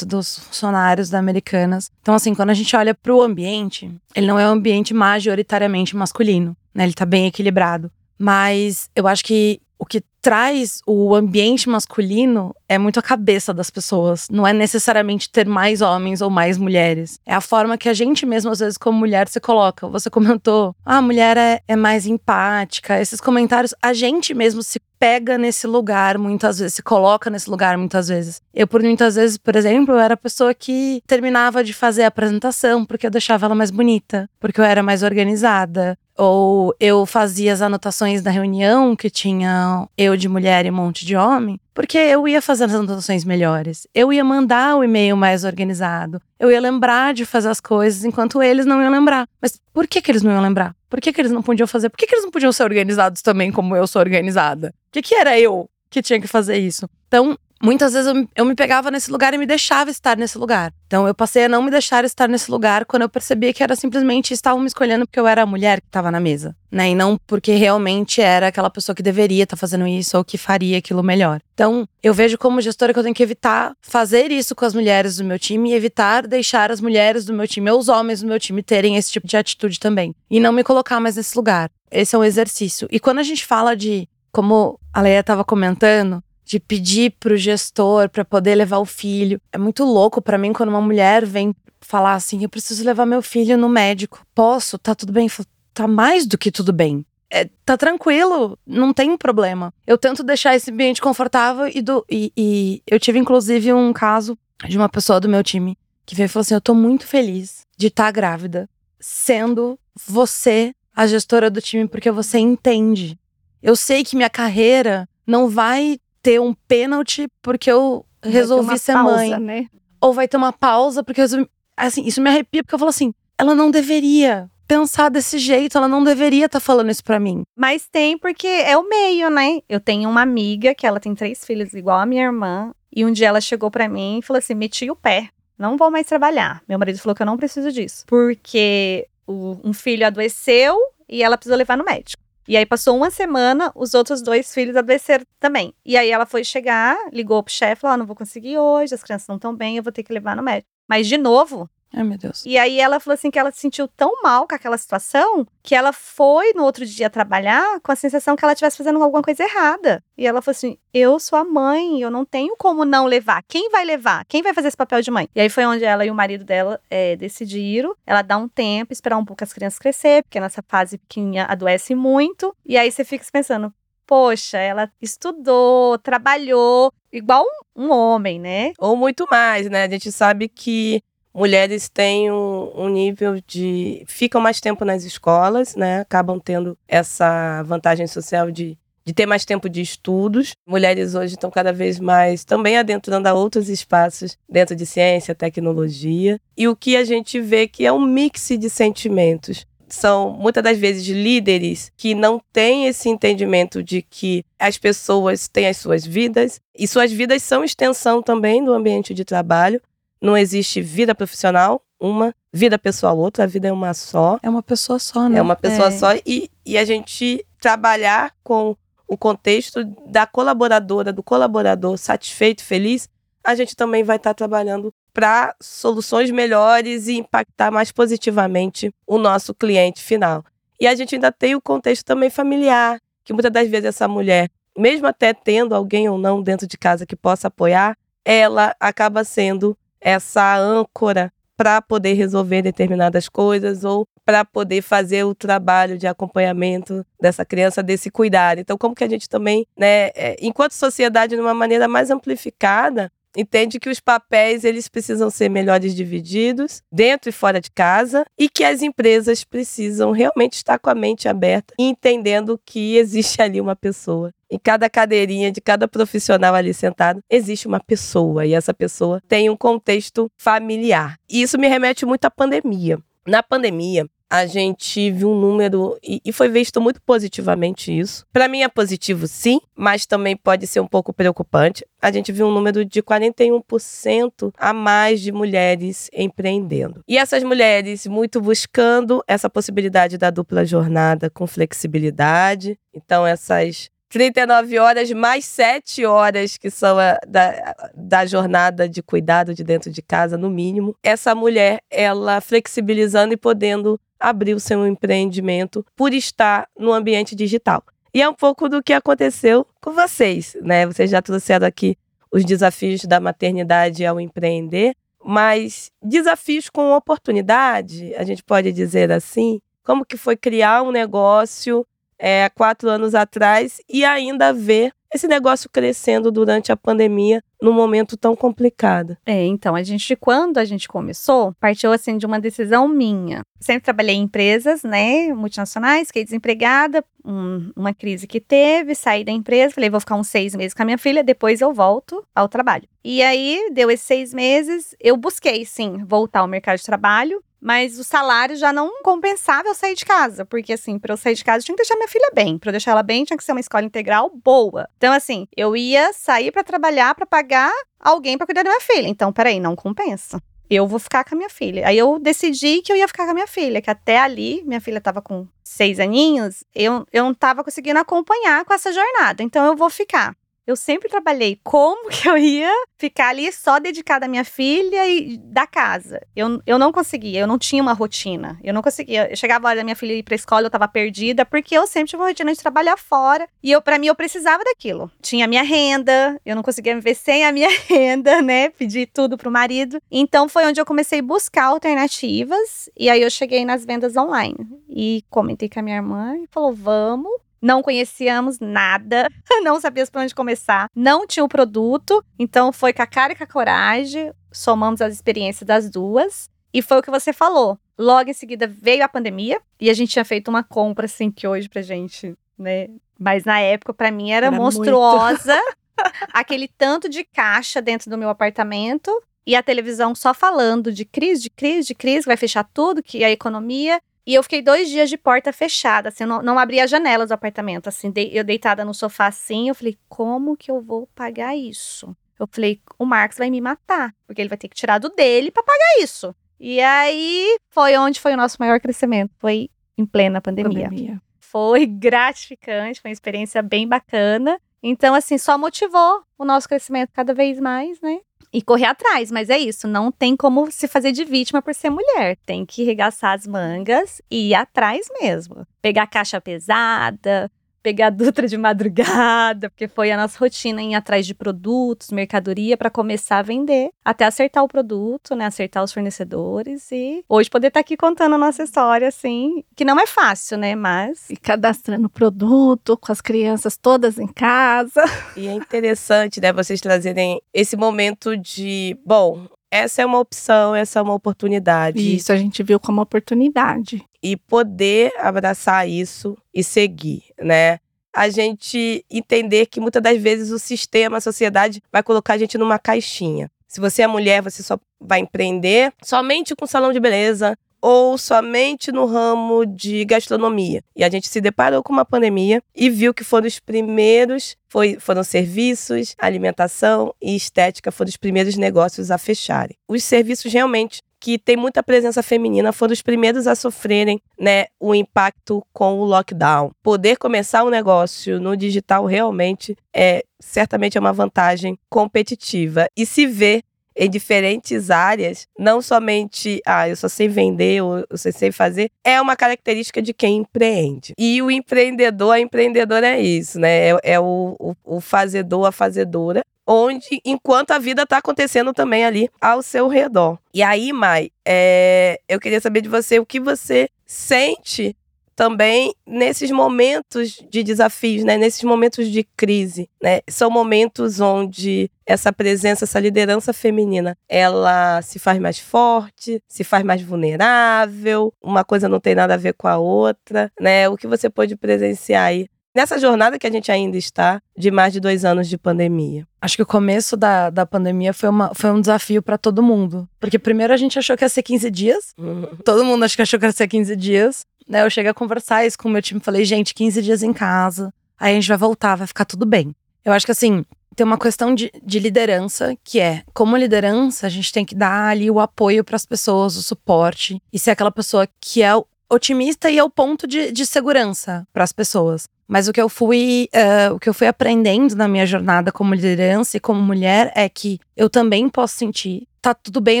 dos 0.04 0.38
funcionários 0.38 1.10
da 1.10 1.18
Americanas. 1.18 1.90
Então, 2.00 2.14
assim, 2.14 2.34
quando 2.34 2.50
a 2.50 2.54
gente 2.54 2.74
olha 2.74 2.94
para 2.94 3.14
o 3.14 3.22
ambiente, 3.22 3.90
ele 4.14 4.26
não 4.26 4.38
é 4.38 4.48
um 4.48 4.52
ambiente 4.52 4.94
majoritariamente 4.94 5.96
masculino, 5.96 6.56
né? 6.74 6.84
Ele 6.84 6.92
está 6.92 7.04
bem 7.04 7.26
equilibrado. 7.26 7.90
Mas 8.22 8.88
eu 8.94 9.08
acho 9.08 9.24
que 9.24 9.60
o 9.76 9.84
que 9.84 10.00
traz 10.20 10.80
o 10.86 11.12
ambiente 11.12 11.68
masculino 11.68 12.54
é 12.68 12.78
muito 12.78 13.00
a 13.00 13.02
cabeça 13.02 13.52
das 13.52 13.68
pessoas. 13.68 14.28
Não 14.30 14.46
é 14.46 14.52
necessariamente 14.52 15.28
ter 15.28 15.44
mais 15.44 15.80
homens 15.80 16.20
ou 16.20 16.30
mais 16.30 16.56
mulheres. 16.56 17.18
É 17.26 17.34
a 17.34 17.40
forma 17.40 17.76
que 17.76 17.88
a 17.88 17.92
gente 17.92 18.24
mesmo, 18.24 18.52
às 18.52 18.60
vezes, 18.60 18.78
como 18.78 18.96
mulher, 18.96 19.26
se 19.28 19.40
coloca. 19.40 19.88
Você 19.88 20.08
comentou, 20.08 20.72
ah, 20.86 20.98
a 20.98 21.02
mulher 21.02 21.36
é, 21.36 21.60
é 21.66 21.74
mais 21.74 22.06
empática. 22.06 23.00
Esses 23.00 23.20
comentários, 23.20 23.74
a 23.82 23.92
gente 23.92 24.32
mesmo 24.32 24.62
se 24.62 24.80
pega 25.00 25.36
nesse 25.36 25.66
lugar 25.66 26.16
muitas 26.16 26.60
vezes, 26.60 26.74
se 26.74 26.82
coloca 26.82 27.28
nesse 27.28 27.50
lugar 27.50 27.76
muitas 27.76 28.06
vezes. 28.06 28.40
Eu, 28.54 28.68
por 28.68 28.80
muitas 28.80 29.16
vezes, 29.16 29.36
por 29.36 29.56
exemplo, 29.56 29.96
eu 29.96 29.98
era 29.98 30.14
a 30.14 30.16
pessoa 30.16 30.54
que 30.54 31.02
terminava 31.08 31.64
de 31.64 31.72
fazer 31.72 32.04
a 32.04 32.06
apresentação 32.06 32.84
porque 32.84 33.08
eu 33.08 33.10
deixava 33.10 33.46
ela 33.46 33.54
mais 33.56 33.72
bonita, 33.72 34.30
porque 34.38 34.60
eu 34.60 34.64
era 34.64 34.80
mais 34.80 35.02
organizada, 35.02 35.98
ou 36.24 36.72
eu 36.78 37.04
fazia 37.04 37.52
as 37.52 37.60
anotações 37.60 38.22
da 38.22 38.30
reunião 38.30 38.94
que 38.94 39.10
tinha 39.10 39.88
eu 39.98 40.16
de 40.16 40.28
mulher 40.28 40.64
e 40.64 40.70
um 40.70 40.74
monte 40.74 41.04
de 41.04 41.16
homem, 41.16 41.58
porque 41.74 41.98
eu 41.98 42.28
ia 42.28 42.40
fazer 42.40 42.66
as 42.66 42.74
anotações 42.74 43.24
melhores. 43.24 43.88
Eu 43.92 44.12
ia 44.12 44.22
mandar 44.22 44.76
o 44.76 44.84
e-mail 44.84 45.16
mais 45.16 45.42
organizado. 45.42 46.22
Eu 46.38 46.48
ia 46.48 46.60
lembrar 46.60 47.12
de 47.12 47.24
fazer 47.24 47.48
as 47.48 47.58
coisas 47.58 48.04
enquanto 48.04 48.40
eles 48.40 48.64
não 48.64 48.80
iam 48.80 48.92
lembrar. 48.92 49.26
Mas 49.40 49.60
por 49.72 49.88
que, 49.88 50.00
que 50.00 50.12
eles 50.12 50.22
não 50.22 50.30
iam 50.30 50.40
lembrar? 50.40 50.76
Por 50.88 51.00
que, 51.00 51.12
que 51.12 51.20
eles 51.20 51.32
não 51.32 51.42
podiam 51.42 51.66
fazer? 51.66 51.90
Por 51.90 51.96
que, 51.96 52.06
que 52.06 52.14
eles 52.14 52.24
não 52.24 52.30
podiam 52.30 52.52
ser 52.52 52.62
organizados 52.62 53.20
também 53.20 53.50
como 53.50 53.74
eu 53.74 53.84
sou 53.88 53.98
organizada? 53.98 54.68
O 54.68 54.92
que, 54.92 55.02
que 55.02 55.16
era 55.16 55.36
eu 55.36 55.68
que 55.90 56.00
tinha 56.00 56.20
que 56.20 56.28
fazer 56.28 56.56
isso? 56.56 56.88
Então, 57.08 57.36
muitas 57.62 57.92
vezes 57.92 58.12
eu, 58.12 58.28
eu, 58.34 58.44
me 58.44 58.54
pegava 58.54 58.90
nesse 58.90 59.10
lugar 59.10 59.32
e 59.32 59.38
me 59.38 59.46
deixava 59.46 59.90
estar 59.90 60.16
nesse 60.16 60.36
lugar. 60.36 60.72
Então 60.86 61.06
eu 61.06 61.14
passei 61.14 61.44
a 61.44 61.48
não 61.48 61.62
me 61.62 61.70
deixar 61.70 62.04
estar 62.04 62.28
nesse 62.28 62.50
lugar 62.50 62.84
quando 62.84 63.02
eu 63.02 63.08
percebia 63.08 63.52
que 63.52 63.62
era 63.62 63.76
simplesmente 63.76 64.34
estavam 64.34 64.60
me 64.60 64.66
escolhendo 64.66 65.06
porque 65.06 65.20
eu 65.20 65.26
era 65.26 65.42
a 65.42 65.46
mulher 65.46 65.80
que 65.80 65.86
estava 65.86 66.10
na 66.10 66.20
mesa, 66.20 66.54
né? 66.70 66.90
E 66.90 66.94
não 66.94 67.18
porque 67.26 67.52
realmente 67.52 68.20
era 68.20 68.48
aquela 68.48 68.68
pessoa 68.68 68.94
que 68.94 69.02
deveria 69.02 69.44
estar 69.44 69.56
tá 69.56 69.60
fazendo 69.60 69.86
isso 69.86 70.18
ou 70.18 70.24
que 70.24 70.36
faria 70.36 70.78
aquilo 70.78 71.02
melhor. 71.02 71.40
Então 71.54 71.88
eu 72.02 72.12
vejo 72.12 72.36
como 72.36 72.60
gestora 72.60 72.92
que 72.92 72.98
eu 72.98 73.04
tenho 73.04 73.14
que 73.14 73.22
evitar 73.22 73.72
fazer 73.80 74.32
isso 74.32 74.54
com 74.54 74.64
as 74.64 74.74
mulheres 74.74 75.16
do 75.16 75.24
meu 75.24 75.38
time 75.38 75.70
e 75.70 75.74
evitar 75.74 76.26
deixar 76.26 76.70
as 76.70 76.80
mulheres 76.80 77.24
do 77.24 77.32
meu 77.32 77.46
time 77.46 77.70
ou 77.70 77.78
os 77.78 77.88
homens 77.88 78.20
do 78.20 78.26
meu 78.26 78.40
time 78.40 78.62
terem 78.62 78.96
esse 78.96 79.12
tipo 79.12 79.26
de 79.26 79.36
atitude 79.36 79.78
também. 79.78 80.14
E 80.28 80.40
não 80.40 80.52
me 80.52 80.64
colocar 80.64 80.98
mais 80.98 81.16
nesse 81.16 81.36
lugar. 81.36 81.70
Esse 81.90 82.16
é 82.16 82.18
um 82.18 82.24
exercício. 82.24 82.88
E 82.90 82.98
quando 82.98 83.18
a 83.18 83.22
gente 83.22 83.44
fala 83.44 83.76
de, 83.76 84.08
como 84.32 84.80
a 84.92 85.02
Leia 85.02 85.20
estava 85.20 85.44
comentando, 85.44 86.22
de 86.52 86.60
pedir 86.60 87.14
pro 87.18 87.34
gestor 87.34 88.10
para 88.10 88.26
poder 88.26 88.54
levar 88.54 88.76
o 88.76 88.84
filho. 88.84 89.40
É 89.50 89.56
muito 89.56 89.84
louco 89.84 90.20
para 90.20 90.36
mim 90.36 90.52
quando 90.52 90.68
uma 90.68 90.82
mulher 90.82 91.24
vem 91.24 91.54
falar 91.80 92.12
assim: 92.12 92.42
eu 92.42 92.48
preciso 92.48 92.84
levar 92.84 93.06
meu 93.06 93.22
filho 93.22 93.56
no 93.56 93.70
médico. 93.70 94.22
Posso? 94.34 94.76
Tá 94.76 94.94
tudo 94.94 95.14
bem? 95.14 95.30
Tá 95.72 95.88
mais 95.88 96.26
do 96.26 96.36
que 96.36 96.52
tudo 96.52 96.70
bem. 96.70 97.06
É, 97.30 97.48
tá 97.64 97.78
tranquilo, 97.78 98.58
não 98.66 98.92
tem 98.92 99.16
problema. 99.16 99.72
Eu 99.86 99.96
tento 99.96 100.22
deixar 100.22 100.54
esse 100.54 100.70
ambiente 100.70 101.00
confortável 101.00 101.66
e, 101.66 101.80
do, 101.80 102.04
e, 102.10 102.30
e 102.36 102.82
eu 102.86 103.00
tive 103.00 103.18
inclusive 103.18 103.72
um 103.72 103.90
caso 103.90 104.36
de 104.68 104.76
uma 104.76 104.90
pessoa 104.90 105.18
do 105.18 105.30
meu 105.30 105.42
time 105.42 105.78
que 106.04 106.14
veio 106.14 106.26
e 106.26 106.28
falou 106.28 106.42
assim: 106.42 106.54
Eu 106.54 106.60
tô 106.60 106.74
muito 106.74 107.06
feliz 107.06 107.62
de 107.78 107.86
estar 107.86 108.04
tá 108.04 108.10
grávida, 108.10 108.68
sendo 109.00 109.78
você 110.06 110.74
a 110.94 111.06
gestora 111.06 111.50
do 111.50 111.62
time, 111.62 111.88
porque 111.88 112.10
você 112.10 112.38
entende. 112.38 113.18
Eu 113.62 113.74
sei 113.74 114.04
que 114.04 114.16
minha 114.16 114.28
carreira 114.28 115.08
não 115.26 115.48
vai 115.48 115.98
ter 116.22 116.40
um 116.40 116.54
pênalti 116.54 117.28
porque 117.42 117.70
eu 117.70 118.06
resolvi 118.22 118.78
ser 118.78 118.94
pausa, 118.94 119.16
mãe. 119.16 119.38
Né? 119.40 119.66
Ou 120.00 120.12
vai 120.12 120.28
ter 120.28 120.36
uma 120.36 120.52
pausa 120.52 121.02
porque 121.02 121.20
eu 121.20 121.24
resolvi... 121.24 121.50
Assim, 121.76 122.04
isso 122.06 122.20
me 122.20 122.30
arrepia 122.30 122.62
porque 122.62 122.74
eu 122.74 122.78
falo 122.78 122.90
assim, 122.90 123.12
ela 123.36 123.54
não 123.54 123.70
deveria 123.70 124.48
pensar 124.72 125.10
desse 125.10 125.38
jeito, 125.38 125.76
ela 125.76 125.88
não 125.88 126.02
deveria 126.02 126.46
estar 126.46 126.58
tá 126.58 126.64
falando 126.64 126.90
isso 126.90 127.04
para 127.04 127.20
mim. 127.20 127.42
Mas 127.56 127.88
tem 127.88 128.16
porque 128.16 128.46
é 128.46 128.76
o 128.76 128.88
meio, 128.88 129.28
né? 129.28 129.60
Eu 129.68 129.80
tenho 129.80 130.08
uma 130.08 130.22
amiga 130.22 130.74
que 130.74 130.86
ela 130.86 130.98
tem 131.00 131.14
três 131.14 131.44
filhos 131.44 131.74
igual 131.74 131.98
a 131.98 132.06
minha 132.06 132.24
irmã, 132.24 132.72
e 132.94 133.04
um 133.04 133.12
dia 133.12 133.28
ela 133.28 133.40
chegou 133.40 133.70
para 133.70 133.88
mim 133.88 134.18
e 134.18 134.22
falou 134.22 134.38
assim: 134.38 134.54
"Meti 134.54 134.90
o 134.90 134.96
pé, 134.96 135.28
não 135.58 135.76
vou 135.76 135.90
mais 135.90 136.06
trabalhar". 136.06 136.62
Meu 136.66 136.78
marido 136.78 136.98
falou 136.98 137.14
que 137.14 137.22
eu 137.22 137.26
não 137.26 137.36
preciso 137.36 137.70
disso, 137.70 138.04
porque 138.06 139.06
o, 139.26 139.58
um 139.62 139.74
filho 139.74 140.06
adoeceu 140.06 140.76
e 141.06 141.22
ela 141.22 141.36
precisou 141.36 141.58
levar 141.58 141.76
no 141.76 141.84
médico. 141.84 142.22
E 142.46 142.56
aí 142.56 142.66
passou 142.66 142.96
uma 142.96 143.10
semana, 143.10 143.70
os 143.74 143.94
outros 143.94 144.20
dois 144.22 144.52
filhos 144.52 144.76
adoeceram 144.76 145.24
também. 145.38 145.74
E 145.84 145.96
aí 145.96 146.10
ela 146.10 146.26
foi 146.26 146.44
chegar, 146.44 146.96
ligou 147.12 147.42
pro 147.42 147.52
chefe, 147.52 147.82
falou: 147.82 147.94
oh, 147.94 147.98
não 147.98 148.06
vou 148.06 148.16
conseguir 148.16 148.58
hoje, 148.58 148.94
as 148.94 149.02
crianças 149.02 149.28
não 149.28 149.36
estão 149.36 149.54
bem, 149.54 149.76
eu 149.76 149.82
vou 149.82 149.92
ter 149.92 150.02
que 150.02 150.12
levar 150.12 150.36
no 150.36 150.42
médico. 150.42 150.68
Mas, 150.88 151.06
de 151.06 151.16
novo, 151.16 151.70
Ai, 151.94 152.02
meu 152.02 152.16
Deus. 152.16 152.44
E 152.46 152.56
aí 152.56 152.80
ela 152.80 152.98
falou 152.98 153.14
assim 153.14 153.30
que 153.30 153.38
ela 153.38 153.50
se 153.50 153.60
sentiu 153.60 153.86
tão 153.86 154.22
mal 154.22 154.48
com 154.48 154.54
aquela 154.54 154.78
situação 154.78 155.46
que 155.62 155.74
ela 155.74 155.92
foi 155.92 156.52
no 156.54 156.64
outro 156.64 156.86
dia 156.86 157.10
trabalhar 157.10 157.80
com 157.80 157.92
a 157.92 157.96
sensação 157.96 158.34
que 158.34 158.44
ela 158.44 158.54
estivesse 158.54 158.78
fazendo 158.78 159.02
alguma 159.02 159.22
coisa 159.22 159.42
errada. 159.42 160.02
E 160.16 160.26
ela 160.26 160.40
falou 160.40 160.56
assim: 160.56 160.78
eu 160.92 161.20
sou 161.20 161.38
a 161.38 161.44
mãe, 161.44 162.00
eu 162.00 162.10
não 162.10 162.24
tenho 162.24 162.56
como 162.56 162.84
não 162.84 163.04
levar. 163.04 163.42
Quem 163.46 163.70
vai 163.70 163.84
levar? 163.84 164.24
Quem 164.24 164.42
vai 164.42 164.54
fazer 164.54 164.68
esse 164.68 164.76
papel 164.76 165.02
de 165.02 165.10
mãe? 165.10 165.28
E 165.34 165.40
aí 165.40 165.50
foi 165.50 165.66
onde 165.66 165.84
ela 165.84 166.04
e 166.06 166.10
o 166.10 166.14
marido 166.14 166.44
dela 166.44 166.80
é, 166.90 167.14
decidiram. 167.16 167.94
Ela 168.06 168.22
dá 168.22 168.38
um 168.38 168.48
tempo, 168.48 168.92
esperar 168.92 169.18
um 169.18 169.24
pouco 169.24 169.44
as 169.44 169.52
crianças 169.52 169.78
crescer, 169.78 170.22
porque 170.22 170.40
nessa 170.40 170.62
fase 170.66 170.96
pequenininha 170.96 171.44
adoece 171.44 171.94
muito. 171.94 172.56
E 172.64 172.78
aí 172.78 172.90
você 172.90 173.04
fica 173.04 173.24
pensando, 173.30 173.72
poxa, 174.06 174.58
ela 174.58 174.90
estudou, 175.00 175.98
trabalhou, 175.98 176.92
igual 177.12 177.44
um, 177.76 177.84
um, 177.84 177.90
homem, 177.90 178.38
né? 178.38 178.72
Ou 178.78 178.96
muito 178.96 179.26
mais, 179.30 179.68
né? 179.68 179.84
A 179.84 179.88
gente 179.88 180.10
sabe 180.10 180.48
que 180.48 181.02
mulheres 181.34 181.88
têm 181.88 182.30
um, 182.30 182.70
um, 182.74 182.88
nível 182.88 183.40
de. 183.46 184.04
ficam 184.06 184.40
mais 184.40 184.60
tempo 184.60 184.84
nas 184.84 185.04
escolas, 185.04 185.74
né? 185.74 186.00
Acabam 186.00 186.38
tendo 186.38 186.76
essa 186.86 187.62
vantagem 187.62 188.06
social 188.06 188.50
de. 188.50 188.76
De 189.04 189.12
ter 189.12 189.26
mais 189.26 189.44
tempo 189.44 189.68
de 189.68 189.80
estudos. 189.80 190.52
Mulheres 190.64 191.16
hoje 191.16 191.34
estão 191.34 191.50
cada 191.50 191.72
vez 191.72 191.98
mais 191.98 192.44
também 192.44 192.78
adentrando 192.78 193.28
a 193.28 193.34
outros 193.34 193.68
espaços 193.68 194.38
dentro 194.48 194.76
de 194.76 194.86
ciência, 194.86 195.34
tecnologia. 195.34 196.38
E 196.56 196.68
o 196.68 196.76
que 196.76 196.96
a 196.96 197.02
gente 197.02 197.40
vê 197.40 197.66
que 197.66 197.84
é 197.84 197.92
um 197.92 198.00
mix 198.00 198.50
de 198.56 198.70
sentimentos 198.70 199.66
são 199.92 200.30
muitas 200.30 200.62
das 200.62 200.78
vezes 200.78 201.06
líderes 201.06 201.92
que 201.96 202.14
não 202.14 202.40
têm 202.52 202.86
esse 202.86 203.08
entendimento 203.08 203.82
de 203.82 204.02
que 204.02 204.44
as 204.58 204.78
pessoas 204.78 205.48
têm 205.48 205.66
as 205.66 205.76
suas 205.76 206.06
vidas 206.06 206.60
e 206.74 206.88
suas 206.88 207.12
vidas 207.12 207.42
são 207.42 207.62
extensão 207.62 208.22
também 208.22 208.64
do 208.64 208.72
ambiente 208.72 209.12
de 209.12 209.24
trabalho. 209.24 209.80
Não 210.22 210.36
existe 210.36 210.80
vida 210.80 211.14
profissional, 211.14 211.82
uma, 212.00 212.34
vida 212.52 212.78
pessoal, 212.78 213.18
outra, 213.18 213.44
a 213.44 213.46
vida 213.46 213.68
é 213.68 213.72
uma 213.72 213.92
só. 213.92 214.38
É 214.42 214.48
uma 214.48 214.62
pessoa 214.62 214.98
só, 214.98 215.28
né? 215.28 215.38
É 215.38 215.42
uma 215.42 215.56
pessoa 215.56 215.88
é. 215.88 215.90
só 215.90 216.14
e, 216.24 216.48
e 216.64 216.78
a 216.78 216.84
gente 216.84 217.44
trabalhar 217.60 218.32
com 218.42 218.76
o 219.06 219.16
contexto 219.16 219.84
da 220.06 220.26
colaboradora, 220.26 221.12
do 221.12 221.22
colaborador 221.22 221.98
satisfeito, 221.98 222.64
feliz, 222.64 223.08
a 223.44 223.54
gente 223.54 223.74
também 223.74 224.04
vai 224.04 224.16
estar 224.16 224.30
tá 224.30 224.34
trabalhando 224.34 224.92
para 225.12 225.54
soluções 225.60 226.30
melhores 226.30 227.08
e 227.08 227.18
impactar 227.18 227.70
mais 227.70 227.92
positivamente 227.92 228.92
o 229.06 229.18
nosso 229.18 229.52
cliente 229.52 230.00
final. 230.00 230.44
E 230.80 230.86
a 230.86 230.94
gente 230.94 231.14
ainda 231.14 231.30
tem 231.30 231.54
o 231.54 231.60
contexto 231.60 232.04
também 232.04 232.30
familiar, 232.30 232.98
que 233.24 233.32
muitas 233.32 233.52
das 233.52 233.68
vezes 233.68 233.86
essa 233.86 234.08
mulher, 234.08 234.48
mesmo 234.76 235.06
até 235.06 235.34
tendo 235.34 235.74
alguém 235.74 236.08
ou 236.08 236.16
não 236.16 236.42
dentro 236.42 236.66
de 236.66 236.78
casa 236.78 237.04
que 237.04 237.14
possa 237.14 237.48
apoiar, 237.48 237.96
ela 238.24 238.74
acaba 238.80 239.24
sendo 239.24 239.76
essa 240.02 240.56
âncora 240.58 241.32
para 241.56 241.80
poder 241.80 242.14
resolver 242.14 242.62
determinadas 242.62 243.28
coisas 243.28 243.84
ou 243.84 244.06
para 244.24 244.44
poder 244.44 244.82
fazer 244.82 245.24
o 245.24 245.34
trabalho 245.34 245.96
de 245.96 246.06
acompanhamento 246.06 247.04
dessa 247.20 247.44
criança, 247.44 247.82
desse 247.82 248.10
cuidado. 248.10 248.58
Então, 248.58 248.76
como 248.76 248.94
que 248.94 249.04
a 249.04 249.08
gente 249.08 249.28
também, 249.28 249.66
né, 249.76 250.08
é, 250.14 250.36
enquanto 250.40 250.72
sociedade, 250.72 251.36
de 251.36 251.40
uma 251.40 251.54
maneira 251.54 251.86
mais 251.86 252.10
amplificada, 252.10 253.10
entende 253.36 253.80
que 253.80 253.88
os 253.88 254.00
papéis 254.00 254.64
eles 254.64 254.88
precisam 254.88 255.30
ser 255.30 255.48
melhores 255.48 255.94
divididos 255.94 256.82
dentro 256.90 257.30
e 257.30 257.32
fora 257.32 257.60
de 257.60 257.70
casa 257.70 258.24
e 258.38 258.48
que 258.48 258.64
as 258.64 258.82
empresas 258.82 259.44
precisam 259.44 260.10
realmente 260.10 260.54
estar 260.54 260.78
com 260.78 260.90
a 260.90 260.94
mente 260.94 261.28
aberta 261.28 261.74
entendendo 261.78 262.60
que 262.64 262.96
existe 262.96 263.40
ali 263.42 263.60
uma 263.60 263.76
pessoa. 263.76 264.32
Em 264.52 264.58
cada 264.58 264.90
cadeirinha 264.90 265.50
de 265.50 265.62
cada 265.62 265.88
profissional 265.88 266.54
ali 266.54 266.74
sentado, 266.74 267.24
existe 267.30 267.66
uma 267.66 267.80
pessoa 267.80 268.44
e 268.44 268.52
essa 268.52 268.74
pessoa 268.74 269.18
tem 269.26 269.48
um 269.48 269.56
contexto 269.56 270.30
familiar. 270.36 271.16
E 271.26 271.40
isso 271.40 271.58
me 271.58 271.68
remete 271.68 272.04
muito 272.04 272.26
à 272.26 272.30
pandemia. 272.30 272.98
Na 273.26 273.42
pandemia, 273.42 274.06
a 274.32 274.46
gente 274.46 275.10
viu 275.10 275.30
um 275.30 275.38
número 275.38 275.98
e, 276.02 276.18
e 276.24 276.32
foi 276.32 276.48
visto 276.48 276.80
muito 276.80 277.02
positivamente 277.02 277.96
isso. 277.96 278.26
Para 278.32 278.48
mim 278.48 278.62
é 278.62 278.68
positivo 278.68 279.26
sim, 279.26 279.60
mas 279.76 280.06
também 280.06 280.34
pode 280.34 280.66
ser 280.66 280.80
um 280.80 280.86
pouco 280.86 281.12
preocupante. 281.12 281.84
A 282.00 282.10
gente 282.10 282.32
viu 282.32 282.46
um 282.46 282.50
número 282.50 282.82
de 282.82 283.02
41% 283.02 284.50
a 284.56 284.72
mais 284.72 285.20
de 285.20 285.30
mulheres 285.30 286.08
empreendendo. 286.14 287.04
E 287.06 287.18
essas 287.18 287.42
mulheres 287.42 288.06
muito 288.06 288.40
buscando 288.40 289.22
essa 289.26 289.50
possibilidade 289.50 290.16
da 290.16 290.30
dupla 290.30 290.64
jornada 290.64 291.28
com 291.28 291.46
flexibilidade. 291.46 292.78
Então 292.94 293.26
essas 293.26 293.90
39 294.12 294.78
horas 294.78 295.10
mais 295.12 295.46
7 295.46 296.04
horas 296.04 296.58
que 296.58 296.68
são 296.68 296.98
a, 296.98 297.18
da, 297.26 297.74
da 297.94 298.26
jornada 298.26 298.86
de 298.86 299.02
cuidado 299.02 299.54
de 299.54 299.64
dentro 299.64 299.90
de 299.90 300.02
casa, 300.02 300.36
no 300.36 300.50
mínimo. 300.50 300.94
Essa 301.02 301.34
mulher, 301.34 301.80
ela 301.90 302.42
flexibilizando 302.42 303.32
e 303.32 303.38
podendo 303.38 303.98
abrir 304.20 304.52
o 304.52 304.60
seu 304.60 304.86
empreendimento 304.86 305.82
por 305.96 306.12
estar 306.12 306.68
no 306.78 306.92
ambiente 306.92 307.34
digital. 307.34 307.82
E 308.12 308.20
é 308.20 308.28
um 308.28 308.34
pouco 308.34 308.68
do 308.68 308.82
que 308.82 308.92
aconteceu 308.92 309.66
com 309.80 309.92
vocês, 309.92 310.58
né? 310.60 310.84
Vocês 310.84 311.10
já 311.10 311.22
trouxeram 311.22 311.66
aqui 311.66 311.96
os 312.30 312.44
desafios 312.44 313.06
da 313.06 313.18
maternidade 313.18 314.04
ao 314.04 314.20
empreender, 314.20 314.94
mas 315.24 315.90
desafios 316.02 316.68
com 316.68 316.92
oportunidade, 316.92 318.14
a 318.14 318.24
gente 318.24 318.44
pode 318.44 318.72
dizer 318.72 319.10
assim, 319.10 319.58
como 319.82 320.04
que 320.04 320.18
foi 320.18 320.36
criar 320.36 320.82
um 320.82 320.92
negócio 320.92 321.86
é, 322.22 322.48
quatro 322.50 322.88
anos 322.88 323.16
atrás 323.16 323.80
e 323.88 324.04
ainda 324.04 324.52
ver 324.52 324.92
esse 325.12 325.26
negócio 325.26 325.68
crescendo 325.68 326.30
durante 326.30 326.72
a 326.72 326.76
pandemia 326.76 327.42
num 327.60 327.72
momento 327.72 328.16
tão 328.16 328.34
complicado. 328.34 329.16
É, 329.26 329.44
então, 329.44 329.74
a 329.74 329.82
gente, 329.82 330.16
quando 330.16 330.56
a 330.56 330.64
gente 330.64 330.88
começou, 330.88 331.52
partiu 331.60 331.92
assim 331.92 332.16
de 332.16 332.24
uma 332.24 332.40
decisão 332.40 332.88
minha. 332.88 333.42
Sempre 333.60 333.82
trabalhei 333.82 334.14
em 334.14 334.22
empresas, 334.22 334.82
né, 334.82 335.32
multinacionais, 335.34 336.08
fiquei 336.08 336.24
desempregada, 336.24 337.04
um, 337.24 337.70
uma 337.76 337.92
crise 337.92 338.26
que 338.26 338.40
teve, 338.40 338.94
saí 338.94 339.22
da 339.22 339.32
empresa, 339.32 339.74
falei, 339.74 339.90
vou 339.90 340.00
ficar 340.00 340.16
uns 340.16 340.28
seis 340.28 340.54
meses 340.54 340.72
com 340.72 340.82
a 340.82 340.86
minha 340.86 340.98
filha, 340.98 341.22
depois 341.22 341.60
eu 341.60 341.74
volto 341.74 342.24
ao 342.34 342.48
trabalho. 342.48 342.88
E 343.04 343.22
aí, 343.22 343.68
deu 343.72 343.90
esses 343.90 344.06
seis 344.06 344.32
meses, 344.32 344.94
eu 344.98 345.16
busquei, 345.16 345.64
sim, 345.66 346.04
voltar 346.06 346.40
ao 346.40 346.48
mercado 346.48 346.78
de 346.78 346.84
trabalho, 346.84 347.42
mas 347.62 347.96
o 347.96 348.02
salário 348.02 348.56
já 348.56 348.72
não 348.72 349.00
compensava 349.04 349.68
eu 349.68 349.74
sair 349.74 349.94
de 349.94 350.04
casa, 350.04 350.44
porque 350.44 350.72
assim, 350.72 350.98
para 350.98 351.12
eu 351.12 351.16
sair 351.16 351.34
de 351.34 351.44
casa, 351.44 351.58
eu 351.58 351.64
tinha 351.64 351.76
que 351.76 351.82
deixar 351.82 351.94
minha 351.94 352.08
filha 352.08 352.28
bem. 352.34 352.58
Para 352.58 352.70
eu 352.70 352.72
deixar 352.72 352.90
ela 352.90 353.04
bem, 353.04 353.24
tinha 353.24 353.36
que 353.36 353.44
ser 353.44 353.52
uma 353.52 353.60
escola 353.60 353.84
integral 353.84 354.32
boa. 354.44 354.88
Então 354.96 355.12
assim, 355.12 355.46
eu 355.56 355.76
ia 355.76 356.12
sair 356.12 356.50
para 356.50 356.64
trabalhar 356.64 357.14
para 357.14 357.24
pagar 357.24 357.72
alguém 358.00 358.36
para 358.36 358.46
cuidar 358.46 358.64
da 358.64 358.70
minha 358.70 358.80
filha. 358.80 359.06
Então, 359.06 359.32
peraí, 359.32 359.60
não 359.60 359.76
compensa. 359.76 360.42
Eu 360.68 360.88
vou 360.88 360.98
ficar 360.98 361.22
com 361.22 361.36
a 361.36 361.38
minha 361.38 361.50
filha. 361.50 361.86
Aí 361.86 361.96
eu 361.96 362.18
decidi 362.18 362.82
que 362.82 362.90
eu 362.90 362.96
ia 362.96 363.06
ficar 363.06 363.26
com 363.26 363.30
a 363.30 363.34
minha 363.34 363.46
filha, 363.46 363.80
que 363.80 363.90
até 363.90 364.18
ali, 364.18 364.62
minha 364.64 364.80
filha 364.80 365.00
tava 365.00 365.22
com 365.22 365.46
seis 365.62 366.00
aninhos, 366.00 366.64
eu, 366.74 367.06
eu 367.12 367.24
não 367.24 367.34
tava 367.34 367.62
conseguindo 367.62 367.98
acompanhar 368.00 368.64
com 368.64 368.74
essa 368.74 368.92
jornada. 368.92 369.42
Então 369.42 369.64
eu 369.66 369.76
vou 369.76 369.88
ficar. 369.88 370.34
Eu 370.72 370.76
sempre 370.76 371.06
trabalhei 371.06 371.60
como 371.62 372.08
que 372.08 372.26
eu 372.26 372.38
ia 372.38 372.72
ficar 372.96 373.28
ali 373.28 373.52
só 373.52 373.78
dedicada 373.78 374.24
à 374.24 374.28
minha 374.28 374.42
filha 374.42 375.06
e 375.06 375.36
da 375.36 375.66
casa. 375.66 376.18
Eu, 376.34 376.62
eu 376.66 376.78
não 376.78 376.90
conseguia, 376.90 377.40
eu 377.40 377.46
não 377.46 377.58
tinha 377.58 377.82
uma 377.82 377.92
rotina. 377.92 378.58
Eu 378.64 378.72
não 378.72 378.80
conseguia. 378.80 379.28
Eu 379.30 379.36
chegava 379.36 379.66
a 379.66 379.68
hora 379.68 379.80
da 379.80 379.84
minha 379.84 379.94
filha 379.94 380.14
ir 380.14 380.22
pra 380.22 380.34
escola, 380.34 380.64
eu 380.64 380.70
tava 380.70 380.88
perdida, 380.88 381.44
porque 381.44 381.76
eu 381.76 381.86
sempre 381.86 382.08
tive 382.08 382.22
uma 382.22 382.28
rotina 382.28 382.54
de 382.54 382.58
trabalhar 382.58 382.96
fora. 382.96 383.46
E 383.62 383.70
eu, 383.70 383.82
para 383.82 383.98
mim, 383.98 384.06
eu 384.06 384.14
precisava 384.14 384.64
daquilo. 384.64 385.10
Tinha 385.20 385.46
minha 385.46 385.62
renda, 385.62 386.40
eu 386.46 386.56
não 386.56 386.62
conseguia 386.62 386.94
viver 386.94 387.16
sem 387.16 387.44
a 387.44 387.52
minha 387.52 387.68
renda, 387.86 388.40
né? 388.40 388.70
Pedir 388.70 389.10
tudo 389.12 389.36
pro 389.36 389.50
marido. 389.50 390.00
Então 390.10 390.48
foi 390.48 390.64
onde 390.64 390.80
eu 390.80 390.86
comecei 390.86 391.18
a 391.18 391.22
buscar 391.22 391.64
alternativas. 391.64 392.88
E 392.96 393.10
aí 393.10 393.20
eu 393.20 393.30
cheguei 393.30 393.66
nas 393.66 393.84
vendas 393.84 394.16
online. 394.16 394.56
E 394.88 395.22
comentei 395.28 395.68
com 395.68 395.80
a 395.80 395.82
minha 395.82 395.96
irmã 395.96 396.34
e 396.38 396.46
falou: 396.50 396.72
vamos 396.72 397.41
não 397.62 397.82
conhecíamos 397.82 398.58
nada, 398.58 399.28
não 399.62 399.80
sabíamos 399.80 400.10
por 400.10 400.20
onde 400.20 400.34
começar, 400.34 400.88
não 400.94 401.26
tinha 401.26 401.44
o 401.44 401.48
produto, 401.48 402.22
então 402.38 402.72
foi 402.72 402.92
com 402.92 403.02
a 403.02 403.06
cara 403.06 403.32
e 403.32 403.36
com 403.36 403.44
a 403.44 403.46
coragem, 403.46 404.32
somamos 404.50 405.00
as 405.00 405.14
experiências 405.14 405.66
das 405.66 405.88
duas, 405.88 406.50
e 406.74 406.82
foi 406.82 406.98
o 406.98 407.02
que 407.02 407.10
você 407.10 407.32
falou. 407.32 407.78
Logo 407.96 408.28
em 408.28 408.34
seguida 408.34 408.66
veio 408.66 409.04
a 409.04 409.08
pandemia, 409.08 409.60
e 409.80 409.88
a 409.88 409.94
gente 409.94 410.10
tinha 410.10 410.24
feito 410.24 410.48
uma 410.48 410.64
compra, 410.64 411.06
assim, 411.06 411.30
que 411.30 411.46
hoje 411.46 411.68
pra 411.68 411.82
gente, 411.82 412.34
né, 412.58 412.88
mas 413.18 413.44
na 413.44 413.60
época 413.60 413.94
para 413.94 414.10
mim 414.10 414.32
era, 414.32 414.48
era 414.48 414.56
monstruosa, 414.56 415.56
aquele 416.32 416.66
tanto 416.66 417.08
de 417.08 417.22
caixa 417.24 417.80
dentro 417.80 418.10
do 418.10 418.18
meu 418.18 418.28
apartamento, 418.28 419.10
e 419.46 419.56
a 419.56 419.62
televisão 419.62 420.14
só 420.14 420.32
falando 420.32 420.92
de 420.92 421.04
crise, 421.04 421.42
de 421.42 421.50
crise, 421.50 421.88
de 421.88 421.94
crise, 421.94 422.26
vai 422.26 422.36
fechar 422.36 422.64
tudo, 422.64 423.02
que 423.02 423.24
a 423.24 423.30
economia. 423.30 424.00
E 424.26 424.34
eu 424.34 424.42
fiquei 424.42 424.62
dois 424.62 424.88
dias 424.88 425.10
de 425.10 425.16
porta 425.16 425.52
fechada, 425.52 426.08
assim, 426.08 426.24
eu 426.24 426.28
não, 426.28 426.42
não 426.42 426.58
abria 426.58 426.84
as 426.84 426.90
janelas 426.90 427.30
do 427.30 427.32
apartamento, 427.32 427.88
assim, 427.88 428.10
de, 428.10 428.30
eu 428.32 428.44
deitada 428.44 428.84
no 428.84 428.94
sofá 428.94 429.26
assim, 429.26 429.68
eu 429.68 429.74
falei, 429.74 429.98
como 430.08 430.56
que 430.56 430.70
eu 430.70 430.80
vou 430.80 431.08
pagar 431.14 431.56
isso? 431.56 432.16
Eu 432.38 432.48
falei, 432.50 432.80
o 432.98 433.04
Marcos 433.04 433.38
vai 433.38 433.50
me 433.50 433.60
matar, 433.60 434.14
porque 434.26 434.40
ele 434.40 434.48
vai 434.48 434.58
ter 434.58 434.68
que 434.68 434.76
tirar 434.76 434.98
do 434.98 435.08
dele 435.10 435.50
para 435.50 435.62
pagar 435.62 436.02
isso. 436.02 436.34
E 436.58 436.80
aí 436.80 437.56
foi 437.70 437.96
onde 437.96 438.20
foi 438.20 438.34
o 438.34 438.36
nosso 438.36 438.56
maior 438.60 438.78
crescimento, 438.80 439.32
foi 439.38 439.68
em 439.98 440.06
plena 440.06 440.40
pandemia. 440.40 440.88
pandemia. 440.88 441.22
Foi 441.40 441.84
gratificante, 441.84 443.00
foi 443.00 443.10
uma 443.10 443.12
experiência 443.12 443.60
bem 443.60 443.86
bacana. 443.86 444.58
Então, 444.82 445.14
assim, 445.14 445.36
só 445.38 445.58
motivou 445.58 446.22
o 446.38 446.44
nosso 446.44 446.68
crescimento 446.68 447.10
cada 447.12 447.34
vez 447.34 447.60
mais, 447.60 448.00
né? 448.00 448.20
E 448.52 448.60
correr 448.60 448.86
atrás, 448.86 449.30
mas 449.30 449.48
é 449.48 449.58
isso, 449.58 449.88
não 449.88 450.12
tem 450.12 450.36
como 450.36 450.70
se 450.70 450.86
fazer 450.86 451.12
de 451.12 451.24
vítima 451.24 451.62
por 451.62 451.74
ser 451.74 451.90
mulher. 451.90 452.36
Tem 452.44 452.66
que 452.66 452.84
regaçar 452.84 453.34
as 453.34 453.46
mangas 453.46 454.20
e 454.30 454.50
ir 454.50 454.54
atrás 454.54 455.06
mesmo. 455.20 455.66
Pegar 455.80 456.06
caixa 456.06 456.40
pesada, 456.40 457.50
pegar 457.82 458.06
a 458.06 458.10
Dutra 458.10 458.46
de 458.46 458.56
madrugada, 458.56 459.68
porque 459.68 459.88
foi 459.88 460.10
a 460.10 460.16
nossa 460.16 460.38
rotina 460.38 460.80
em 460.80 460.92
ir 460.92 460.94
atrás 460.94 461.26
de 461.26 461.34
produtos, 461.34 462.10
mercadoria 462.10 462.76
para 462.76 462.90
começar 462.90 463.38
a 463.38 463.42
vender, 463.42 463.90
até 464.04 464.24
acertar 464.24 464.62
o 464.62 464.68
produto, 464.68 465.34
né, 465.34 465.46
acertar 465.46 465.82
os 465.82 465.92
fornecedores 465.92 466.90
e 466.92 467.24
hoje 467.28 467.50
poder 467.50 467.68
estar 467.68 467.78
tá 467.78 467.80
aqui 467.80 467.96
contando 467.96 468.34
a 468.34 468.38
nossa 468.38 468.62
história 468.62 469.08
assim, 469.08 469.64
que 469.74 469.84
não 469.84 469.98
é 469.98 470.06
fácil, 470.06 470.58
né, 470.58 470.74
mas 470.74 471.28
e 471.30 471.36
cadastrando 471.36 472.08
produto 472.08 472.96
com 472.96 473.10
as 473.10 473.20
crianças 473.20 473.76
todas 473.76 474.18
em 474.18 474.28
casa. 474.28 475.02
E 475.36 475.48
é 475.48 475.52
interessante, 475.52 476.40
né, 476.40 476.52
vocês 476.52 476.80
trazerem 476.80 477.40
esse 477.52 477.76
momento 477.76 478.36
de, 478.36 478.96
bom, 479.04 479.46
essa 479.72 480.02
é 480.02 480.06
uma 480.06 480.18
opção, 480.18 480.76
essa 480.76 480.98
é 480.98 481.02
uma 481.02 481.14
oportunidade. 481.14 482.14
Isso 482.14 482.30
a 482.30 482.36
gente 482.36 482.62
viu 482.62 482.78
como 482.78 483.00
oportunidade. 483.00 484.04
E 484.22 484.36
poder 484.36 485.10
abraçar 485.18 485.88
isso 485.88 486.36
e 486.52 486.62
seguir, 486.62 487.22
né? 487.40 487.78
A 488.14 488.28
gente 488.28 489.02
entender 489.10 489.64
que 489.64 489.80
muitas 489.80 490.02
das 490.02 490.20
vezes 490.20 490.50
o 490.50 490.58
sistema, 490.58 491.16
a 491.16 491.20
sociedade 491.22 491.82
vai 491.90 492.02
colocar 492.02 492.34
a 492.34 492.38
gente 492.38 492.58
numa 492.58 492.78
caixinha. 492.78 493.50
Se 493.66 493.80
você 493.80 494.02
é 494.02 494.06
mulher, 494.06 494.42
você 494.42 494.62
só 494.62 494.78
vai 495.00 495.20
empreender 495.20 495.90
somente 496.04 496.54
com 496.54 496.66
salão 496.66 496.92
de 496.92 497.00
beleza, 497.00 497.56
ou 497.82 498.16
somente 498.16 498.92
no 498.92 499.04
ramo 499.06 499.66
de 499.66 500.04
gastronomia. 500.04 500.84
E 500.94 501.02
a 501.02 501.10
gente 501.10 501.28
se 501.28 501.40
deparou 501.40 501.82
com 501.82 501.92
uma 501.92 502.04
pandemia 502.04 502.62
e 502.74 502.88
viu 502.88 503.12
que 503.12 503.24
foram 503.24 503.48
os 503.48 503.58
primeiros, 503.58 504.56
foi, 504.68 504.98
foram 505.00 505.24
serviços, 505.24 506.14
alimentação 506.16 507.12
e 507.20 507.34
estética 507.34 507.90
foram 507.90 508.08
os 508.08 508.16
primeiros 508.16 508.56
negócios 508.56 509.10
a 509.10 509.18
fecharem. 509.18 509.76
Os 509.88 510.04
serviços 510.04 510.52
realmente 510.52 511.02
que 511.18 511.38
tem 511.38 511.56
muita 511.56 511.84
presença 511.84 512.20
feminina 512.20 512.72
foram 512.72 512.92
os 512.92 513.00
primeiros 513.00 513.46
a 513.46 513.54
sofrerem 513.54 514.20
né, 514.38 514.66
o 514.80 514.92
impacto 514.92 515.64
com 515.72 516.00
o 516.00 516.04
lockdown. 516.04 516.72
Poder 516.82 517.16
começar 517.16 517.64
um 517.64 517.70
negócio 517.70 518.40
no 518.40 518.56
digital 518.56 519.06
realmente 519.06 519.76
é 519.94 520.24
certamente 520.40 520.98
é 520.98 521.00
uma 521.00 521.12
vantagem 521.12 521.78
competitiva. 521.88 522.88
E 522.96 523.06
se 523.06 523.24
vê 523.24 523.62
em 523.96 524.08
diferentes 524.08 524.90
áreas, 524.90 525.46
não 525.58 525.82
somente, 525.82 526.60
ah, 526.66 526.88
eu 526.88 526.96
só 526.96 527.08
sei 527.08 527.28
vender 527.28 527.82
ou 527.82 528.04
eu 528.08 528.18
sei 528.18 528.52
fazer, 528.52 528.90
é 529.04 529.20
uma 529.20 529.36
característica 529.36 530.00
de 530.00 530.12
quem 530.12 530.38
empreende. 530.38 531.12
E 531.18 531.40
o 531.42 531.50
empreendedor, 531.50 532.32
a 532.32 532.40
empreendedora 532.40 533.08
é 533.08 533.20
isso, 533.20 533.58
né? 533.58 533.90
É, 533.90 533.98
é 534.04 534.20
o, 534.20 534.56
o, 534.58 534.74
o 534.84 535.00
fazedor, 535.00 535.66
a 535.66 535.72
fazedora, 535.72 536.42
onde 536.66 537.20
enquanto 537.24 537.72
a 537.72 537.78
vida 537.78 538.02
está 538.02 538.18
acontecendo 538.18 538.72
também 538.72 539.04
ali 539.04 539.28
ao 539.40 539.62
seu 539.62 539.88
redor. 539.88 540.38
E 540.54 540.62
aí, 540.62 540.92
Mai, 540.92 541.30
é, 541.46 542.20
eu 542.28 542.38
queria 542.38 542.60
saber 542.60 542.80
de 542.80 542.88
você 542.88 543.18
o 543.18 543.26
que 543.26 543.40
você 543.40 543.88
sente 544.06 544.94
também 545.34 545.94
nesses 546.06 546.50
momentos 546.50 547.42
de 547.50 547.62
desafios, 547.62 548.24
né? 548.24 548.36
nesses 548.36 548.62
momentos 548.62 549.08
de 549.08 549.24
crise. 549.36 549.88
Né? 550.02 550.20
São 550.28 550.50
momentos 550.50 551.20
onde 551.20 551.90
essa 552.06 552.32
presença, 552.32 552.84
essa 552.84 553.00
liderança 553.00 553.52
feminina, 553.52 554.16
ela 554.28 555.00
se 555.02 555.18
faz 555.18 555.38
mais 555.38 555.58
forte, 555.58 556.42
se 556.48 556.64
faz 556.64 556.84
mais 556.84 557.02
vulnerável, 557.02 558.32
uma 558.42 558.64
coisa 558.64 558.88
não 558.88 559.00
tem 559.00 559.14
nada 559.14 559.34
a 559.34 559.38
ver 559.38 559.54
com 559.54 559.68
a 559.68 559.78
outra. 559.78 560.50
Né? 560.60 560.88
O 560.88 560.96
que 560.96 561.06
você 561.06 561.30
pode 561.30 561.56
presenciar 561.56 562.24
aí 562.24 562.46
nessa 562.74 562.98
jornada 562.98 563.38
que 563.38 563.46
a 563.46 563.50
gente 563.50 563.70
ainda 563.70 563.96
está, 563.96 564.40
de 564.56 564.70
mais 564.70 564.92
de 564.92 565.00
dois 565.00 565.24
anos 565.24 565.48
de 565.48 565.58
pandemia? 565.58 566.26
Acho 566.40 566.56
que 566.56 566.62
o 566.62 566.66
começo 566.66 567.16
da, 567.16 567.50
da 567.50 567.64
pandemia 567.64 568.12
foi, 568.12 568.28
uma, 568.28 568.52
foi 568.54 568.70
um 568.70 568.80
desafio 568.80 569.22
para 569.22 569.38
todo 569.38 569.62
mundo. 569.62 570.08
Porque 570.18 570.38
primeiro 570.38 570.72
a 570.72 570.76
gente 570.76 570.98
achou 570.98 571.16
que 571.16 571.24
ia 571.24 571.28
ser 571.28 571.42
15 571.42 571.70
dias. 571.70 572.14
Uhum. 572.18 572.48
Todo 572.64 572.84
mundo 572.84 573.04
achou 573.04 573.16
que 573.16 573.22
achou 573.22 573.38
que 573.38 573.46
ia 573.46 573.52
ser 573.52 573.68
15 573.68 573.94
dias 573.96 574.44
né, 574.72 574.82
eu 574.82 574.90
cheguei 574.90 575.10
a 575.10 575.14
conversar 575.14 575.66
isso 575.66 575.76
com 575.76 575.86
o 575.86 575.92
meu 575.92 576.00
time. 576.00 576.18
Falei, 576.18 576.46
gente, 576.46 576.72
15 576.72 577.02
dias 577.02 577.22
em 577.22 577.32
casa. 577.32 577.92
Aí 578.18 578.32
a 578.32 578.34
gente 578.34 578.48
vai 578.48 578.56
voltar, 578.56 578.96
vai 578.96 579.06
ficar 579.06 579.26
tudo 579.26 579.44
bem. 579.44 579.76
Eu 580.02 580.14
acho 580.14 580.24
que 580.24 580.32
assim, 580.32 580.64
tem 580.96 581.04
uma 581.04 581.18
questão 581.18 581.54
de, 581.54 581.70
de 581.84 581.98
liderança, 581.98 582.74
que 582.82 582.98
é, 582.98 583.22
como 583.34 583.54
liderança, 583.54 584.26
a 584.26 584.30
gente 584.30 584.50
tem 584.50 584.64
que 584.64 584.74
dar 584.74 585.10
ali 585.10 585.30
o 585.30 585.40
apoio 585.40 585.84
para 585.84 585.96
as 585.96 586.06
pessoas, 586.06 586.56
o 586.56 586.62
suporte, 586.62 587.40
e 587.52 587.58
ser 587.58 587.72
aquela 587.72 587.92
pessoa 587.92 588.26
que 588.40 588.62
é 588.62 588.70
otimista 589.10 589.70
e 589.70 589.76
é 589.76 589.84
o 589.84 589.90
ponto 589.90 590.26
de, 590.26 590.50
de 590.50 590.64
segurança 590.64 591.46
para 591.52 591.64
as 591.64 591.72
pessoas. 591.72 592.26
Mas 592.46 592.68
o 592.68 592.72
que 592.72 592.80
eu 592.80 592.88
fui, 592.88 593.48
uh, 593.54 593.94
o 593.94 593.98
que 593.98 594.08
eu 594.08 594.14
fui 594.14 594.26
aprendendo 594.26 594.94
na 594.94 595.08
minha 595.08 595.24
jornada 595.24 595.72
como 595.72 595.94
liderança 595.94 596.56
e 596.56 596.60
como 596.60 596.80
mulher 596.80 597.32
é 597.34 597.48
que 597.48 597.78
eu 597.96 598.10
também 598.10 598.48
posso 598.48 598.76
sentir. 598.76 599.26
Tá 599.40 599.54
tudo 599.54 599.80
bem, 599.80 600.00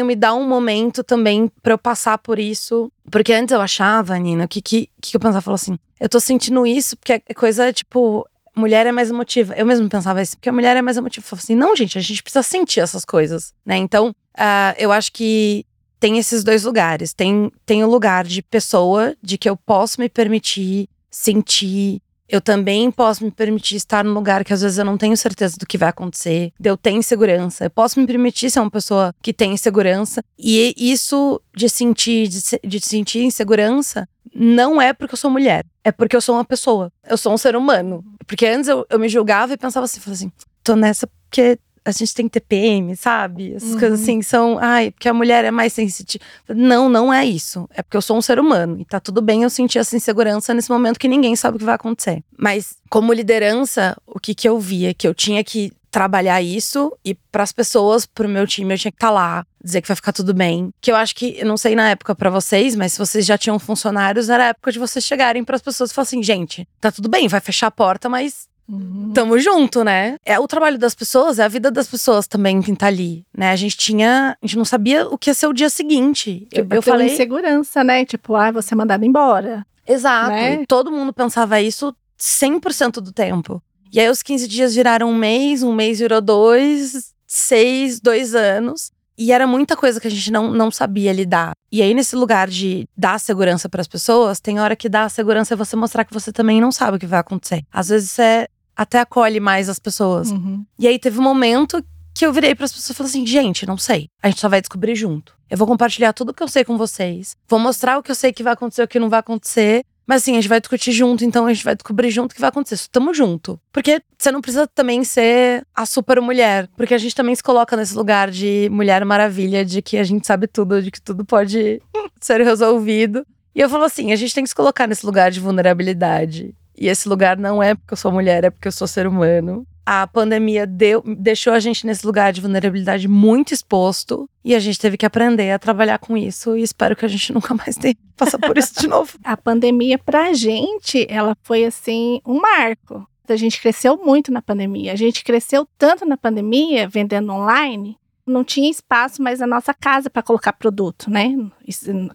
eu 0.00 0.06
me 0.06 0.14
dá 0.14 0.34
um 0.34 0.46
momento 0.46 1.02
também 1.02 1.50
para 1.62 1.72
eu 1.72 1.78
passar 1.78 2.18
por 2.18 2.38
isso. 2.38 2.92
Porque 3.10 3.32
antes 3.32 3.52
eu 3.52 3.60
achava, 3.60 4.18
Nina, 4.18 4.46
que, 4.46 4.60
que, 4.60 4.88
que 5.00 5.16
eu 5.16 5.20
pensava, 5.20 5.40
falou 5.40 5.56
assim, 5.56 5.78
eu 5.98 6.08
tô 6.08 6.20
sentindo 6.20 6.66
isso 6.66 6.96
porque 6.96 7.12
é 7.12 7.34
coisa, 7.34 7.72
tipo, 7.72 8.26
mulher 8.54 8.86
é 8.86 8.92
mais 8.92 9.10
emotiva. 9.10 9.54
Eu 9.56 9.66
mesmo 9.66 9.88
pensava 9.88 10.22
isso, 10.22 10.36
porque 10.36 10.48
a 10.48 10.52
mulher 10.52 10.76
é 10.76 10.82
mais 10.82 10.96
emotiva. 10.96 11.24
Eu 11.24 11.28
falei 11.28 11.42
assim, 11.42 11.54
não, 11.54 11.74
gente, 11.74 11.98
a 11.98 12.00
gente 12.00 12.22
precisa 12.22 12.42
sentir 12.42 12.80
essas 12.80 13.04
coisas, 13.04 13.52
né? 13.64 13.76
Então, 13.76 14.10
uh, 14.36 14.74
eu 14.78 14.92
acho 14.92 15.12
que 15.12 15.64
tem 15.98 16.18
esses 16.18 16.42
dois 16.44 16.64
lugares. 16.64 17.14
Tem, 17.14 17.50
tem 17.64 17.84
o 17.84 17.88
lugar 17.88 18.24
de 18.24 18.42
pessoa, 18.42 19.14
de 19.22 19.38
que 19.38 19.48
eu 19.48 19.56
posso 19.56 20.00
me 20.00 20.08
permitir 20.08 20.88
sentir 21.10 22.02
eu 22.32 22.40
também 22.40 22.90
posso 22.90 23.22
me 23.22 23.30
permitir 23.30 23.76
estar 23.76 24.02
num 24.02 24.14
lugar 24.14 24.42
que 24.42 24.54
às 24.54 24.62
vezes 24.62 24.78
eu 24.78 24.86
não 24.86 24.96
tenho 24.96 25.14
certeza 25.18 25.58
do 25.58 25.66
que 25.66 25.76
vai 25.76 25.90
acontecer, 25.90 26.50
eu 26.64 26.78
ter 26.78 26.92
insegurança. 26.92 27.66
Eu 27.66 27.70
posso 27.70 28.00
me 28.00 28.06
permitir 28.06 28.50
ser 28.50 28.58
uma 28.60 28.70
pessoa 28.70 29.14
que 29.20 29.34
tem 29.34 29.52
insegurança. 29.52 30.24
E 30.38 30.74
isso 30.78 31.42
de 31.54 31.68
sentir, 31.68 32.28
de, 32.28 32.40
de 32.64 32.80
sentir 32.80 33.22
insegurança 33.22 34.08
não 34.34 34.80
é 34.80 34.94
porque 34.94 35.12
eu 35.12 35.18
sou 35.18 35.30
mulher, 35.30 35.66
é 35.84 35.92
porque 35.92 36.16
eu 36.16 36.22
sou 36.22 36.36
uma 36.36 36.44
pessoa. 36.44 36.90
Eu 37.06 37.18
sou 37.18 37.34
um 37.34 37.36
ser 37.36 37.54
humano. 37.54 38.02
Porque 38.26 38.46
antes 38.46 38.66
eu, 38.66 38.86
eu 38.88 38.98
me 38.98 39.10
julgava 39.10 39.52
e 39.52 39.58
pensava 39.58 39.84
assim, 39.84 40.00
assim, 40.10 40.32
tô 40.64 40.74
nessa 40.74 41.06
porque 41.06 41.58
a 41.84 41.90
gente 41.90 42.14
tem 42.14 42.28
que 42.28 42.38
ter 42.38 42.40
PM, 42.40 42.94
sabe? 42.96 43.54
Essas 43.54 43.72
uhum. 43.72 43.78
coisas 43.78 44.02
assim 44.02 44.22
são, 44.22 44.58
ai, 44.60 44.90
porque 44.90 45.08
a 45.08 45.14
mulher 45.14 45.44
é 45.44 45.50
mais 45.50 45.72
sensitiva. 45.72 46.24
Não, 46.48 46.88
não 46.88 47.12
é 47.12 47.24
isso. 47.24 47.68
É 47.74 47.82
porque 47.82 47.96
eu 47.96 48.02
sou 48.02 48.16
um 48.16 48.22
ser 48.22 48.38
humano 48.38 48.80
e 48.80 48.84
tá 48.84 49.00
tudo 49.00 49.20
bem 49.20 49.42
eu 49.42 49.50
sentir 49.50 49.78
essa 49.78 49.96
insegurança 49.96 50.54
nesse 50.54 50.70
momento 50.70 50.98
que 50.98 51.08
ninguém 51.08 51.34
sabe 51.34 51.56
o 51.56 51.58
que 51.58 51.64
vai 51.64 51.74
acontecer. 51.74 52.22
Mas 52.38 52.76
como 52.88 53.12
liderança, 53.12 53.96
o 54.06 54.20
que 54.20 54.34
que 54.34 54.48
eu 54.48 54.58
via 54.58 54.94
que 54.94 55.06
eu 55.06 55.14
tinha 55.14 55.42
que 55.42 55.72
trabalhar 55.92 56.40
isso 56.40 56.96
e 57.04 57.14
para 57.14 57.42
as 57.42 57.52
pessoas, 57.52 58.06
pro 58.06 58.26
meu 58.26 58.46
time, 58.46 58.72
eu 58.72 58.78
tinha 58.78 58.90
que 58.90 58.96
estar 58.96 59.08
tá 59.08 59.12
lá, 59.12 59.46
dizer 59.62 59.82
que 59.82 59.88
vai 59.88 59.94
ficar 59.94 60.12
tudo 60.12 60.32
bem. 60.32 60.72
Que 60.80 60.90
eu 60.90 60.96
acho 60.96 61.14
que, 61.14 61.36
eu 61.38 61.46
não 61.46 61.58
sei 61.58 61.74
na 61.74 61.90
época 61.90 62.14
para 62.14 62.30
vocês, 62.30 62.74
mas 62.74 62.94
se 62.94 62.98
vocês 62.98 63.26
já 63.26 63.36
tinham 63.36 63.58
funcionários, 63.58 64.30
era 64.30 64.44
a 64.44 64.48
época 64.48 64.72
de 64.72 64.78
vocês 64.78 65.04
chegarem 65.04 65.44
para 65.44 65.54
as 65.54 65.60
pessoas 65.60 65.90
e 65.90 65.94
falar 65.94 66.04
assim, 66.04 66.22
gente, 66.22 66.66
tá 66.80 66.90
tudo 66.90 67.10
bem, 67.10 67.28
vai 67.28 67.40
fechar 67.40 67.66
a 67.66 67.70
porta, 67.70 68.08
mas 68.08 68.48
Uhum. 68.68 69.12
Tamo 69.12 69.38
junto, 69.38 69.84
né? 69.84 70.16
É 70.24 70.38
o 70.38 70.46
trabalho 70.46 70.78
das 70.78 70.94
pessoas, 70.94 71.38
é 71.38 71.44
a 71.44 71.48
vida 71.48 71.70
das 71.70 71.88
pessoas 71.88 72.26
também 72.26 72.60
que 72.62 72.74
tá 72.74 72.86
ali, 72.86 73.24
né? 73.36 73.50
A 73.50 73.56
gente 73.56 73.76
tinha, 73.76 74.36
a 74.40 74.46
gente 74.46 74.56
não 74.56 74.64
sabia 74.64 75.06
o 75.08 75.18
que 75.18 75.30
ia 75.30 75.34
ser 75.34 75.46
o 75.46 75.52
dia 75.52 75.68
seguinte. 75.68 76.46
Eu, 76.52 76.66
eu 76.70 76.82
falei 76.82 77.08
insegurança, 77.12 77.84
né? 77.84 78.04
Tipo, 78.04 78.34
ah, 78.34 78.50
você 78.50 78.74
é 78.74 78.76
mandado 78.76 79.04
embora. 79.04 79.66
Exato. 79.86 80.30
Né? 80.30 80.64
todo 80.66 80.92
mundo 80.92 81.12
pensava 81.12 81.60
isso 81.60 81.94
100% 82.18 83.00
do 83.00 83.12
tempo. 83.12 83.62
E 83.92 84.00
aí 84.00 84.08
os 84.08 84.22
15 84.22 84.48
dias 84.48 84.74
viraram 84.74 85.10
um 85.10 85.14
mês, 85.14 85.62
um 85.62 85.72
mês 85.72 85.98
virou 85.98 86.20
dois, 86.20 87.12
seis, 87.26 88.00
dois 88.00 88.34
anos. 88.34 88.90
E 89.18 89.30
era 89.30 89.46
muita 89.46 89.76
coisa 89.76 90.00
que 90.00 90.06
a 90.06 90.10
gente 90.10 90.32
não, 90.32 90.50
não 90.50 90.70
sabia 90.70 91.12
lidar. 91.12 91.52
E 91.70 91.82
aí, 91.82 91.92
nesse 91.92 92.16
lugar 92.16 92.48
de 92.48 92.88
dar 92.96 93.20
segurança 93.20 93.68
para 93.68 93.80
as 93.80 93.86
pessoas, 93.86 94.40
tem 94.40 94.58
hora 94.58 94.74
que 94.74 94.88
dar 94.88 95.10
segurança 95.10 95.52
é 95.52 95.56
você 95.56 95.76
mostrar 95.76 96.04
que 96.04 96.14
você 96.14 96.32
também 96.32 96.60
não 96.60 96.72
sabe 96.72 96.96
o 96.96 97.00
que 97.00 97.06
vai 97.06 97.20
acontecer. 97.20 97.62
Às 97.70 97.90
vezes 97.90 98.18
é 98.18 98.48
até 98.76 99.00
acolhe 99.00 99.40
mais 99.40 99.68
as 99.68 99.78
pessoas. 99.78 100.30
Uhum. 100.30 100.64
E 100.78 100.86
aí 100.86 100.98
teve 100.98 101.18
um 101.18 101.22
momento 101.22 101.84
que 102.14 102.26
eu 102.26 102.32
virei 102.32 102.54
para 102.54 102.64
as 102.64 102.72
pessoas 102.72 102.90
e 102.90 102.94
falei 102.94 103.10
assim: 103.10 103.26
gente, 103.26 103.66
não 103.66 103.78
sei. 103.78 104.08
A 104.22 104.28
gente 104.28 104.40
só 104.40 104.48
vai 104.48 104.60
descobrir 104.60 104.94
junto. 104.94 105.36
Eu 105.48 105.56
vou 105.56 105.66
compartilhar 105.66 106.12
tudo 106.12 106.30
o 106.30 106.34
que 106.34 106.42
eu 106.42 106.48
sei 106.48 106.64
com 106.64 106.78
vocês. 106.78 107.36
Vou 107.48 107.58
mostrar 107.58 107.98
o 107.98 108.02
que 108.02 108.10
eu 108.10 108.14
sei 108.14 108.32
que 108.32 108.42
vai 108.42 108.54
acontecer 108.54 108.82
o 108.82 108.88
que 108.88 108.98
não 108.98 109.10
vai 109.10 109.20
acontecer. 109.20 109.84
Mas 110.06 110.22
assim, 110.22 110.32
a 110.32 110.34
gente 110.36 110.48
vai 110.48 110.60
discutir 110.60 110.92
junto, 110.92 111.24
então 111.24 111.46
a 111.46 111.52
gente 111.52 111.64
vai 111.64 111.74
descobrir 111.76 112.10
junto 112.10 112.32
o 112.32 112.34
que 112.34 112.40
vai 112.40 112.48
acontecer. 112.48 112.88
Tamo 112.90 113.14
junto. 113.14 113.60
Porque 113.72 114.02
você 114.18 114.32
não 114.32 114.40
precisa 114.40 114.66
também 114.66 115.04
ser 115.04 115.64
a 115.74 115.86
super 115.86 116.20
mulher. 116.20 116.68
Porque 116.76 116.94
a 116.94 116.98
gente 116.98 117.14
também 117.14 117.34
se 117.34 117.42
coloca 117.42 117.76
nesse 117.76 117.94
lugar 117.94 118.30
de 118.30 118.68
mulher 118.70 119.04
maravilha, 119.04 119.64
de 119.64 119.80
que 119.80 119.96
a 119.96 120.04
gente 120.04 120.26
sabe 120.26 120.46
tudo, 120.46 120.82
de 120.82 120.90
que 120.90 121.00
tudo 121.00 121.24
pode 121.24 121.80
ser 122.20 122.40
resolvido. 122.40 123.24
E 123.54 123.60
eu 123.60 123.68
falo 123.68 123.84
assim: 123.84 124.12
a 124.12 124.16
gente 124.16 124.34
tem 124.34 124.42
que 124.42 124.50
se 124.50 124.56
colocar 124.56 124.86
nesse 124.86 125.04
lugar 125.06 125.30
de 125.30 125.40
vulnerabilidade. 125.40 126.54
E 126.76 126.88
esse 126.88 127.08
lugar 127.08 127.36
não 127.36 127.62
é 127.62 127.74
porque 127.74 127.92
eu 127.92 127.96
sou 127.96 128.12
mulher, 128.12 128.44
é 128.44 128.50
porque 128.50 128.68
eu 128.68 128.72
sou 128.72 128.86
ser 128.86 129.06
humano. 129.06 129.66
A 129.84 130.06
pandemia 130.06 130.66
deu, 130.66 131.02
deixou 131.18 131.52
a 131.52 131.58
gente 131.58 131.84
nesse 131.84 132.06
lugar 132.06 132.32
de 132.32 132.40
vulnerabilidade 132.40 133.08
muito 133.08 133.52
exposto 133.52 134.28
e 134.44 134.54
a 134.54 134.60
gente 134.60 134.78
teve 134.78 134.96
que 134.96 135.04
aprender 135.04 135.50
a 135.50 135.58
trabalhar 135.58 135.98
com 135.98 136.16
isso 136.16 136.56
e 136.56 136.62
espero 136.62 136.94
que 136.94 137.04
a 137.04 137.08
gente 137.08 137.32
nunca 137.34 137.52
mais 137.52 137.76
tenha 137.76 137.96
passar 138.16 138.38
por 138.38 138.56
isso 138.56 138.80
de 138.80 138.86
novo. 138.86 139.18
a 139.24 139.36
pandemia 139.36 139.98
pra 139.98 140.32
gente, 140.32 141.04
ela 141.10 141.36
foi 141.42 141.64
assim 141.64 142.20
um 142.24 142.40
marco. 142.40 143.06
A 143.28 143.36
gente 143.36 143.60
cresceu 143.60 143.96
muito 143.96 144.30
na 144.30 144.42
pandemia. 144.42 144.92
A 144.92 144.96
gente 144.96 145.24
cresceu 145.24 145.66
tanto 145.78 146.04
na 146.04 146.16
pandemia 146.16 146.86
vendendo 146.86 147.32
online 147.32 147.96
não 148.26 148.44
tinha 148.44 148.70
espaço 148.70 149.22
mais 149.22 149.40
na 149.40 149.46
nossa 149.46 149.74
casa 149.74 150.08
para 150.08 150.22
colocar 150.22 150.52
produto, 150.52 151.10
né? 151.10 151.34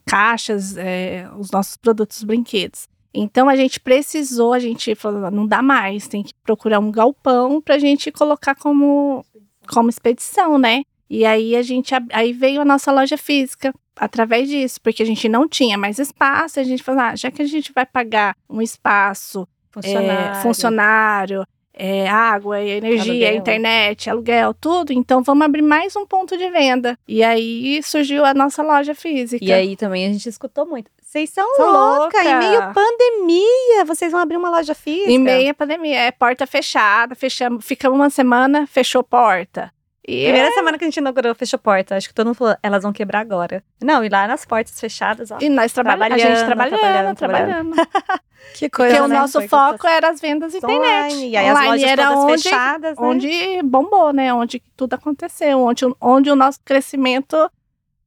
Caixas, 0.05 0.77
é, 0.77 1.29
os 1.37 1.51
nossos 1.51 1.77
produtos, 1.77 2.23
brinquedos. 2.23 2.87
Então 3.19 3.49
a 3.49 3.55
gente 3.55 3.79
precisou, 3.79 4.53
a 4.53 4.59
gente 4.59 4.93
falou, 4.93 5.31
não 5.31 5.47
dá 5.47 5.59
mais, 5.59 6.07
tem 6.07 6.21
que 6.21 6.33
procurar 6.43 6.79
um 6.79 6.91
galpão 6.91 7.59
para 7.59 7.73
a 7.73 7.79
gente 7.79 8.11
colocar 8.11 8.53
como, 8.53 9.25
como 9.67 9.89
expedição, 9.89 10.59
né? 10.59 10.83
E 11.09 11.25
aí 11.25 11.55
a 11.55 11.63
gente 11.63 11.95
aí 12.11 12.31
veio 12.31 12.61
a 12.61 12.65
nossa 12.65 12.91
loja 12.91 13.17
física 13.17 13.73
através 13.95 14.47
disso, 14.47 14.79
porque 14.83 15.01
a 15.01 15.05
gente 15.05 15.27
não 15.27 15.47
tinha 15.47 15.79
mais 15.79 15.97
espaço, 15.97 16.59
a 16.59 16.63
gente 16.63 16.83
falou, 16.83 17.01
ah, 17.01 17.15
já 17.15 17.31
que 17.31 17.41
a 17.41 17.45
gente 17.45 17.73
vai 17.73 17.87
pagar 17.87 18.35
um 18.47 18.61
espaço, 18.61 19.47
funcionário, 19.71 20.37
é, 20.37 20.41
funcionário 20.43 21.43
é, 21.73 22.09
água, 22.09 22.59
energia, 22.59 23.11
aluguel. 23.11 23.35
internet, 23.35 24.09
aluguel, 24.09 24.53
tudo. 24.53 24.91
Então 24.91 25.21
vamos 25.21 25.45
abrir 25.45 25.61
mais 25.61 25.95
um 25.95 26.05
ponto 26.05 26.35
de 26.35 26.49
venda. 26.49 26.97
E 27.07 27.23
aí 27.23 27.81
surgiu 27.83 28.25
a 28.25 28.33
nossa 28.33 28.63
loja 28.63 28.95
física. 28.95 29.45
E 29.45 29.53
aí 29.53 29.75
também 29.75 30.07
a 30.07 30.11
gente 30.11 30.27
escutou 30.27 30.65
muito. 30.65 30.89
Vocês 31.17 31.31
são 31.31 31.47
louca, 31.57 32.23
em 32.23 32.37
meio 32.37 32.73
pandemia, 32.73 33.85
vocês 33.85 34.11
vão 34.11 34.21
abrir 34.21 34.37
uma 34.37 34.51
loja 34.51 34.75
física? 34.75 35.11
Em 35.11 35.17
meio 35.17 35.55
pandemia, 35.55 35.99
é 36.01 36.11
porta 36.11 36.45
fechada, 36.45 37.15
fechamos, 37.15 37.65
ficamos 37.65 37.97
uma 37.97 38.09
semana, 38.09 38.67
fechou 38.67 39.03
porta. 39.03 39.71
E 40.07 40.23
Primeira 40.23 40.47
é... 40.47 40.51
semana 40.51 40.77
que 40.77 40.85
a 40.85 40.87
gente 40.87 40.97
inaugurou, 40.97 41.35
fechou 41.35 41.59
porta. 41.59 41.97
Acho 41.97 42.07
que 42.07 42.13
todo 42.13 42.27
mundo 42.27 42.35
falou, 42.35 42.55
elas 42.63 42.83
vão 42.83 42.93
quebrar 42.93 43.19
agora. 43.19 43.61
Não, 43.83 44.05
e 44.05 44.09
lá 44.09 44.25
nas 44.25 44.45
portas 44.45 44.79
fechadas, 44.79 45.31
ó. 45.31 45.37
E 45.41 45.49
nós 45.49 45.73
trabalhando, 45.73 46.13
a 46.13 46.17
gente 46.17 46.45
trabalhando, 46.45 46.79
trabalhando. 46.79 47.17
trabalhando. 47.17 47.75
trabalhando. 47.75 48.21
que 48.55 48.69
coisa, 48.69 48.95
Porque 48.95 49.09
né? 49.09 49.17
o 49.17 49.19
nosso 49.19 49.41
foco 49.49 49.85
era 49.85 50.09
as 50.09 50.21
vendas 50.21 50.55
internet. 50.55 50.79
Online. 50.79 51.29
E 51.29 51.35
aí 51.35 51.51
online 51.51 51.65
as 51.65 51.71
lojas 51.71 51.89
era 51.89 52.07
todas 52.07 52.23
onde, 52.23 52.43
fechadas, 52.43 52.97
né? 52.97 53.05
Onde 53.05 53.63
bombou, 53.63 54.13
né? 54.13 54.33
Onde 54.33 54.63
tudo 54.77 54.93
aconteceu. 54.93 55.59
Onde, 55.59 55.83
onde 55.99 56.29
o 56.31 56.35
nosso 56.37 56.61
crescimento 56.63 57.51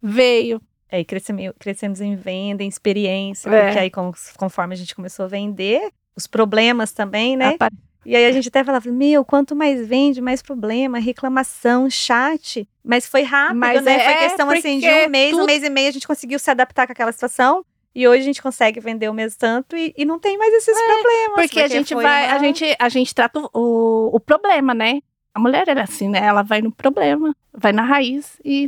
veio. 0.00 0.58
É, 0.90 1.00
e 1.00 1.04
crescemos, 1.04 1.52
crescemos 1.58 2.00
em 2.00 2.16
venda, 2.16 2.62
em 2.62 2.68
experiência. 2.68 3.48
É. 3.48 3.64
Porque 3.64 3.78
aí, 3.78 3.90
conforme 4.36 4.74
a 4.74 4.76
gente 4.76 4.94
começou 4.94 5.24
a 5.24 5.28
vender, 5.28 5.90
os 6.16 6.26
problemas 6.26 6.92
também, 6.92 7.36
né? 7.36 7.54
Apare 7.54 7.74
e 8.04 8.16
aí 8.16 8.26
a 8.26 8.32
gente 8.32 8.48
até 8.48 8.64
falava, 8.64 8.90
meu, 8.90 9.24
quanto 9.24 9.54
mais 9.54 9.86
vende, 9.86 10.20
mais 10.20 10.40
problema, 10.40 10.98
reclamação, 10.98 11.88
chat. 11.90 12.66
Mas 12.82 13.06
foi 13.06 13.22
rápido, 13.22 13.58
Mas 13.58 13.82
né? 13.82 13.94
É, 13.94 14.04
foi 14.04 14.14
questão 14.28 14.50
assim 14.50 14.78
de 14.78 14.88
um 14.88 15.08
mês, 15.08 15.30
tudo... 15.32 15.42
um 15.42 15.46
mês 15.46 15.62
e 15.62 15.70
meio 15.70 15.88
a 15.88 15.92
gente 15.92 16.06
conseguiu 16.06 16.38
se 16.38 16.50
adaptar 16.50 16.86
com 16.86 16.92
aquela 16.92 17.12
situação. 17.12 17.64
E 17.94 18.06
hoje 18.06 18.22
a 18.22 18.24
gente 18.24 18.40
consegue 18.40 18.78
vender 18.80 19.08
o 19.08 19.14
mesmo 19.14 19.38
tanto 19.38 19.76
e, 19.76 19.92
e 19.96 20.04
não 20.04 20.18
tem 20.18 20.38
mais 20.38 20.54
esses 20.54 20.76
é, 20.76 20.86
problemas. 20.86 21.34
Porque, 21.34 21.48
porque, 21.48 21.60
a 21.60 21.68
gente 21.68 21.94
vai, 21.94 22.26
uma... 22.26 22.34
a 22.34 22.38
gente, 22.38 22.76
a 22.78 22.88
gente 22.88 23.14
trata 23.14 23.40
o, 23.52 24.10
o 24.14 24.20
problema, 24.20 24.72
né? 24.72 25.00
A 25.34 25.40
mulher 25.40 25.68
é 25.68 25.80
assim, 25.80 26.08
né? 26.08 26.20
Ela 26.24 26.42
vai 26.42 26.62
no 26.62 26.72
problema, 26.72 27.34
vai 27.52 27.72
na 27.72 27.82
raiz 27.82 28.38
e 28.44 28.66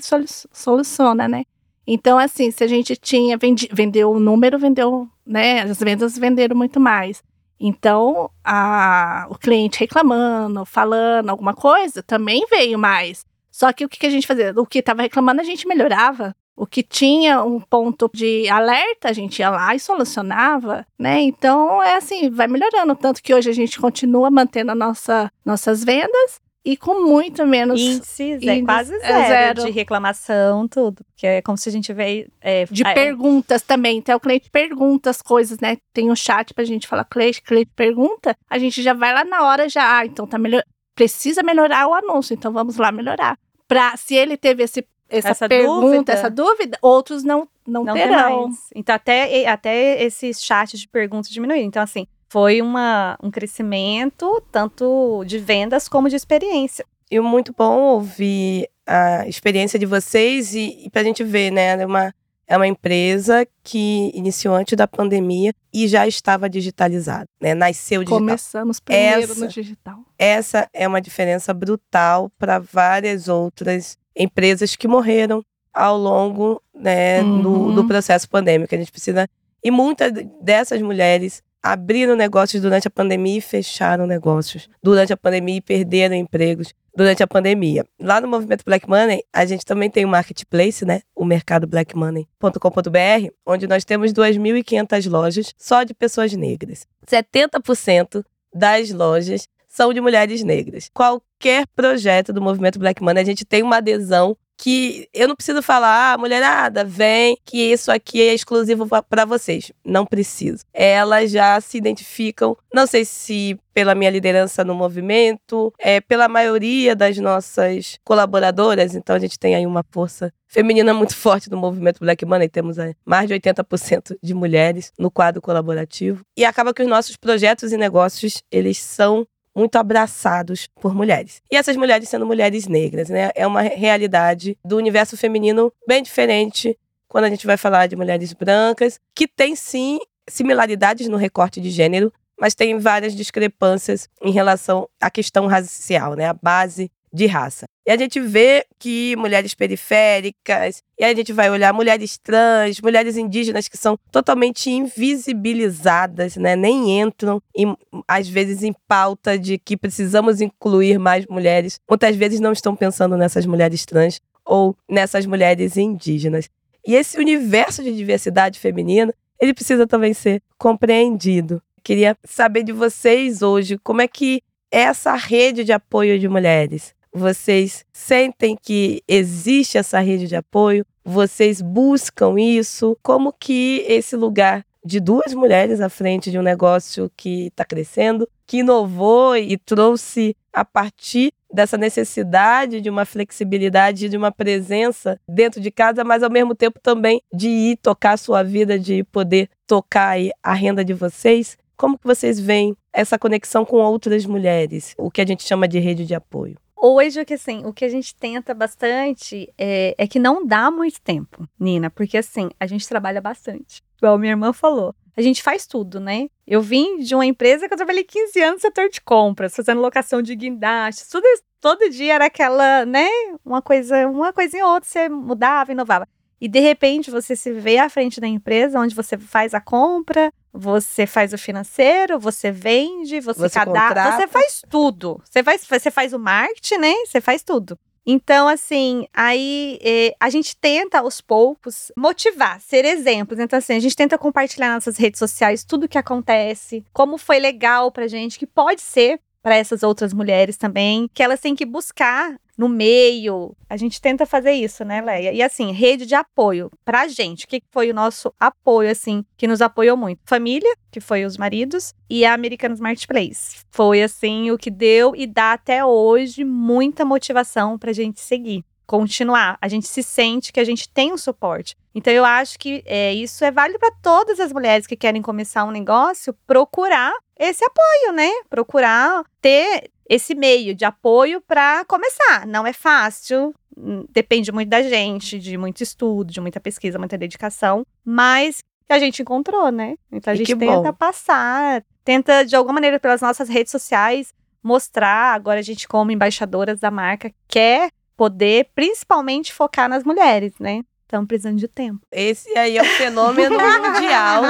soluciona, 0.52 1.28
né? 1.28 1.44
Então, 1.86 2.18
assim, 2.18 2.50
se 2.50 2.62
a 2.62 2.66
gente 2.66 2.96
tinha 2.96 3.36
vendi, 3.36 3.68
vendeu 3.72 4.12
o 4.12 4.20
número, 4.20 4.58
vendeu, 4.58 5.08
né? 5.26 5.62
As 5.62 5.78
vendas 5.78 6.16
venderam 6.16 6.56
muito 6.56 6.78
mais. 6.78 7.22
Então, 7.58 8.30
a, 8.44 9.26
o 9.30 9.36
cliente 9.36 9.78
reclamando, 9.78 10.64
falando 10.64 11.30
alguma 11.30 11.54
coisa, 11.54 12.02
também 12.02 12.44
veio 12.50 12.78
mais. 12.78 13.24
Só 13.52 13.72
que 13.72 13.84
o 13.84 13.88
que, 13.88 13.98
que 13.98 14.06
a 14.06 14.10
gente 14.10 14.26
fazia? 14.26 14.52
O 14.56 14.66
que 14.66 14.78
estava 14.78 15.02
reclamando, 15.02 15.40
a 15.40 15.44
gente 15.44 15.68
melhorava. 15.68 16.34
O 16.56 16.66
que 16.66 16.82
tinha 16.82 17.42
um 17.42 17.60
ponto 17.60 18.10
de 18.12 18.48
alerta, 18.48 19.08
a 19.08 19.12
gente 19.12 19.38
ia 19.38 19.50
lá 19.50 19.74
e 19.74 19.80
solucionava, 19.80 20.86
né? 20.98 21.20
Então, 21.20 21.82
é 21.82 21.94
assim, 21.94 22.28
vai 22.30 22.46
melhorando. 22.46 22.94
Tanto 22.94 23.22
que 23.22 23.34
hoje 23.34 23.50
a 23.50 23.54
gente 23.54 23.80
continua 23.80 24.30
mantendo 24.30 24.74
nossa, 24.74 25.30
nossas 25.44 25.84
vendas, 25.84 26.40
e 26.64 26.76
com 26.76 27.04
muito 27.04 27.44
menos 27.44 27.80
índices, 27.80 28.40
é 28.46 28.62
quase 28.62 28.96
zero, 29.00 29.12
é 29.12 29.28
zero, 29.28 29.64
de 29.64 29.70
reclamação, 29.70 30.68
tudo. 30.68 31.04
Porque 31.04 31.26
é 31.26 31.42
como 31.42 31.58
se 31.58 31.68
a 31.68 31.72
gente 31.72 31.92
veio. 31.92 32.30
É, 32.40 32.64
de 32.66 32.86
é, 32.86 32.94
perguntas 32.94 33.62
também. 33.62 33.98
Então 33.98 34.16
o 34.16 34.20
cliente 34.20 34.48
pergunta 34.48 35.10
as 35.10 35.20
coisas, 35.20 35.58
né? 35.58 35.76
Tem 35.92 36.10
um 36.10 36.14
chat 36.14 36.54
pra 36.54 36.64
gente 36.64 36.86
falar, 36.86 37.04
cliente, 37.04 37.42
cliente 37.42 37.72
pergunta, 37.74 38.36
a 38.48 38.58
gente 38.58 38.80
já 38.80 38.94
vai 38.94 39.12
lá 39.12 39.24
na 39.24 39.44
hora 39.44 39.68
já, 39.68 39.98
ah, 39.98 40.06
então 40.06 40.26
tá 40.26 40.38
melhor. 40.38 40.62
Precisa 40.94 41.42
melhorar 41.42 41.88
o 41.88 41.94
anúncio, 41.94 42.34
então 42.34 42.52
vamos 42.52 42.76
lá 42.76 42.92
melhorar. 42.92 43.36
Pra, 43.66 43.96
se 43.96 44.14
ele 44.14 44.36
teve 44.36 44.62
esse, 44.62 44.86
essa, 45.08 45.30
essa 45.30 45.48
pergunta, 45.48 45.80
dúvida, 45.80 46.12
essa 46.12 46.30
dúvida, 46.30 46.78
outros 46.80 47.24
não, 47.24 47.48
não, 47.66 47.84
não 47.84 47.94
terão. 47.94 48.50
Então, 48.74 48.94
até, 48.94 49.48
até 49.48 50.02
esses 50.04 50.42
chats 50.42 50.78
de 50.78 50.86
perguntas 50.86 51.30
diminuíram. 51.30 51.66
Então, 51.66 51.82
assim, 51.82 52.06
foi 52.32 52.62
uma, 52.62 53.18
um 53.22 53.30
crescimento 53.30 54.42
tanto 54.50 55.22
de 55.26 55.38
vendas 55.38 55.86
como 55.86 56.08
de 56.08 56.16
experiência. 56.16 56.82
E 57.10 57.20
muito 57.20 57.52
bom 57.52 57.78
ouvir 57.78 58.70
a 58.86 59.28
experiência 59.28 59.78
de 59.78 59.84
vocês 59.84 60.54
e, 60.54 60.86
e 60.86 60.88
para 60.88 61.02
a 61.02 61.04
gente 61.04 61.22
ver, 61.22 61.50
né? 61.50 61.78
É 61.78 61.84
uma, 61.84 62.14
é 62.46 62.56
uma 62.56 62.66
empresa 62.66 63.46
que 63.62 64.10
iniciou 64.14 64.54
antes 64.54 64.74
da 64.78 64.88
pandemia 64.88 65.52
e 65.70 65.86
já 65.86 66.06
estava 66.06 66.48
digitalizada, 66.48 67.28
né? 67.38 67.52
Nasceu 67.52 68.00
digital. 68.00 68.18
Começamos 68.18 68.80
primeiro 68.80 69.30
essa, 69.30 69.40
no 69.44 69.48
digital. 69.48 69.98
Essa 70.18 70.70
é 70.72 70.88
uma 70.88 71.02
diferença 71.02 71.52
brutal 71.52 72.32
para 72.38 72.58
várias 72.58 73.28
outras 73.28 73.98
empresas 74.16 74.74
que 74.74 74.88
morreram 74.88 75.44
ao 75.70 75.98
longo 75.98 76.62
né, 76.74 77.20
uhum. 77.20 77.42
do, 77.42 77.72
do 77.74 77.86
processo 77.86 78.26
pandêmico. 78.26 78.74
A 78.74 78.78
gente 78.78 78.90
precisa. 78.90 79.28
E 79.62 79.70
muitas 79.70 80.10
dessas 80.40 80.80
mulheres 80.80 81.42
abriram 81.62 82.16
negócios 82.16 82.60
durante 82.60 82.88
a 82.88 82.90
pandemia 82.90 83.38
e 83.38 83.40
fecharam 83.40 84.06
negócios 84.06 84.68
durante 84.82 85.12
a 85.12 85.16
pandemia 85.16 85.56
e 85.56 85.60
perderam 85.60 86.14
empregos 86.14 86.74
durante 86.94 87.22
a 87.22 87.26
pandemia. 87.26 87.84
Lá 88.00 88.20
no 88.20 88.28
movimento 88.28 88.64
Black 88.64 88.88
Money, 88.88 89.24
a 89.32 89.46
gente 89.46 89.64
também 89.64 89.88
tem 89.88 90.04
o 90.04 90.08
um 90.08 90.10
marketplace, 90.10 90.84
né? 90.84 91.02
O 91.14 91.24
mercado 91.24 91.66
blackmoney.com.br, 91.66 93.30
onde 93.46 93.66
nós 93.66 93.84
temos 93.84 94.12
2.500 94.12 95.10
lojas 95.10 95.54
só 95.56 95.84
de 95.84 95.94
pessoas 95.94 96.32
negras. 96.32 96.86
70% 97.06 98.24
das 98.52 98.90
lojas 98.90 99.48
são 99.68 99.94
de 99.94 100.02
mulheres 100.02 100.42
negras. 100.42 100.90
Qualquer 100.92 101.66
projeto 101.68 102.32
do 102.32 102.42
movimento 102.42 102.78
Black 102.78 103.02
Money, 103.02 103.22
a 103.22 103.26
gente 103.26 103.44
tem 103.44 103.62
uma 103.62 103.78
adesão 103.78 104.36
que 104.62 105.08
eu 105.12 105.26
não 105.26 105.34
preciso 105.34 105.60
falar, 105.60 106.12
ah, 106.12 106.18
mulherada, 106.18 106.84
vem, 106.84 107.36
que 107.44 107.58
isso 107.58 107.90
aqui 107.90 108.22
é 108.22 108.32
exclusivo 108.32 108.86
para 109.08 109.24
vocês. 109.24 109.72
Não 109.84 110.06
preciso. 110.06 110.64
Elas 110.72 111.32
já 111.32 111.60
se 111.60 111.76
identificam, 111.76 112.56
não 112.72 112.86
sei 112.86 113.04
se 113.04 113.58
pela 113.74 113.94
minha 113.94 114.10
liderança 114.10 114.62
no 114.62 114.72
movimento, 114.72 115.72
é 115.80 116.00
pela 116.00 116.28
maioria 116.28 116.94
das 116.94 117.18
nossas 117.18 117.98
colaboradoras, 118.04 118.94
então 118.94 119.16
a 119.16 119.18
gente 119.18 119.36
tem 119.36 119.56
aí 119.56 119.66
uma 119.66 119.84
força 119.90 120.32
feminina 120.46 120.92
muito 120.94 121.16
forte 121.16 121.50
no 121.50 121.56
movimento 121.56 121.98
Black 121.98 122.24
Money, 122.24 122.48
temos 122.48 122.76
mais 123.04 123.26
de 123.26 123.34
80% 123.34 124.16
de 124.22 124.34
mulheres 124.34 124.92
no 124.96 125.10
quadro 125.10 125.40
colaborativo. 125.42 126.22
E 126.36 126.44
acaba 126.44 126.72
que 126.72 126.82
os 126.82 126.88
nossos 126.88 127.16
projetos 127.16 127.72
e 127.72 127.76
negócios, 127.76 128.42
eles 128.50 128.78
são 128.78 129.26
muito 129.54 129.76
abraçados 129.76 130.68
por 130.80 130.94
mulheres. 130.94 131.42
E 131.50 131.56
essas 131.56 131.76
mulheres 131.76 132.08
sendo 132.08 132.26
mulheres 132.26 132.66
negras, 132.66 133.08
né? 133.08 133.30
É 133.34 133.46
uma 133.46 133.62
realidade 133.62 134.56
do 134.64 134.76
universo 134.76 135.16
feminino 135.16 135.72
bem 135.86 136.02
diferente 136.02 136.78
quando 137.08 137.24
a 137.24 137.30
gente 137.30 137.46
vai 137.46 137.58
falar 137.58 137.86
de 137.86 137.94
mulheres 137.94 138.32
brancas, 138.32 138.98
que 139.14 139.28
tem 139.28 139.54
sim 139.54 139.98
similaridades 140.28 141.08
no 141.08 141.18
recorte 141.18 141.60
de 141.60 141.70
gênero, 141.70 142.10
mas 142.40 142.54
tem 142.54 142.78
várias 142.78 143.14
discrepâncias 143.14 144.08
em 144.22 144.32
relação 144.32 144.88
à 145.00 145.10
questão 145.10 145.46
racial, 145.46 146.14
né? 146.14 146.26
A 146.26 146.32
base 146.32 146.90
de 147.12 147.26
raça. 147.26 147.66
E 147.86 147.90
a 147.90 147.96
gente 147.96 148.20
vê 148.20 148.64
que 148.78 149.14
mulheres 149.16 149.54
periféricas, 149.54 150.82
e 150.98 151.04
a 151.04 151.12
gente 151.14 151.32
vai 151.32 151.50
olhar 151.50 151.72
mulheres 151.72 152.16
trans, 152.16 152.80
mulheres 152.80 153.16
indígenas 153.16 153.66
que 153.68 153.76
são 153.76 153.98
totalmente 154.10 154.70
invisibilizadas, 154.70 156.36
né? 156.36 156.54
Nem 156.54 157.00
entram, 157.00 157.42
em, 157.54 157.76
às 158.06 158.28
vezes, 158.28 158.62
em 158.62 158.72
pauta 158.86 159.36
de 159.36 159.58
que 159.58 159.76
precisamos 159.76 160.40
incluir 160.40 160.98
mais 160.98 161.26
mulheres. 161.26 161.80
Muitas 161.88 162.14
vezes 162.16 162.40
não 162.40 162.52
estão 162.52 162.74
pensando 162.74 163.16
nessas 163.16 163.44
mulheres 163.44 163.84
trans 163.84 164.20
ou 164.44 164.76
nessas 164.88 165.26
mulheres 165.26 165.76
indígenas. 165.76 166.48
E 166.86 166.94
esse 166.94 167.18
universo 167.18 167.82
de 167.82 167.94
diversidade 167.94 168.58
feminina, 168.60 169.12
ele 169.40 169.52
precisa 169.52 169.86
também 169.86 170.14
ser 170.14 170.40
compreendido. 170.56 171.60
Queria 171.82 172.16
saber 172.24 172.62
de 172.62 172.72
vocês 172.72 173.42
hoje 173.42 173.76
como 173.78 174.00
é 174.00 174.06
que 174.06 174.40
é 174.70 174.82
essa 174.82 175.14
rede 175.14 175.64
de 175.64 175.72
apoio 175.72 176.18
de 176.18 176.28
mulheres 176.28 176.94
vocês 177.12 177.84
sentem 177.92 178.56
que 178.60 179.02
existe 179.06 179.76
essa 179.76 180.00
rede 180.00 180.26
de 180.26 180.36
apoio? 180.36 180.84
Vocês 181.04 181.60
buscam 181.60 182.38
isso? 182.38 182.96
Como 183.02 183.32
que 183.32 183.84
esse 183.86 184.16
lugar 184.16 184.64
de 184.84 184.98
duas 184.98 185.32
mulheres 185.32 185.80
à 185.80 185.88
frente 185.88 186.30
de 186.30 186.38
um 186.38 186.42
negócio 186.42 187.10
que 187.16 187.46
está 187.46 187.64
crescendo, 187.64 188.28
que 188.46 188.58
inovou 188.58 189.36
e 189.36 189.56
trouxe 189.56 190.36
a 190.52 190.64
partir 190.64 191.32
dessa 191.52 191.76
necessidade 191.76 192.80
de 192.80 192.90
uma 192.90 193.04
flexibilidade, 193.04 194.08
de 194.08 194.16
uma 194.16 194.32
presença 194.32 195.20
dentro 195.28 195.60
de 195.60 195.70
casa, 195.70 196.02
mas 196.02 196.22
ao 196.22 196.30
mesmo 196.30 196.54
tempo 196.54 196.80
também 196.82 197.22
de 197.32 197.48
ir 197.48 197.76
tocar 197.76 198.12
a 198.12 198.16
sua 198.16 198.42
vida, 198.42 198.78
de 198.78 199.04
poder 199.04 199.48
tocar 199.66 200.16
a 200.42 200.52
renda 200.52 200.84
de 200.84 200.94
vocês. 200.94 201.56
Como 201.76 201.98
que 201.98 202.06
vocês 202.06 202.40
veem 202.40 202.76
essa 202.92 203.18
conexão 203.18 203.64
com 203.64 203.76
outras 203.76 204.26
mulheres, 204.26 204.94
o 204.98 205.10
que 205.10 205.20
a 205.20 205.26
gente 205.26 205.46
chama 205.46 205.68
de 205.68 205.78
rede 205.78 206.04
de 206.04 206.14
apoio? 206.14 206.56
Hoje 206.82 207.20
o 207.20 207.24
que 207.24 207.34
assim, 207.34 207.64
o 207.64 207.72
que 207.72 207.84
a 207.84 207.88
gente 207.88 208.14
tenta 208.16 208.52
bastante 208.52 209.52
é, 209.56 209.94
é 209.96 210.06
que 210.06 210.18
não 210.18 210.44
dá 210.44 210.70
muito 210.70 211.00
tempo, 211.00 211.48
Nina, 211.58 211.88
porque 211.88 212.18
assim, 212.18 212.50
a 212.58 212.66
gente 212.66 212.88
trabalha 212.88 213.20
bastante. 213.20 213.82
Igual 213.98 214.18
minha 214.18 214.32
irmã 214.32 214.52
falou. 214.52 214.94
A 215.16 215.22
gente 215.22 215.42
faz 215.42 215.66
tudo, 215.66 216.00
né? 216.00 216.28
Eu 216.46 216.60
vim 216.60 216.98
de 216.98 217.14
uma 217.14 217.24
empresa 217.24 217.68
que 217.68 217.74
eu 217.74 217.76
trabalhei 217.76 218.02
15 218.02 218.40
anos 218.40 218.54
no 218.54 218.60
setor 218.60 218.88
de 218.88 219.00
compras, 219.00 219.54
fazendo 219.54 219.80
locação 219.80 220.22
de 220.22 220.34
guindastes, 220.34 221.08
tudo 221.08 221.26
todo 221.60 221.88
dia 221.88 222.14
era 222.14 222.26
aquela, 222.26 222.84
né, 222.84 223.08
uma 223.44 223.62
coisa, 223.62 224.08
uma 224.08 224.32
coisinha 224.32 224.66
ou 224.66 224.72
outra, 224.74 224.90
você 224.90 225.08
mudava, 225.08 225.70
inovava. 225.70 226.08
E 226.40 226.48
de 226.48 226.58
repente 226.58 227.08
você 227.08 227.36
se 227.36 227.52
vê 227.52 227.78
à 227.78 227.88
frente 227.88 228.20
da 228.20 228.26
empresa 228.26 228.80
onde 228.80 228.96
você 228.96 229.16
faz 229.16 229.54
a 229.54 229.60
compra, 229.60 230.32
você 230.52 231.06
faz 231.06 231.32
o 231.32 231.38
financeiro, 231.38 232.18
você 232.18 232.50
vende, 232.50 233.20
você, 233.20 233.40
você 233.40 233.58
cadastra, 233.58 234.16
você 234.16 234.28
faz 234.28 234.62
tudo. 234.68 235.20
Você 235.24 235.42
faz, 235.42 235.66
você 235.66 235.90
faz 235.90 236.12
o 236.12 236.18
marketing, 236.18 236.78
né? 236.78 236.94
Você 237.06 237.20
faz 237.20 237.42
tudo. 237.42 237.78
Então, 238.04 238.48
assim, 238.48 239.06
aí 239.14 239.78
eh, 239.80 240.14
a 240.18 240.28
gente 240.28 240.56
tenta 240.56 240.98
aos 240.98 241.20
poucos 241.20 241.92
motivar, 241.96 242.60
ser 242.60 242.84
exemplos. 242.84 243.38
Então, 243.38 243.58
assim, 243.58 243.74
a 243.74 243.80
gente 243.80 243.94
tenta 243.94 244.18
compartilhar 244.18 244.68
nas 244.68 244.86
nossas 244.86 244.96
redes 244.96 245.18
sociais 245.18 245.64
tudo 245.64 245.84
o 245.84 245.88
que 245.88 245.98
acontece, 245.98 246.84
como 246.92 247.16
foi 247.16 247.38
legal 247.38 247.92
pra 247.92 248.08
gente, 248.08 248.38
que 248.38 248.46
pode 248.46 248.82
ser 248.82 249.20
para 249.40 249.56
essas 249.56 249.82
outras 249.82 250.12
mulheres 250.12 250.56
também, 250.56 251.08
que 251.12 251.22
elas 251.22 251.40
têm 251.40 251.54
que 251.54 251.64
buscar 251.64 252.36
no 252.56 252.68
meio. 252.68 253.56
A 253.68 253.76
gente 253.76 254.00
tenta 254.00 254.26
fazer 254.26 254.52
isso, 254.52 254.84
né, 254.84 255.00
Leia? 255.00 255.32
E 255.32 255.42
assim, 255.42 255.72
rede 255.72 256.06
de 256.06 256.14
apoio 256.14 256.70
pra 256.84 257.08
gente. 257.08 257.44
O 257.44 257.48
que 257.48 257.62
foi 257.70 257.90
o 257.90 257.94
nosso 257.94 258.32
apoio, 258.38 258.90
assim, 258.90 259.24
que 259.36 259.46
nos 259.46 259.62
apoiou 259.62 259.96
muito? 259.96 260.20
Família, 260.24 260.74
que 260.90 261.00
foi 261.00 261.24
os 261.24 261.36
maridos, 261.36 261.94
e 262.08 262.24
a 262.24 262.34
Americanos 262.34 262.80
Marketplace. 262.80 263.64
Foi, 263.70 264.02
assim, 264.02 264.50
o 264.50 264.58
que 264.58 264.70
deu 264.70 265.14
e 265.16 265.26
dá 265.26 265.52
até 265.52 265.84
hoje 265.84 266.44
muita 266.44 267.04
motivação 267.04 267.78
pra 267.78 267.92
gente 267.92 268.20
seguir 268.20 268.64
continuar. 268.92 269.56
A 269.58 269.68
gente 269.68 269.88
se 269.88 270.02
sente 270.02 270.52
que 270.52 270.60
a 270.60 270.64
gente 270.64 270.86
tem 270.86 271.14
um 271.14 271.16
suporte. 271.16 271.74
Então 271.94 272.12
eu 272.12 272.26
acho 272.26 272.58
que 272.58 272.82
é, 272.84 273.14
isso 273.14 273.42
é 273.42 273.50
válido 273.50 273.78
para 273.78 273.94
todas 274.02 274.38
as 274.38 274.52
mulheres 274.52 274.86
que 274.86 274.96
querem 274.96 275.22
começar 275.22 275.64
um 275.64 275.70
negócio, 275.70 276.34
procurar 276.46 277.12
esse 277.38 277.64
apoio, 277.64 278.12
né? 278.14 278.30
Procurar 278.48 279.24
ter 279.40 279.90
esse 280.08 280.34
meio 280.34 280.74
de 280.74 280.84
apoio 280.84 281.40
para 281.40 281.84
começar. 281.86 282.46
Não 282.46 282.66
é 282.66 282.72
fácil, 282.72 283.54
hum, 283.76 284.04
depende 284.10 284.52
muito 284.52 284.68
da 284.68 284.82
gente, 284.82 285.38
de 285.38 285.56
muito 285.56 285.82
estudo, 285.82 286.32
de 286.32 286.40
muita 286.40 286.60
pesquisa, 286.60 286.98
muita 286.98 287.16
dedicação, 287.16 287.84
mas 288.04 288.58
que 288.86 288.92
a 288.92 288.98
gente 288.98 289.22
encontrou, 289.22 289.70
né? 289.70 289.96
Então 290.10 290.32
a 290.32 290.34
e 290.34 290.38
gente 290.38 290.56
tenta 290.56 290.92
bom. 290.92 290.92
passar, 290.92 291.82
tenta 292.04 292.44
de 292.44 292.54
alguma 292.54 292.74
maneira 292.74 293.00
pelas 293.00 293.20
nossas 293.20 293.48
redes 293.48 293.70
sociais 293.70 294.34
mostrar, 294.62 295.34
agora 295.34 295.58
a 295.58 295.62
gente 295.62 295.88
como 295.88 296.12
embaixadoras 296.12 296.78
da 296.78 296.90
marca 296.90 297.32
quer 297.48 297.90
poder 298.16 298.68
principalmente 298.74 299.52
focar 299.52 299.88
nas 299.88 300.04
mulheres, 300.04 300.52
né? 300.60 300.82
Estão 301.12 301.26
precisando 301.26 301.58
de 301.58 301.68
tempo. 301.68 302.00
Esse 302.10 302.48
aí 302.56 302.78
é 302.78 302.80
o 302.80 302.84
fenômeno 302.86 303.54
mundial. 303.60 304.44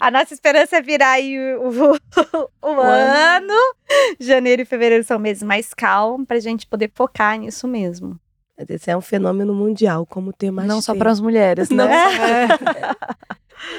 A 0.00 0.10
nossa 0.10 0.34
esperança 0.34 0.78
é 0.78 0.82
virar 0.82 1.12
aí 1.12 1.38
o, 1.58 1.68
o, 1.68 2.68
o 2.68 2.80
ano. 2.80 3.54
Janeiro 4.18 4.62
e 4.62 4.64
fevereiro 4.64 5.04
são 5.04 5.16
meses 5.16 5.44
mais 5.44 5.72
calmos 5.72 6.26
para 6.26 6.38
a 6.38 6.40
gente 6.40 6.66
poder 6.66 6.90
focar 6.92 7.38
nisso 7.38 7.68
mesmo. 7.68 8.18
Esse 8.68 8.90
é 8.90 8.96
um 8.96 9.00
fenômeno 9.00 9.54
mundial, 9.54 10.04
como 10.04 10.32
ter 10.32 10.50
mais 10.50 10.66
Não 10.66 10.78
tempo. 10.78 10.86
só 10.86 10.94
para 10.96 11.12
as 11.12 11.20
mulheres, 11.20 11.70
né? 11.70 11.84
É. 11.84 12.48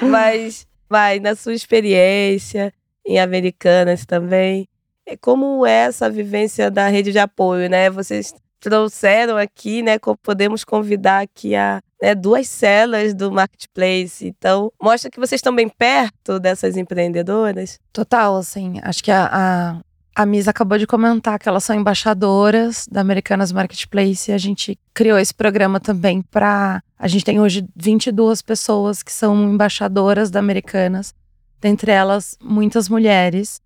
Mas, 0.06 0.66
vai, 0.88 1.20
na 1.20 1.34
sua 1.34 1.52
experiência, 1.52 2.72
em 3.04 3.20
Americanas 3.20 4.06
também, 4.06 4.66
é 5.04 5.14
como 5.14 5.66
é 5.66 5.72
essa 5.72 6.08
vivência 6.08 6.70
da 6.70 6.88
rede 6.88 7.12
de 7.12 7.18
apoio, 7.18 7.68
né? 7.68 7.90
Vocês 7.90 8.32
trouxeram 8.58 9.36
aqui, 9.36 9.82
né? 9.82 9.98
Podemos 10.22 10.64
convidar 10.64 11.20
aqui 11.20 11.54
a 11.54 11.82
né, 12.02 12.14
duas 12.14 12.48
celas 12.48 13.14
do 13.14 13.30
marketplace. 13.30 14.26
Então, 14.26 14.72
mostra 14.80 15.10
que 15.10 15.20
vocês 15.20 15.38
estão 15.38 15.54
bem 15.54 15.68
perto 15.68 16.38
dessas 16.38 16.76
empreendedoras. 16.76 17.78
Total, 17.92 18.36
assim. 18.36 18.80
Acho 18.82 19.02
que 19.02 19.10
a, 19.10 19.28
a, 19.30 19.80
a 20.14 20.26
Miss 20.26 20.48
acabou 20.48 20.78
de 20.78 20.86
comentar 20.86 21.38
que 21.38 21.48
elas 21.48 21.64
são 21.64 21.76
embaixadoras 21.76 22.86
da 22.90 23.00
Americanas 23.00 23.52
Marketplace 23.52 24.30
e 24.30 24.34
a 24.34 24.38
gente 24.38 24.78
criou 24.92 25.18
esse 25.18 25.34
programa 25.34 25.78
também 25.78 26.22
para. 26.22 26.82
A 26.98 27.06
gente 27.06 27.24
tem 27.24 27.40
hoje 27.40 27.64
22 27.76 28.42
pessoas 28.42 29.02
que 29.02 29.12
são 29.12 29.52
embaixadoras 29.52 30.30
da 30.30 30.40
Americanas, 30.40 31.14
dentre 31.60 31.92
elas 31.92 32.36
muitas 32.42 32.88
mulheres, 32.88 33.60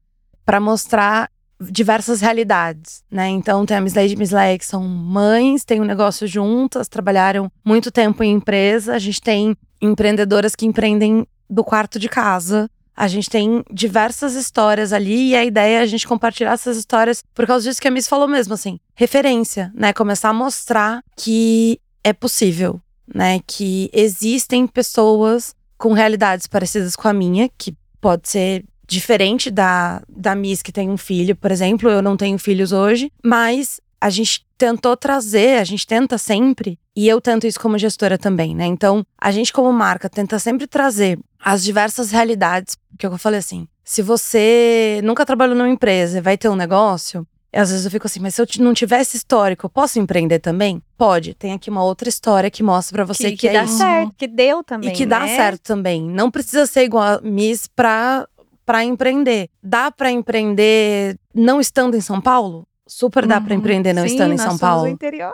para 0.44 0.60
mostrar 0.60 1.30
diversas 1.70 2.20
realidades, 2.20 3.02
né? 3.10 3.28
Então 3.28 3.64
tem 3.66 3.76
a 3.76 3.80
Miss 3.80 3.94
Lady 3.94 4.14
e 4.14 4.16
Miss 4.16 4.30
Leia 4.30 4.58
que 4.58 4.66
são 4.66 4.82
mães, 4.82 5.64
têm 5.64 5.80
um 5.80 5.84
negócio 5.84 6.26
juntas, 6.26 6.88
trabalharam 6.88 7.50
muito 7.64 7.90
tempo 7.90 8.22
em 8.22 8.32
empresa. 8.32 8.94
A 8.94 8.98
gente 8.98 9.20
tem 9.20 9.56
empreendedoras 9.80 10.54
que 10.54 10.66
empreendem 10.66 11.26
do 11.48 11.62
quarto 11.62 11.98
de 11.98 12.08
casa. 12.08 12.68
A 12.94 13.08
gente 13.08 13.28
tem 13.28 13.64
diversas 13.72 14.34
histórias 14.34 14.92
ali 14.92 15.30
e 15.30 15.36
a 15.36 15.44
ideia 15.44 15.78
é 15.78 15.82
a 15.82 15.86
gente 15.86 16.06
compartilhar 16.06 16.52
essas 16.52 16.76
histórias 16.76 17.22
por 17.34 17.46
causa 17.46 17.68
disso 17.68 17.80
que 17.80 17.88
a 17.88 17.90
Miss 17.90 18.06
falou 18.06 18.28
mesmo, 18.28 18.54
assim, 18.54 18.78
referência, 18.94 19.72
né? 19.74 19.92
Começar 19.92 20.28
a 20.28 20.34
mostrar 20.34 21.02
que 21.16 21.80
é 22.04 22.12
possível, 22.12 22.80
né? 23.12 23.40
Que 23.46 23.90
existem 23.92 24.66
pessoas 24.66 25.54
com 25.78 25.92
realidades 25.94 26.46
parecidas 26.46 26.94
com 26.94 27.08
a 27.08 27.12
minha, 27.12 27.48
que 27.56 27.74
pode 28.00 28.28
ser 28.28 28.64
diferente 28.86 29.50
da, 29.50 30.02
da 30.08 30.34
Miss 30.34 30.62
que 30.62 30.72
tem 30.72 30.90
um 30.90 30.96
filho, 30.96 31.36
por 31.36 31.50
exemplo. 31.50 31.88
Eu 31.88 32.02
não 32.02 32.16
tenho 32.16 32.38
filhos 32.38 32.72
hoje, 32.72 33.10
mas 33.22 33.80
a 34.00 34.10
gente 34.10 34.44
tentou 34.58 34.96
trazer, 34.96 35.58
a 35.58 35.64
gente 35.64 35.86
tenta 35.86 36.18
sempre, 36.18 36.78
e 36.94 37.08
eu 37.08 37.20
tento 37.20 37.46
isso 37.46 37.60
como 37.60 37.78
gestora 37.78 38.18
também, 38.18 38.54
né? 38.54 38.66
Então, 38.66 39.04
a 39.16 39.30
gente 39.30 39.52
como 39.52 39.72
marca 39.72 40.08
tenta 40.08 40.38
sempre 40.38 40.66
trazer 40.66 41.18
as 41.38 41.62
diversas 41.62 42.10
realidades, 42.10 42.76
porque 42.90 43.06
eu 43.06 43.16
falei 43.18 43.38
assim, 43.38 43.66
se 43.84 44.02
você 44.02 45.00
nunca 45.04 45.24
trabalhou 45.24 45.56
numa 45.56 45.68
empresa 45.68 46.18
e 46.18 46.20
vai 46.20 46.36
ter 46.36 46.48
um 46.48 46.56
negócio, 46.56 47.26
às 47.52 47.70
vezes 47.70 47.84
eu 47.84 47.90
fico 47.90 48.06
assim, 48.06 48.20
mas 48.20 48.34
se 48.34 48.40
eu 48.40 48.46
não 48.60 48.72
tivesse 48.72 49.16
histórico, 49.16 49.66
eu 49.66 49.70
posso 49.70 49.98
empreender 49.98 50.38
também? 50.38 50.82
Pode. 50.96 51.34
Tem 51.34 51.52
aqui 51.52 51.68
uma 51.68 51.84
outra 51.84 52.08
história 52.08 52.50
que 52.50 52.62
mostra 52.62 52.96
para 52.96 53.04
você 53.04 53.24
que, 53.24 53.30
que, 53.32 53.36
que 53.36 53.48
é 53.48 53.52
dá 53.52 53.64
isso. 53.64 53.76
certo, 53.76 54.14
que 54.16 54.26
deu 54.26 54.64
também. 54.64 54.90
E 54.90 54.92
que 54.92 55.04
né? 55.04 55.18
dá 55.18 55.26
certo 55.26 55.60
também. 55.60 56.02
Não 56.02 56.30
precisa 56.30 56.64
ser 56.66 56.84
igual 56.84 57.18
a 57.18 57.20
Miss 57.20 57.66
pra 57.66 58.26
para 58.64 58.84
empreender. 58.84 59.48
Dá 59.62 59.90
para 59.90 60.10
empreender 60.10 61.18
não 61.34 61.60
estando 61.60 61.96
em 61.96 62.00
São 62.00 62.20
Paulo? 62.20 62.66
Super 62.86 63.26
dá 63.26 63.38
uhum. 63.38 63.44
para 63.44 63.54
empreender 63.54 63.92
não 63.92 64.06
Sim, 64.06 64.14
estando 64.14 64.34
em 64.34 64.38
São 64.38 64.58
Paulo. 64.58 64.82
Do 64.82 64.88
interior. 64.88 65.32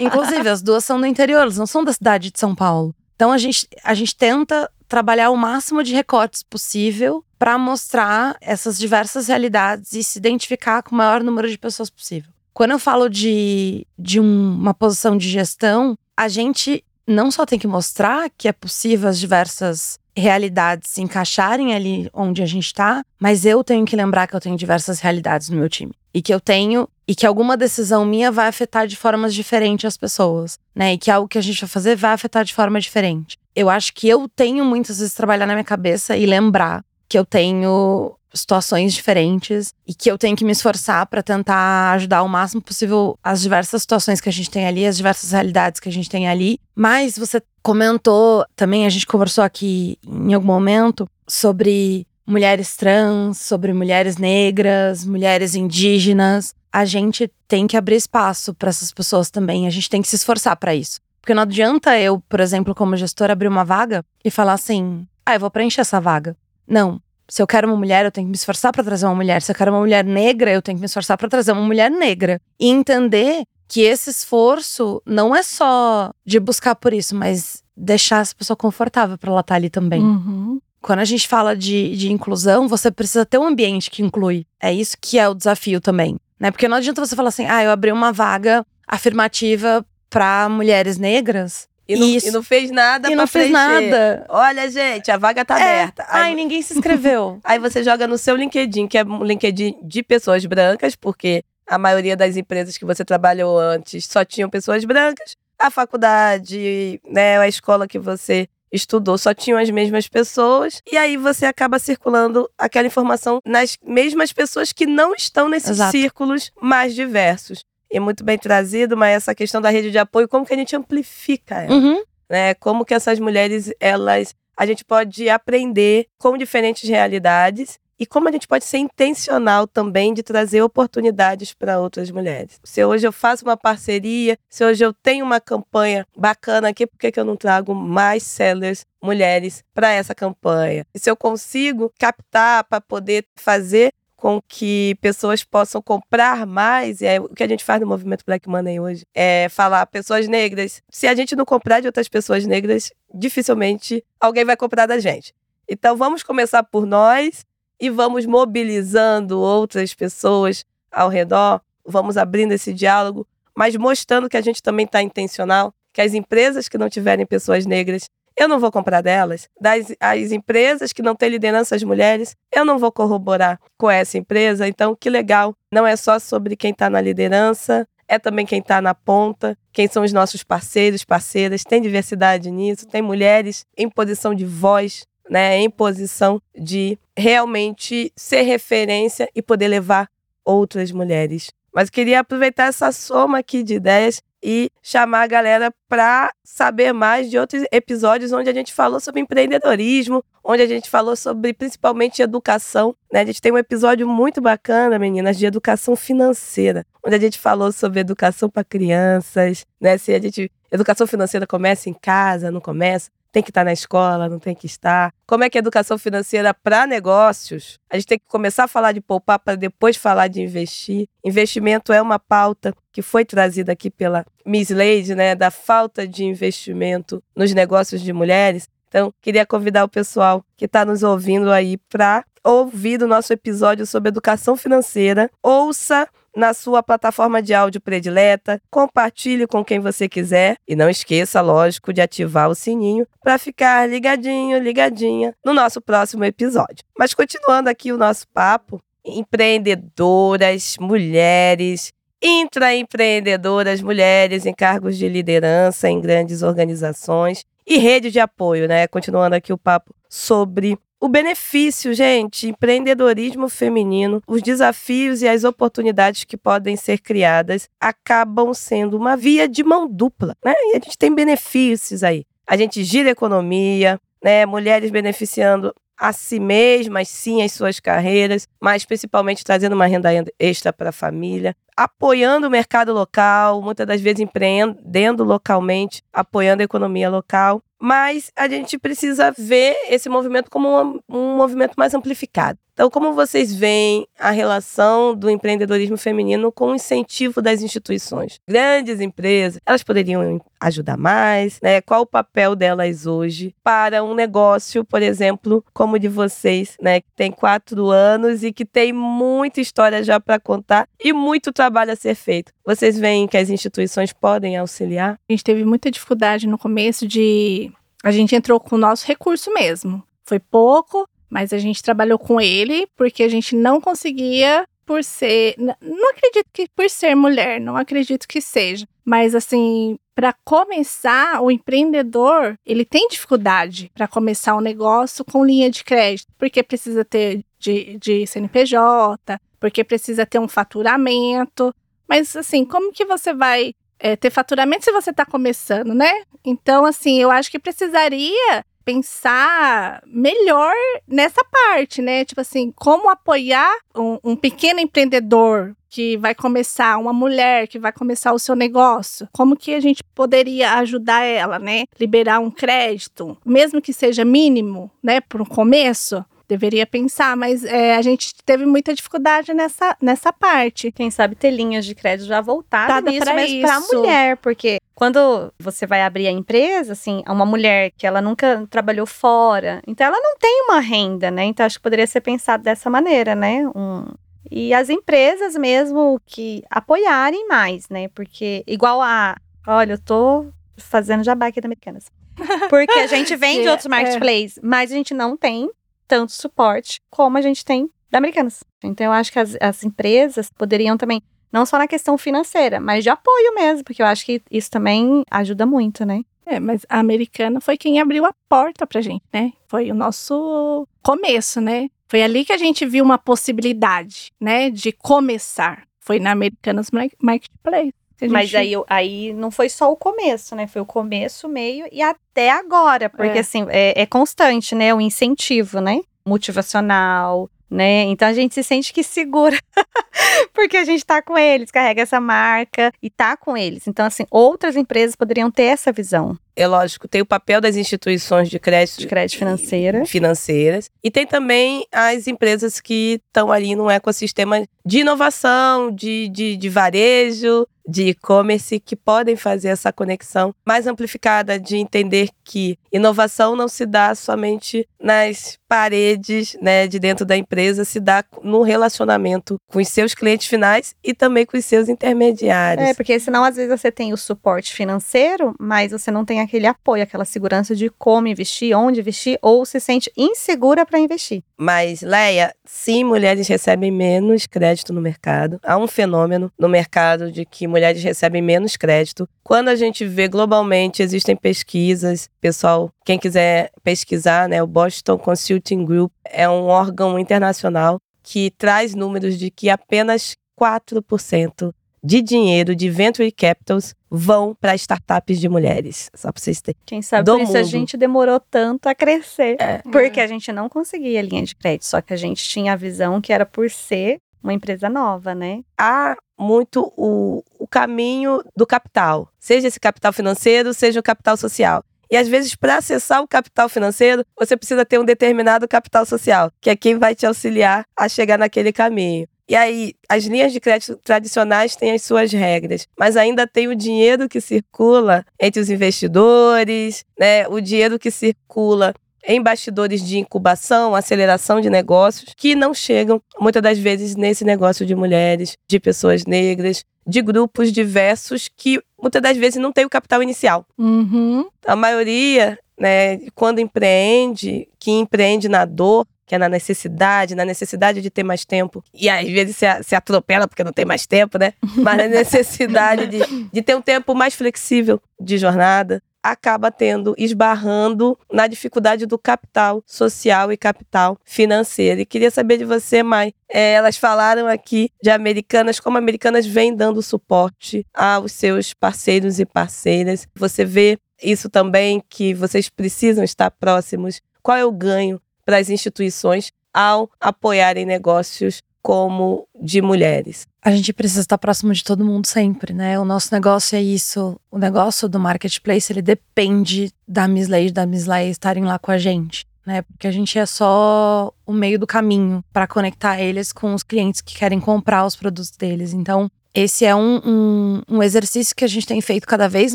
Inclusive, 0.00 0.48
as 0.48 0.62
duas 0.62 0.84
são 0.84 1.00
do 1.00 1.06
interior, 1.06 1.42
elas 1.42 1.58
não 1.58 1.66
são 1.66 1.82
da 1.82 1.92
cidade 1.92 2.30
de 2.30 2.38
São 2.38 2.54
Paulo. 2.54 2.94
Então 3.16 3.32
a 3.32 3.38
gente, 3.38 3.68
a 3.82 3.94
gente 3.94 4.14
tenta 4.16 4.70
trabalhar 4.88 5.30
o 5.30 5.36
máximo 5.36 5.82
de 5.82 5.94
recortes 5.94 6.42
possível 6.42 7.24
para 7.38 7.58
mostrar 7.58 8.36
essas 8.40 8.78
diversas 8.78 9.28
realidades 9.28 9.92
e 9.92 10.04
se 10.04 10.18
identificar 10.18 10.82
com 10.82 10.94
o 10.94 10.98
maior 10.98 11.22
número 11.22 11.48
de 11.48 11.58
pessoas 11.58 11.90
possível. 11.90 12.30
Quando 12.52 12.70
eu 12.70 12.78
falo 12.78 13.08
de, 13.08 13.86
de 13.98 14.20
um, 14.20 14.54
uma 14.54 14.72
posição 14.72 15.16
de 15.16 15.28
gestão, 15.28 15.96
a 16.16 16.28
gente 16.28 16.84
não 17.06 17.30
só 17.30 17.44
tem 17.44 17.58
que 17.58 17.66
mostrar 17.66 18.30
que 18.36 18.48
é 18.48 18.52
possível 18.52 19.08
as 19.08 19.18
diversas 19.18 19.98
realidades 20.16 20.90
se 20.90 21.02
encaixarem 21.02 21.74
ali 21.74 22.08
onde 22.12 22.42
a 22.42 22.46
gente 22.46 22.66
está, 22.66 23.04
mas 23.18 23.44
eu 23.44 23.64
tenho 23.64 23.84
que 23.84 23.96
lembrar 23.96 24.26
que 24.26 24.34
eu 24.34 24.40
tenho 24.40 24.56
diversas 24.56 25.00
realidades 25.00 25.48
no 25.48 25.56
meu 25.56 25.68
time. 25.68 25.92
E 26.12 26.22
que 26.22 26.32
eu 26.32 26.40
tenho, 26.40 26.88
e 27.08 27.14
que 27.14 27.26
alguma 27.26 27.56
decisão 27.56 28.04
minha 28.04 28.30
vai 28.30 28.46
afetar 28.46 28.86
de 28.86 28.96
formas 28.96 29.34
diferentes 29.34 29.84
as 29.84 29.96
pessoas, 29.96 30.58
né? 30.74 30.92
E 30.92 30.98
que 30.98 31.10
algo 31.10 31.26
que 31.26 31.38
a 31.38 31.42
gente 31.42 31.60
vai 31.60 31.68
fazer 31.68 31.96
vai 31.96 32.12
afetar 32.12 32.44
de 32.44 32.54
forma 32.54 32.80
diferente. 32.80 33.36
Eu 33.54 33.68
acho 33.68 33.92
que 33.92 34.08
eu 34.08 34.28
tenho 34.28 34.64
muitas 34.64 34.98
vezes 34.98 35.14
trabalhar 35.14 35.46
na 35.46 35.54
minha 35.54 35.64
cabeça 35.64 36.16
e 36.16 36.24
lembrar 36.24 36.84
que 37.08 37.18
eu 37.18 37.24
tenho 37.24 38.16
situações 38.34 38.92
diferentes 38.92 39.72
e 39.86 39.94
que 39.94 40.10
eu 40.10 40.18
tenho 40.18 40.36
que 40.36 40.44
me 40.44 40.52
esforçar 40.52 41.06
para 41.06 41.22
tentar 41.22 41.92
ajudar 41.92 42.22
o 42.22 42.28
máximo 42.28 42.60
possível 42.60 43.18
as 43.22 43.40
diversas 43.40 43.82
situações 43.82 44.20
que 44.20 44.28
a 44.28 44.32
gente 44.32 44.50
tem 44.50 44.66
ali, 44.66 44.86
as 44.86 44.96
diversas 44.96 45.30
realidades 45.30 45.80
que 45.80 45.88
a 45.88 45.92
gente 45.92 46.10
tem 46.10 46.28
ali. 46.28 46.58
Mas 46.74 47.16
você 47.16 47.40
comentou 47.62 48.44
também, 48.56 48.86
a 48.86 48.90
gente 48.90 49.06
conversou 49.06 49.44
aqui 49.44 49.98
em 50.06 50.34
algum 50.34 50.46
momento 50.46 51.08
sobre 51.26 52.06
mulheres 52.26 52.76
trans, 52.76 53.38
sobre 53.38 53.72
mulheres 53.72 54.16
negras, 54.16 55.04
mulheres 55.04 55.54
indígenas. 55.54 56.54
A 56.72 56.84
gente 56.84 57.30
tem 57.46 57.66
que 57.66 57.76
abrir 57.76 57.96
espaço 57.96 58.52
para 58.52 58.70
essas 58.70 58.90
pessoas 58.92 59.30
também, 59.30 59.66
a 59.66 59.70
gente 59.70 59.88
tem 59.88 60.02
que 60.02 60.08
se 60.08 60.16
esforçar 60.16 60.56
para 60.56 60.74
isso. 60.74 61.00
Porque 61.20 61.32
não 61.32 61.42
adianta 61.42 61.98
eu, 61.98 62.20
por 62.28 62.40
exemplo, 62.40 62.74
como 62.74 62.96
gestora, 62.96 63.32
abrir 63.32 63.48
uma 63.48 63.64
vaga 63.64 64.04
e 64.22 64.30
falar 64.30 64.54
assim: 64.54 65.06
ah, 65.24 65.34
eu 65.34 65.40
vou 65.40 65.50
preencher 65.50 65.80
essa 65.80 66.00
vaga. 66.00 66.36
Não, 66.66 67.00
se 67.28 67.42
eu 67.42 67.46
quero 67.46 67.66
uma 67.66 67.76
mulher, 67.76 68.04
eu 68.04 68.12
tenho 68.12 68.26
que 68.26 68.30
me 68.30 68.36
esforçar 68.36 68.72
para 68.72 68.84
trazer 68.84 69.06
uma 69.06 69.14
mulher. 69.14 69.40
Se 69.42 69.50
eu 69.50 69.56
quero 69.56 69.72
uma 69.72 69.80
mulher 69.80 70.04
negra, 70.04 70.52
eu 70.52 70.62
tenho 70.62 70.76
que 70.76 70.80
me 70.80 70.86
esforçar 70.86 71.16
para 71.16 71.28
trazer 71.28 71.52
uma 71.52 71.62
mulher 71.62 71.90
negra. 71.90 72.40
E 72.58 72.68
entender 72.68 73.44
que 73.68 73.80
esse 73.80 74.10
esforço 74.10 75.02
não 75.06 75.34
é 75.34 75.42
só 75.42 76.12
de 76.24 76.38
buscar 76.38 76.74
por 76.74 76.92
isso, 76.92 77.14
mas 77.14 77.62
deixar 77.76 78.20
essa 78.20 78.34
pessoa 78.34 78.56
confortável 78.56 79.18
para 79.18 79.30
ela 79.30 79.40
estar 79.40 79.54
tá 79.54 79.56
ali 79.56 79.70
também. 79.70 80.02
Uhum. 80.02 80.60
Quando 80.80 80.98
a 80.98 81.04
gente 81.04 81.26
fala 81.26 81.56
de, 81.56 81.96
de 81.96 82.12
inclusão, 82.12 82.68
você 82.68 82.90
precisa 82.90 83.24
ter 83.24 83.38
um 83.38 83.46
ambiente 83.46 83.90
que 83.90 84.02
inclui. 84.02 84.46
É 84.60 84.72
isso 84.72 84.96
que 85.00 85.18
é 85.18 85.28
o 85.28 85.34
desafio 85.34 85.80
também. 85.80 86.16
né? 86.38 86.50
Porque 86.50 86.68
não 86.68 86.76
adianta 86.76 87.04
você 87.04 87.16
falar 87.16 87.30
assim, 87.30 87.46
ah, 87.46 87.64
eu 87.64 87.70
abri 87.70 87.90
uma 87.90 88.12
vaga 88.12 88.64
afirmativa 88.86 89.84
para 90.10 90.48
mulheres 90.48 90.98
negras. 90.98 91.66
E 91.86 91.96
não, 91.96 92.06
Isso. 92.06 92.28
e 92.28 92.30
não 92.30 92.42
fez 92.42 92.70
nada 92.70 93.10
e 93.10 93.14
não 93.14 93.26
fez 93.26 93.50
preencher. 93.50 93.90
nada. 93.90 94.26
Olha, 94.28 94.70
gente, 94.70 95.10
a 95.10 95.16
vaga 95.18 95.44
tá 95.44 95.58
É. 95.60 95.82
aberta. 95.82 96.02
Aí, 96.08 96.22
Ai, 96.22 96.34
ninguém 96.34 96.62
se 96.62 96.72
inscreveu. 96.74 97.38
aí 97.44 97.58
você 97.58 97.82
joga 97.84 98.06
no 98.06 98.16
seu 98.16 98.34
LinkedIn, 98.36 98.86
que 98.86 98.96
é 98.98 99.04
um 99.04 99.22
LinkedIn 99.22 99.78
de 99.82 100.02
pessoas 100.02 100.44
brancas, 100.46 100.96
porque 100.96 101.42
a 101.66 101.76
maioria 101.78 102.16
das 102.16 102.36
empresas 102.36 102.78
que 102.78 102.84
você 102.84 103.04
trabalhou 103.04 103.58
antes 103.58 104.06
só 104.06 104.24
tinham 104.24 104.48
pessoas 104.48 104.84
brancas. 104.84 105.36
A 105.58 105.70
faculdade, 105.70 107.00
né, 107.08 107.38
a 107.38 107.48
escola 107.48 107.86
que 107.86 107.98
você 107.98 108.48
estudou 108.72 109.16
só 109.16 109.32
tinham 109.32 109.58
as 109.58 109.70
mesmas 109.70 110.08
pessoas. 110.08 110.82
E 110.90 110.96
aí 110.96 111.16
você 111.16 111.46
acaba 111.46 111.78
circulando 111.78 112.50
aquela 112.58 112.86
informação 112.86 113.40
nas 113.46 113.76
mesmas 113.86 114.32
pessoas 114.32 114.72
que 114.72 114.84
não 114.86 115.14
estão 115.14 115.48
nesses 115.48 115.70
Exato. 115.70 115.92
círculos 115.92 116.50
mais 116.60 116.94
diversos. 116.94 117.64
E 117.90 118.00
muito 118.00 118.24
bem 118.24 118.38
trazido, 118.38 118.96
mas 118.96 119.16
essa 119.16 119.34
questão 119.34 119.60
da 119.60 119.70
rede 119.70 119.90
de 119.90 119.98
apoio, 119.98 120.28
como 120.28 120.44
que 120.44 120.54
a 120.54 120.56
gente 120.56 120.74
amplifica 120.74 121.62
ela? 121.62 121.74
Uhum. 121.74 122.02
né? 122.28 122.54
Como 122.54 122.84
que 122.84 122.94
essas 122.94 123.20
mulheres, 123.20 123.72
elas, 123.78 124.34
a 124.56 124.66
gente 124.66 124.84
pode 124.84 125.28
aprender 125.28 126.06
com 126.18 126.36
diferentes 126.36 126.88
realidades 126.88 127.78
e 127.98 128.04
como 128.06 128.28
a 128.28 128.32
gente 128.32 128.48
pode 128.48 128.64
ser 128.64 128.78
intencional 128.78 129.66
também 129.66 130.12
de 130.12 130.22
trazer 130.22 130.62
oportunidades 130.62 131.54
para 131.54 131.78
outras 131.80 132.10
mulheres. 132.10 132.58
Se 132.64 132.84
hoje 132.84 133.06
eu 133.06 133.12
faço 133.12 133.44
uma 133.44 133.56
parceria, 133.56 134.38
se 134.48 134.64
hoje 134.64 134.84
eu 134.84 134.92
tenho 134.92 135.24
uma 135.24 135.40
campanha 135.40 136.06
bacana 136.16 136.68
aqui, 136.68 136.86
por 136.86 136.98
que, 136.98 137.12
que 137.12 137.20
eu 137.20 137.24
não 137.24 137.36
trago 137.36 137.74
mais 137.74 138.22
sellers 138.22 138.84
mulheres 139.02 139.62
para 139.72 139.92
essa 139.92 140.14
campanha? 140.14 140.84
E 140.92 140.98
se 140.98 141.10
eu 141.10 141.16
consigo 141.16 141.92
captar 141.98 142.64
para 142.64 142.80
poder 142.80 143.26
fazer 143.36 143.92
com 144.24 144.40
que 144.40 144.96
pessoas 145.02 145.44
possam 145.44 145.82
comprar 145.82 146.46
mais, 146.46 147.02
e 147.02 147.06
é 147.06 147.20
o 147.20 147.28
que 147.28 147.42
a 147.42 147.46
gente 147.46 147.62
faz 147.62 147.78
no 147.78 147.86
movimento 147.86 148.24
Black 148.24 148.48
Money 148.48 148.80
hoje, 148.80 149.04
é 149.14 149.50
falar 149.50 149.84
pessoas 149.84 150.26
negras. 150.26 150.82
Se 150.88 151.06
a 151.06 151.14
gente 151.14 151.36
não 151.36 151.44
comprar 151.44 151.80
de 151.80 151.88
outras 151.88 152.08
pessoas 152.08 152.46
negras, 152.46 152.90
dificilmente 153.12 154.02
alguém 154.18 154.42
vai 154.42 154.56
comprar 154.56 154.86
da 154.86 154.98
gente. 154.98 155.34
Então 155.68 155.94
vamos 155.94 156.22
começar 156.22 156.62
por 156.62 156.86
nós 156.86 157.44
e 157.78 157.90
vamos 157.90 158.24
mobilizando 158.24 159.38
outras 159.38 159.92
pessoas 159.92 160.64
ao 160.90 161.10
redor, 161.10 161.60
vamos 161.84 162.16
abrindo 162.16 162.52
esse 162.52 162.72
diálogo, 162.72 163.26
mas 163.54 163.76
mostrando 163.76 164.26
que 164.26 164.38
a 164.38 164.40
gente 164.40 164.62
também 164.62 164.86
está 164.86 165.02
intencional, 165.02 165.70
que 165.92 166.00
as 166.00 166.14
empresas 166.14 166.66
que 166.66 166.78
não 166.78 166.88
tiverem 166.88 167.26
pessoas 167.26 167.66
negras 167.66 168.08
eu 168.36 168.48
não 168.48 168.58
vou 168.58 168.70
comprar 168.70 169.00
delas. 169.00 169.48
Das 169.60 169.94
as 170.00 170.32
empresas 170.32 170.92
que 170.92 171.02
não 171.02 171.14
têm 171.14 171.30
lideranças 171.30 171.82
mulheres, 171.82 172.36
eu 172.52 172.64
não 172.64 172.78
vou 172.78 172.90
corroborar 172.90 173.60
com 173.78 173.90
essa 173.90 174.18
empresa. 174.18 174.66
Então, 174.66 174.96
que 174.98 175.08
legal. 175.08 175.54
Não 175.72 175.86
é 175.86 175.96
só 175.96 176.18
sobre 176.18 176.56
quem 176.56 176.70
está 176.70 176.88
na 176.90 177.00
liderança, 177.00 177.86
é 178.08 178.18
também 178.18 178.46
quem 178.46 178.60
está 178.60 178.80
na 178.80 178.94
ponta, 178.94 179.56
quem 179.72 179.88
são 179.88 180.02
os 180.02 180.12
nossos 180.12 180.42
parceiros, 180.42 181.04
parceiras. 181.04 181.64
Tem 181.64 181.80
diversidade 181.80 182.50
nisso, 182.50 182.86
tem 182.86 183.02
mulheres 183.02 183.66
em 183.76 183.88
posição 183.88 184.34
de 184.34 184.44
voz, 184.44 185.06
né, 185.28 185.58
em 185.58 185.70
posição 185.70 186.40
de 186.54 186.98
realmente 187.16 188.12
ser 188.14 188.42
referência 188.42 189.28
e 189.34 189.40
poder 189.40 189.68
levar 189.68 190.08
outras 190.44 190.92
mulheres. 190.92 191.50
Mas 191.72 191.90
queria 191.90 192.20
aproveitar 192.20 192.66
essa 192.66 192.92
soma 192.92 193.38
aqui 193.38 193.62
de 193.62 193.74
ideias 193.74 194.22
e 194.44 194.70
chamar 194.82 195.22
a 195.22 195.26
galera 195.26 195.74
para 195.88 196.30
saber 196.44 196.92
mais 196.92 197.30
de 197.30 197.38
outros 197.38 197.64
episódios 197.72 198.30
onde 198.30 198.50
a 198.50 198.52
gente 198.52 198.74
falou 198.74 199.00
sobre 199.00 199.22
empreendedorismo, 199.22 200.22
onde 200.44 200.62
a 200.62 200.66
gente 200.66 200.90
falou 200.90 201.16
sobre 201.16 201.54
principalmente 201.54 202.20
educação. 202.20 202.94
Né? 203.10 203.20
A 203.20 203.24
gente 203.24 203.40
tem 203.40 203.50
um 203.50 203.56
episódio 203.56 204.06
muito 204.06 204.42
bacana, 204.42 204.98
meninas, 204.98 205.38
de 205.38 205.46
educação 205.46 205.96
financeira, 205.96 206.84
onde 207.02 207.16
a 207.16 207.18
gente 207.18 207.38
falou 207.38 207.72
sobre 207.72 208.00
educação 208.00 208.50
para 208.50 208.62
crianças, 208.62 209.64
né? 209.80 209.96
Se 209.96 210.12
a 210.12 210.20
gente 210.20 210.52
educação 210.70 211.06
financeira 211.06 211.46
começa 211.46 211.88
em 211.88 211.94
casa, 211.94 212.50
não 212.50 212.60
começa, 212.60 213.10
tem 213.32 213.42
que 213.42 213.50
estar 213.50 213.64
na 213.64 213.72
escola, 213.72 214.28
não 214.28 214.38
tem 214.38 214.54
que 214.54 214.66
estar. 214.66 215.12
Como 215.26 215.42
é 215.42 215.50
que 215.50 215.56
é 215.56 215.60
educação 215.60 215.96
financeira 215.96 216.52
para 216.52 216.86
negócios? 216.86 217.80
A 217.90 217.96
gente 217.96 218.06
tem 218.06 218.18
que 218.18 218.26
começar 218.28 218.64
a 218.64 218.68
falar 218.68 218.92
de 218.92 219.00
poupar 219.00 219.38
para 219.38 219.56
depois 219.56 219.96
falar 219.96 220.28
de 220.28 220.40
investir. 220.42 221.08
Investimento 221.24 221.92
é 221.92 222.00
uma 222.00 222.18
pauta 222.18 222.74
que 222.94 223.02
foi 223.02 223.24
trazida 223.24 223.72
aqui 223.72 223.90
pela 223.90 224.24
Miss 224.46 224.70
Lady, 224.70 225.16
né, 225.16 225.34
da 225.34 225.50
falta 225.50 226.06
de 226.06 226.24
investimento 226.24 227.20
nos 227.34 227.52
negócios 227.52 228.00
de 228.00 228.12
mulheres. 228.12 228.68
Então, 228.86 229.12
queria 229.20 229.44
convidar 229.44 229.82
o 229.82 229.88
pessoal 229.88 230.44
que 230.56 230.66
está 230.66 230.84
nos 230.84 231.02
ouvindo 231.02 231.50
aí 231.50 231.76
para 231.76 232.24
ouvir 232.44 233.02
o 233.02 233.08
nosso 233.08 233.32
episódio 233.32 233.84
sobre 233.84 234.10
educação 234.10 234.56
financeira. 234.56 235.28
Ouça 235.42 236.08
na 236.36 236.54
sua 236.54 236.84
plataforma 236.84 237.42
de 237.42 237.52
áudio 237.52 237.80
predileta, 237.80 238.62
compartilhe 238.70 239.46
com 239.48 239.64
quem 239.64 239.80
você 239.80 240.08
quiser 240.08 240.56
e 240.66 240.76
não 240.76 240.88
esqueça, 240.88 241.40
lógico, 241.40 241.92
de 241.92 242.00
ativar 242.00 242.48
o 242.48 242.54
sininho 242.54 243.08
para 243.20 243.38
ficar 243.38 243.88
ligadinho, 243.88 244.58
ligadinha 244.58 245.34
no 245.44 245.52
nosso 245.52 245.80
próximo 245.80 246.24
episódio. 246.24 246.84
Mas 246.96 247.12
continuando 247.12 247.68
aqui 247.68 247.92
o 247.92 247.98
nosso 247.98 248.26
papo, 248.28 248.80
empreendedoras, 249.04 250.76
mulheres, 250.78 251.92
intraempreendedoras, 252.24 253.82
mulheres 253.82 254.46
em 254.46 254.54
cargos 254.54 254.96
de 254.96 255.06
liderança 255.06 255.90
em 255.90 256.00
grandes 256.00 256.42
organizações 256.42 257.44
e 257.66 257.76
rede 257.76 258.10
de 258.10 258.18
apoio, 258.18 258.66
né? 258.66 258.86
Continuando 258.86 259.36
aqui 259.36 259.52
o 259.52 259.58
papo 259.58 259.94
sobre 260.08 260.78
o 260.98 261.08
benefício, 261.08 261.92
gente, 261.92 262.48
empreendedorismo 262.48 263.46
feminino, 263.50 264.22
os 264.26 264.40
desafios 264.40 265.20
e 265.20 265.28
as 265.28 265.44
oportunidades 265.44 266.24
que 266.24 266.36
podem 266.36 266.76
ser 266.76 266.98
criadas 266.98 267.68
acabam 267.78 268.54
sendo 268.54 268.96
uma 268.96 269.14
via 269.14 269.46
de 269.46 269.62
mão 269.62 269.86
dupla, 269.86 270.34
né? 270.42 270.54
E 270.72 270.76
a 270.76 270.80
gente 270.80 270.96
tem 270.96 271.14
benefícios 271.14 272.02
aí. 272.02 272.24
A 272.46 272.56
gente 272.56 272.82
gira 272.84 273.10
a 273.10 273.12
economia, 273.12 274.00
né? 274.22 274.46
Mulheres 274.46 274.90
beneficiando 274.90 275.74
a 275.98 276.12
si 276.12 276.40
mesmas, 276.40 277.08
sim, 277.08 277.42
as 277.42 277.52
suas 277.52 277.80
carreiras, 277.80 278.48
mas 278.60 278.84
principalmente 278.84 279.44
trazendo 279.44 279.74
uma 279.74 279.86
renda 279.86 280.10
extra 280.38 280.72
para 280.72 280.90
a 280.90 280.92
família, 280.92 281.56
apoiando 281.76 282.46
o 282.46 282.50
mercado 282.50 282.92
local, 282.92 283.60
muitas 283.62 283.86
das 283.86 284.00
vezes 284.00 284.20
empreendendo 284.20 285.24
localmente, 285.24 286.02
apoiando 286.12 286.62
a 286.62 286.64
economia 286.64 287.10
local. 287.10 287.62
Mas 287.80 288.32
a 288.36 288.48
gente 288.48 288.78
precisa 288.78 289.32
ver 289.36 289.76
esse 289.88 290.08
movimento 290.08 290.50
como 290.50 290.68
um, 290.68 291.00
um 291.08 291.36
movimento 291.36 291.74
mais 291.76 291.92
amplificado. 291.94 292.58
Então, 292.74 292.90
como 292.90 293.12
vocês 293.12 293.54
veem 293.54 294.04
a 294.18 294.32
relação 294.32 295.14
do 295.14 295.30
empreendedorismo 295.30 295.96
feminino 295.96 296.50
com 296.50 296.72
o 296.72 296.74
incentivo 296.74 297.40
das 297.40 297.62
instituições? 297.62 298.40
Grandes 298.48 299.00
empresas, 299.00 299.60
elas 299.64 299.84
poderiam 299.84 300.40
ajudar 300.60 300.96
mais, 300.96 301.60
né? 301.62 301.80
Qual 301.80 302.02
o 302.02 302.06
papel 302.06 302.56
delas 302.56 303.06
hoje 303.06 303.54
para 303.62 304.02
um 304.02 304.12
negócio, 304.12 304.84
por 304.84 305.02
exemplo, 305.02 305.64
como 305.72 305.94
o 305.94 305.98
de 306.00 306.08
vocês, 306.08 306.76
né? 306.82 307.00
Que 307.00 307.06
tem 307.14 307.30
quatro 307.30 307.90
anos 307.90 308.42
e 308.42 308.52
que 308.52 308.64
tem 308.64 308.92
muita 308.92 309.60
história 309.60 310.02
já 310.02 310.18
para 310.18 310.40
contar 310.40 310.88
e 310.98 311.12
muito 311.12 311.52
trabalho 311.52 311.92
a 311.92 311.96
ser 311.96 312.16
feito. 312.16 312.52
Vocês 312.66 312.98
veem 312.98 313.28
que 313.28 313.36
as 313.36 313.50
instituições 313.50 314.12
podem 314.12 314.56
auxiliar? 314.56 315.16
A 315.28 315.32
gente 315.32 315.44
teve 315.44 315.64
muita 315.64 315.92
dificuldade 315.92 316.48
no 316.48 316.58
começo 316.58 317.06
de. 317.06 317.70
A 318.02 318.10
gente 318.10 318.34
entrou 318.34 318.58
com 318.58 318.74
o 318.74 318.78
nosso 318.78 319.06
recurso 319.06 319.52
mesmo. 319.54 320.02
Foi 320.24 320.40
pouco, 320.40 321.06
mas 321.34 321.52
a 321.52 321.58
gente 321.58 321.82
trabalhou 321.82 322.16
com 322.16 322.40
ele 322.40 322.86
porque 322.96 323.24
a 323.24 323.28
gente 323.28 323.56
não 323.56 323.80
conseguia 323.80 324.64
por 324.86 325.02
ser, 325.02 325.56
não 325.58 326.10
acredito 326.10 326.46
que 326.52 326.68
por 326.76 326.88
ser 326.88 327.16
mulher, 327.16 327.60
não 327.60 327.76
acredito 327.76 328.28
que 328.28 328.40
seja, 328.40 328.86
mas 329.04 329.34
assim, 329.34 329.98
para 330.14 330.32
começar, 330.44 331.42
o 331.42 331.50
empreendedor, 331.50 332.56
ele 332.64 332.84
tem 332.84 333.08
dificuldade 333.08 333.90
para 333.92 334.06
começar 334.06 334.54
um 334.54 334.60
negócio 334.60 335.24
com 335.24 335.44
linha 335.44 335.68
de 335.68 335.82
crédito, 335.82 336.28
porque 336.38 336.62
precisa 336.62 337.04
ter 337.04 337.44
de, 337.58 337.98
de 337.98 338.24
CNPJ, 338.28 339.36
porque 339.58 339.82
precisa 339.82 340.24
ter 340.24 340.38
um 340.38 340.46
faturamento, 340.46 341.74
mas 342.08 342.36
assim, 342.36 342.64
como 342.64 342.92
que 342.92 343.04
você 343.04 343.34
vai 343.34 343.74
é, 343.98 344.14
ter 344.14 344.30
faturamento 344.30 344.84
se 344.84 344.92
você 344.92 345.10
está 345.10 345.26
começando, 345.26 345.94
né? 345.94 346.12
Então, 346.44 346.84
assim, 346.84 347.20
eu 347.20 347.30
acho 347.30 347.50
que 347.50 347.58
precisaria 347.58 348.64
pensar 348.84 350.02
melhor 350.06 350.74
nessa 351.06 351.42
parte, 351.44 352.02
né? 352.02 352.24
Tipo 352.24 352.40
assim, 352.40 352.72
como 352.76 353.08
apoiar 353.08 353.74
um, 353.94 354.18
um 354.22 354.36
pequeno 354.36 354.80
empreendedor 354.80 355.74
que 355.88 356.16
vai 356.16 356.34
começar, 356.34 356.98
uma 356.98 357.12
mulher 357.12 357.68
que 357.68 357.78
vai 357.78 357.92
começar 357.92 358.32
o 358.32 358.38
seu 358.38 358.56
negócio, 358.56 359.28
como 359.32 359.56
que 359.56 359.72
a 359.72 359.80
gente 359.80 360.02
poderia 360.12 360.74
ajudar 360.74 361.22
ela, 361.22 361.56
né? 361.58 361.84
Liberar 362.00 362.40
um 362.40 362.50
crédito, 362.50 363.38
mesmo 363.46 363.80
que 363.80 363.92
seja 363.92 364.24
mínimo, 364.24 364.90
né? 365.00 365.20
Para 365.20 365.40
um 365.40 365.46
começo, 365.46 366.24
deveria 366.48 366.86
pensar, 366.86 367.36
mas 367.36 367.64
é, 367.64 367.94
a 367.96 368.02
gente 368.02 368.34
teve 368.44 368.64
muita 368.66 368.94
dificuldade 368.94 369.52
nessa, 369.54 369.96
nessa 370.00 370.32
parte. 370.32 370.92
Quem 370.92 371.10
sabe 371.10 371.34
ter 371.34 371.50
linhas 371.50 371.84
de 371.84 371.94
crédito 371.94 372.26
já 372.26 372.40
voltadas 372.40 373.02
nisso, 373.04 373.24
pra 373.24 373.34
mas 373.34 373.52
para 373.60 373.78
isso. 373.78 373.96
mulher, 373.96 374.36
porque 374.38 374.78
quando 374.94 375.52
você 375.58 375.86
vai 375.86 376.02
abrir 376.02 376.26
a 376.28 376.30
empresa, 376.30 376.92
assim, 376.92 377.22
é 377.26 377.32
uma 377.32 377.44
mulher 377.46 377.90
que 377.96 378.06
ela 378.06 378.20
nunca 378.20 378.66
trabalhou 378.70 379.06
fora, 379.06 379.82
então 379.86 380.06
ela 380.06 380.20
não 380.20 380.36
tem 380.38 380.62
uma 380.68 380.80
renda, 380.80 381.30
né? 381.30 381.44
Então 381.44 381.64
acho 381.66 381.78
que 381.78 381.82
poderia 381.82 382.06
ser 382.06 382.20
pensado 382.20 382.62
dessa 382.62 382.88
maneira, 382.90 383.34
né? 383.34 383.66
Um, 383.74 384.04
E 384.50 384.72
as 384.74 384.90
empresas 384.90 385.56
mesmo 385.56 386.20
que 386.26 386.62
apoiarem 386.70 387.48
mais, 387.48 387.88
né? 387.88 388.08
Porque 388.14 388.62
igual 388.66 389.00
a, 389.02 389.36
olha, 389.66 389.94
eu 389.94 389.98
tô 389.98 390.46
fazendo 390.76 391.24
jabá 391.24 391.46
aqui 391.46 391.60
da 391.60 391.66
Americanas. 391.66 392.04
Porque 392.68 392.92
a 392.98 393.06
gente 393.06 393.34
vem 393.36 393.62
de 393.62 393.68
É, 393.68 393.70
outros 393.70 393.86
marketplaces, 393.88 394.58
mas 394.62 394.90
a 394.92 394.94
gente 394.94 395.14
não 395.14 395.36
tem 395.36 395.70
tanto 396.06 396.32
suporte 396.32 397.00
como 397.10 397.38
a 397.38 397.40
gente 397.42 397.64
tem 397.64 397.88
da 398.10 398.18
Americanas. 398.18 398.62
Então 398.82 399.06
eu 399.06 399.12
acho 399.12 399.32
que 399.32 399.38
as, 399.38 399.56
as 399.60 399.82
empresas 399.84 400.50
poderiam 400.56 400.96
também, 400.96 401.20
não 401.52 401.66
só 401.66 401.78
na 401.78 401.88
questão 401.88 402.16
financeira, 402.18 402.78
mas 402.80 403.02
de 403.02 403.10
apoio 403.10 403.54
mesmo, 403.54 403.84
porque 403.84 404.02
eu 404.02 404.06
acho 404.06 404.24
que 404.24 404.40
isso 404.50 404.70
também 404.70 405.22
ajuda 405.30 405.66
muito, 405.66 406.04
né? 406.04 406.22
É, 406.46 406.60
mas 406.60 406.84
a 406.90 406.98
americana 407.00 407.60
foi 407.60 407.76
quem 407.78 407.98
abriu 408.00 408.24
a 408.26 408.32
porta 408.48 408.86
pra 408.86 409.00
gente, 409.00 409.22
né? 409.32 409.52
Foi 409.66 409.90
o 409.90 409.94
nosso 409.94 410.86
começo, 411.02 411.60
né? 411.60 411.88
Foi 412.06 412.22
ali 412.22 412.44
que 412.44 412.52
a 412.52 412.58
gente 412.58 412.84
viu 412.84 413.02
uma 413.02 413.16
possibilidade, 413.18 414.30
né, 414.40 414.68
de 414.70 414.92
começar. 414.92 415.84
Foi 416.00 416.18
na 416.20 416.32
Americanas 416.32 416.90
Mar- 416.90 417.08
Marketplace. 417.20 417.94
Mas 418.30 418.54
aí, 418.54 418.72
aí 418.88 419.32
não 419.32 419.50
foi 419.50 419.68
só 419.68 419.90
o 419.90 419.96
começo, 419.96 420.54
né? 420.54 420.66
Foi 420.66 420.80
o 420.80 420.86
começo, 420.86 421.48
meio 421.48 421.86
e 421.90 422.00
até 422.00 422.50
agora. 422.50 423.10
Porque, 423.10 423.38
É. 423.38 423.40
assim, 423.40 423.66
é, 423.68 424.00
é 424.02 424.06
constante, 424.06 424.74
né? 424.74 424.94
O 424.94 425.00
incentivo, 425.00 425.80
né? 425.80 426.00
Motivacional, 426.24 427.50
né? 427.70 428.02
Então 428.04 428.28
a 428.28 428.32
gente 428.32 428.54
se 428.54 428.62
sente 428.62 428.92
que 428.92 429.02
segura. 429.02 429.58
porque 430.54 430.76
a 430.76 430.84
gente 430.84 431.04
tá 431.04 431.20
com 431.20 431.36
eles, 431.36 431.70
carrega 431.70 432.02
essa 432.02 432.20
marca 432.20 432.92
e 433.02 433.10
tá 433.10 433.36
com 433.36 433.56
eles. 433.56 433.86
Então, 433.86 434.06
assim, 434.06 434.24
outras 434.30 434.76
empresas 434.76 435.16
poderiam 435.16 435.50
ter 435.50 435.64
essa 435.64 435.92
visão 435.92 436.38
É 436.56 436.66
lógico, 436.66 437.08
tem 437.08 437.20
o 437.20 437.26
papel 437.26 437.60
das 437.60 437.76
instituições 437.76 438.48
de 438.48 438.58
crédito 438.58 439.00
de 439.00 439.06
crédito 439.06 439.38
financeira. 439.38 440.06
financeiras. 440.06 440.90
E 441.02 441.10
tem 441.10 441.26
também 441.26 441.86
as 441.90 442.26
empresas 442.26 442.80
que 442.80 443.20
estão 443.26 443.50
ali 443.50 443.74
num 443.74 443.90
ecossistema 443.90 444.64
de 444.86 444.98
inovação, 445.00 445.90
de, 445.90 446.28
de, 446.28 446.56
de 446.56 446.68
varejo, 446.68 447.66
de 447.86 448.08
e-commerce, 448.08 448.80
que 448.80 448.96
podem 448.96 449.36
fazer 449.36 449.68
essa 449.68 449.92
conexão 449.92 450.54
mais 450.64 450.86
amplificada 450.86 451.58
de 451.58 451.76
entender 451.76 452.30
que 452.42 452.78
inovação 452.92 453.54
não 453.54 453.68
se 453.68 453.84
dá 453.84 454.14
somente 454.14 454.88
nas 455.00 455.58
paredes 455.68 456.56
né, 456.62 456.86
de 456.86 456.98
dentro 456.98 457.26
da 457.26 457.36
empresa, 457.36 457.84
se 457.84 458.00
dá 458.00 458.24
no 458.42 458.62
relacionamento 458.62 459.58
com 459.66 459.80
os 459.80 459.88
seus 459.88 460.14
clientes 460.14 460.46
finais 460.46 460.94
e 461.02 461.12
também 461.12 461.44
com 461.44 461.56
os 461.56 461.64
seus 461.64 461.88
intermediários. 461.88 462.88
É, 462.88 462.94
porque 462.94 463.18
senão 463.18 463.44
às 463.44 463.56
vezes 463.56 463.70
você 463.70 463.90
tem 463.90 464.12
o 464.12 464.16
suporte 464.16 464.72
financeiro, 464.72 465.54
mas 465.58 465.92
você 465.92 466.10
não 466.10 466.24
tem 466.24 466.40
aquele 466.44 466.66
apoio, 466.66 467.02
aquela 467.02 467.24
segurança 467.24 467.74
de 467.74 467.90
como 467.90 468.28
investir, 468.28 468.76
onde 468.76 469.00
investir, 469.00 469.38
ou 469.42 469.64
se 469.64 469.80
sente 469.80 470.10
insegura 470.16 470.86
para 470.86 470.98
investir. 470.98 471.42
Mas, 471.56 472.02
Leia, 472.02 472.54
sim, 472.64 473.04
mulheres 473.04 473.48
recebem 473.48 473.90
menos 473.90 474.46
crédito 474.46 474.92
no 474.92 475.00
mercado. 475.00 475.58
Há 475.62 475.76
um 475.76 475.86
fenômeno 475.86 476.50
no 476.58 476.68
mercado 476.68 477.30
de 477.30 477.44
que 477.44 477.66
mulheres 477.66 478.02
recebem 478.02 478.42
menos 478.42 478.76
crédito. 478.76 479.28
Quando 479.42 479.68
a 479.68 479.76
gente 479.76 480.04
vê 480.04 480.28
globalmente, 480.28 481.02
existem 481.02 481.36
pesquisas. 481.36 482.28
Pessoal, 482.40 482.90
quem 483.04 483.18
quiser 483.18 483.70
pesquisar, 483.82 484.48
né, 484.48 484.62
o 484.62 484.66
Boston 484.66 485.18
Consulting 485.18 485.84
Group 485.84 486.12
é 486.24 486.48
um 486.48 486.66
órgão 486.66 487.18
internacional 487.18 487.98
que 488.22 488.50
traz 488.56 488.94
números 488.94 489.38
de 489.38 489.50
que 489.50 489.68
apenas 489.68 490.34
4% 490.58 491.72
de 492.04 492.20
dinheiro 492.20 492.76
de 492.76 492.90
venture 492.90 493.32
capitals 493.32 493.94
vão 494.10 494.54
para 494.54 494.74
startups 494.74 495.40
de 495.40 495.48
mulheres. 495.48 496.10
Só 496.14 496.30
para 496.30 496.40
vocês 496.40 496.60
terem. 496.60 496.78
Quem 496.84 497.00
sabe 497.00 497.24
Do 497.24 497.32
por 497.32 497.42
isso 497.42 497.56
a 497.56 497.62
gente 497.62 497.96
demorou 497.96 498.38
tanto 498.38 498.88
a 498.88 498.94
crescer. 498.94 499.56
É. 499.58 499.78
Porque 499.90 500.20
a 500.20 500.26
gente 500.26 500.52
não 500.52 500.68
conseguia 500.68 501.22
linha 501.22 501.42
de 501.42 501.56
crédito, 501.56 501.86
só 501.86 502.02
que 502.02 502.12
a 502.12 502.16
gente 502.16 502.46
tinha 502.46 502.74
a 502.74 502.76
visão 502.76 503.20
que 503.20 503.32
era 503.32 503.46
por 503.46 503.70
ser 503.70 504.18
uma 504.42 504.52
empresa 504.52 504.90
nova, 504.90 505.34
né? 505.34 505.62
há 505.78 506.16
muito 506.38 506.92
o, 506.98 507.42
o 507.58 507.66
caminho 507.66 508.42
do 508.54 508.66
capital, 508.66 509.28
seja 509.38 509.68
esse 509.68 509.80
capital 509.80 510.12
financeiro, 510.12 510.74
seja 510.74 511.00
o 511.00 511.02
capital 511.02 511.36
social. 511.38 511.82
E 512.10 512.16
às 512.16 512.28
vezes, 512.28 512.54
para 512.54 512.76
acessar 512.76 513.22
o 513.22 513.28
capital 513.28 513.68
financeiro, 513.68 514.24
você 514.38 514.56
precisa 514.56 514.84
ter 514.84 515.00
um 515.00 515.04
determinado 515.04 515.66
capital 515.66 516.04
social, 516.04 516.52
que 516.60 516.68
é 516.68 516.76
quem 516.76 516.98
vai 516.98 517.14
te 517.14 517.24
auxiliar 517.24 517.84
a 517.96 518.08
chegar 518.08 518.38
naquele 518.38 518.72
caminho. 518.72 519.26
E 519.48 519.54
aí, 519.54 519.94
as 520.08 520.24
linhas 520.24 520.52
de 520.52 520.60
crédito 520.60 520.98
tradicionais 521.04 521.76
têm 521.76 521.92
as 521.92 522.02
suas 522.02 522.32
regras, 522.32 522.86
mas 522.98 523.16
ainda 523.16 523.46
tem 523.46 523.68
o 523.68 523.74
dinheiro 523.74 524.28
que 524.28 524.40
circula 524.40 525.24
entre 525.38 525.60
os 525.60 525.68
investidores, 525.68 527.04
né? 527.18 527.46
O 527.48 527.60
dinheiro 527.60 527.98
que 527.98 528.10
circula 528.10 528.94
em 529.26 529.42
bastidores 529.42 530.02
de 530.02 530.18
incubação, 530.18 530.94
aceleração 530.94 531.60
de 531.60 531.70
negócios, 531.70 532.34
que 532.36 532.54
não 532.54 532.74
chegam, 532.74 533.20
muitas 533.38 533.62
das 533.62 533.78
vezes, 533.78 534.16
nesse 534.16 534.44
negócio 534.44 534.84
de 534.84 534.94
mulheres, 534.94 535.56
de 535.68 535.80
pessoas 535.80 536.24
negras, 536.24 536.84
de 537.06 537.22
grupos 537.22 537.72
diversos 537.72 538.48
que 538.54 538.80
muitas 539.00 539.20
das 539.20 539.36
vezes 539.36 539.60
não 539.60 539.72
tem 539.72 539.84
o 539.84 539.90
capital 539.90 540.22
inicial. 540.22 540.66
Uhum. 540.78 541.46
A 541.66 541.76
maioria, 541.76 542.58
né, 542.78 543.18
quando 543.34 543.60
empreende, 543.60 544.68
que 544.78 544.90
empreende 544.90 545.48
na 545.48 545.64
dor, 545.64 546.06
que 546.26 546.34
é 546.34 546.38
na 546.38 546.48
necessidade, 546.48 547.34
na 547.34 547.44
necessidade 547.44 548.00
de 548.00 548.10
ter 548.10 548.22
mais 548.22 548.44
tempo, 548.44 548.82
e 548.92 549.08
às 549.08 549.28
vezes 549.28 549.56
se, 549.56 549.66
se 549.82 549.94
atropela 549.94 550.48
porque 550.48 550.64
não 550.64 550.72
tem 550.72 550.84
mais 550.84 551.06
tempo, 551.06 551.38
né? 551.38 551.52
Mas 551.76 551.96
na 551.96 552.08
necessidade 552.08 553.06
de, 553.06 553.44
de 553.52 553.62
ter 553.62 553.76
um 553.76 553.82
tempo 553.82 554.14
mais 554.14 554.34
flexível 554.34 555.00
de 555.20 555.38
jornada, 555.38 556.02
acaba 556.24 556.70
tendo, 556.70 557.14
esbarrando 557.18 558.18
na 558.32 558.46
dificuldade 558.46 559.04
do 559.04 559.18
capital 559.18 559.82
social 559.86 560.50
e 560.50 560.56
capital 560.56 561.18
financeiro. 561.22 562.00
E 562.00 562.06
queria 562.06 562.30
saber 562.30 562.56
de 562.56 562.64
você, 562.64 563.02
Mai. 563.02 563.34
É, 563.46 563.74
elas 563.74 563.98
falaram 563.98 564.46
aqui 564.46 564.90
de 565.02 565.10
americanas, 565.10 565.78
como 565.78 565.98
americanas 565.98 566.46
vêm 566.46 566.74
dando 566.74 567.02
suporte 567.02 567.86
aos 567.92 568.32
seus 568.32 568.72
parceiros 568.72 569.38
e 569.38 569.44
parceiras. 569.44 570.26
Você 570.34 570.64
vê 570.64 570.98
isso 571.22 571.50
também, 571.50 572.02
que 572.08 572.32
vocês 572.32 572.70
precisam 572.70 573.22
estar 573.22 573.50
próximos. 573.50 574.22
Qual 574.42 574.56
é 574.56 574.64
o 574.64 574.72
ganho 574.72 575.20
para 575.44 575.58
as 575.58 575.70
instituições 575.70 576.52
ao 576.72 577.10
apoiarem 577.20 577.84
negócios 577.84 578.62
como 578.82 579.48
de 579.58 579.80
mulheres? 579.80 580.46
A 580.62 580.70
gente 580.70 580.92
precisa 580.92 581.22
estar 581.22 581.38
próximo 581.38 581.72
de 581.72 581.82
todo 581.82 582.04
mundo 582.04 582.26
sempre, 582.26 582.74
né? 582.74 582.98
O 582.98 583.04
nosso 583.04 583.32
negócio 583.32 583.76
é 583.76 583.82
isso. 583.82 584.38
O 584.50 584.58
negócio 584.58 585.08
do 585.08 585.18
marketplace, 585.18 585.92
ele 585.92 586.02
depende 586.02 586.92
da 587.06 587.26
Miss 587.26 587.48
Lady 587.48 587.72
da 587.72 587.86
Miss 587.86 588.04
Laia 588.04 588.28
estarem 588.28 588.64
lá 588.64 588.78
com 588.78 588.90
a 588.90 588.98
gente, 588.98 589.46
né? 589.66 589.82
Porque 589.82 590.06
a 590.06 590.10
gente 590.10 590.38
é 590.38 590.44
só 590.44 591.32
o 591.46 591.52
meio 591.52 591.78
do 591.78 591.86
caminho 591.86 592.44
para 592.52 592.66
conectar 592.66 593.20
eles 593.20 593.52
com 593.52 593.72
os 593.72 593.82
clientes 593.82 594.20
que 594.20 594.36
querem 594.36 594.60
comprar 594.60 595.06
os 595.06 595.16
produtos 595.16 595.50
deles. 595.50 595.94
Então, 595.94 596.30
esse 596.54 596.84
é 596.84 596.94
um, 596.94 597.20
um, 597.24 597.82
um 597.88 598.02
exercício 598.02 598.54
que 598.54 598.64
a 598.64 598.68
gente 598.68 598.86
tem 598.86 599.00
feito 599.00 599.26
cada 599.26 599.48
vez 599.48 599.74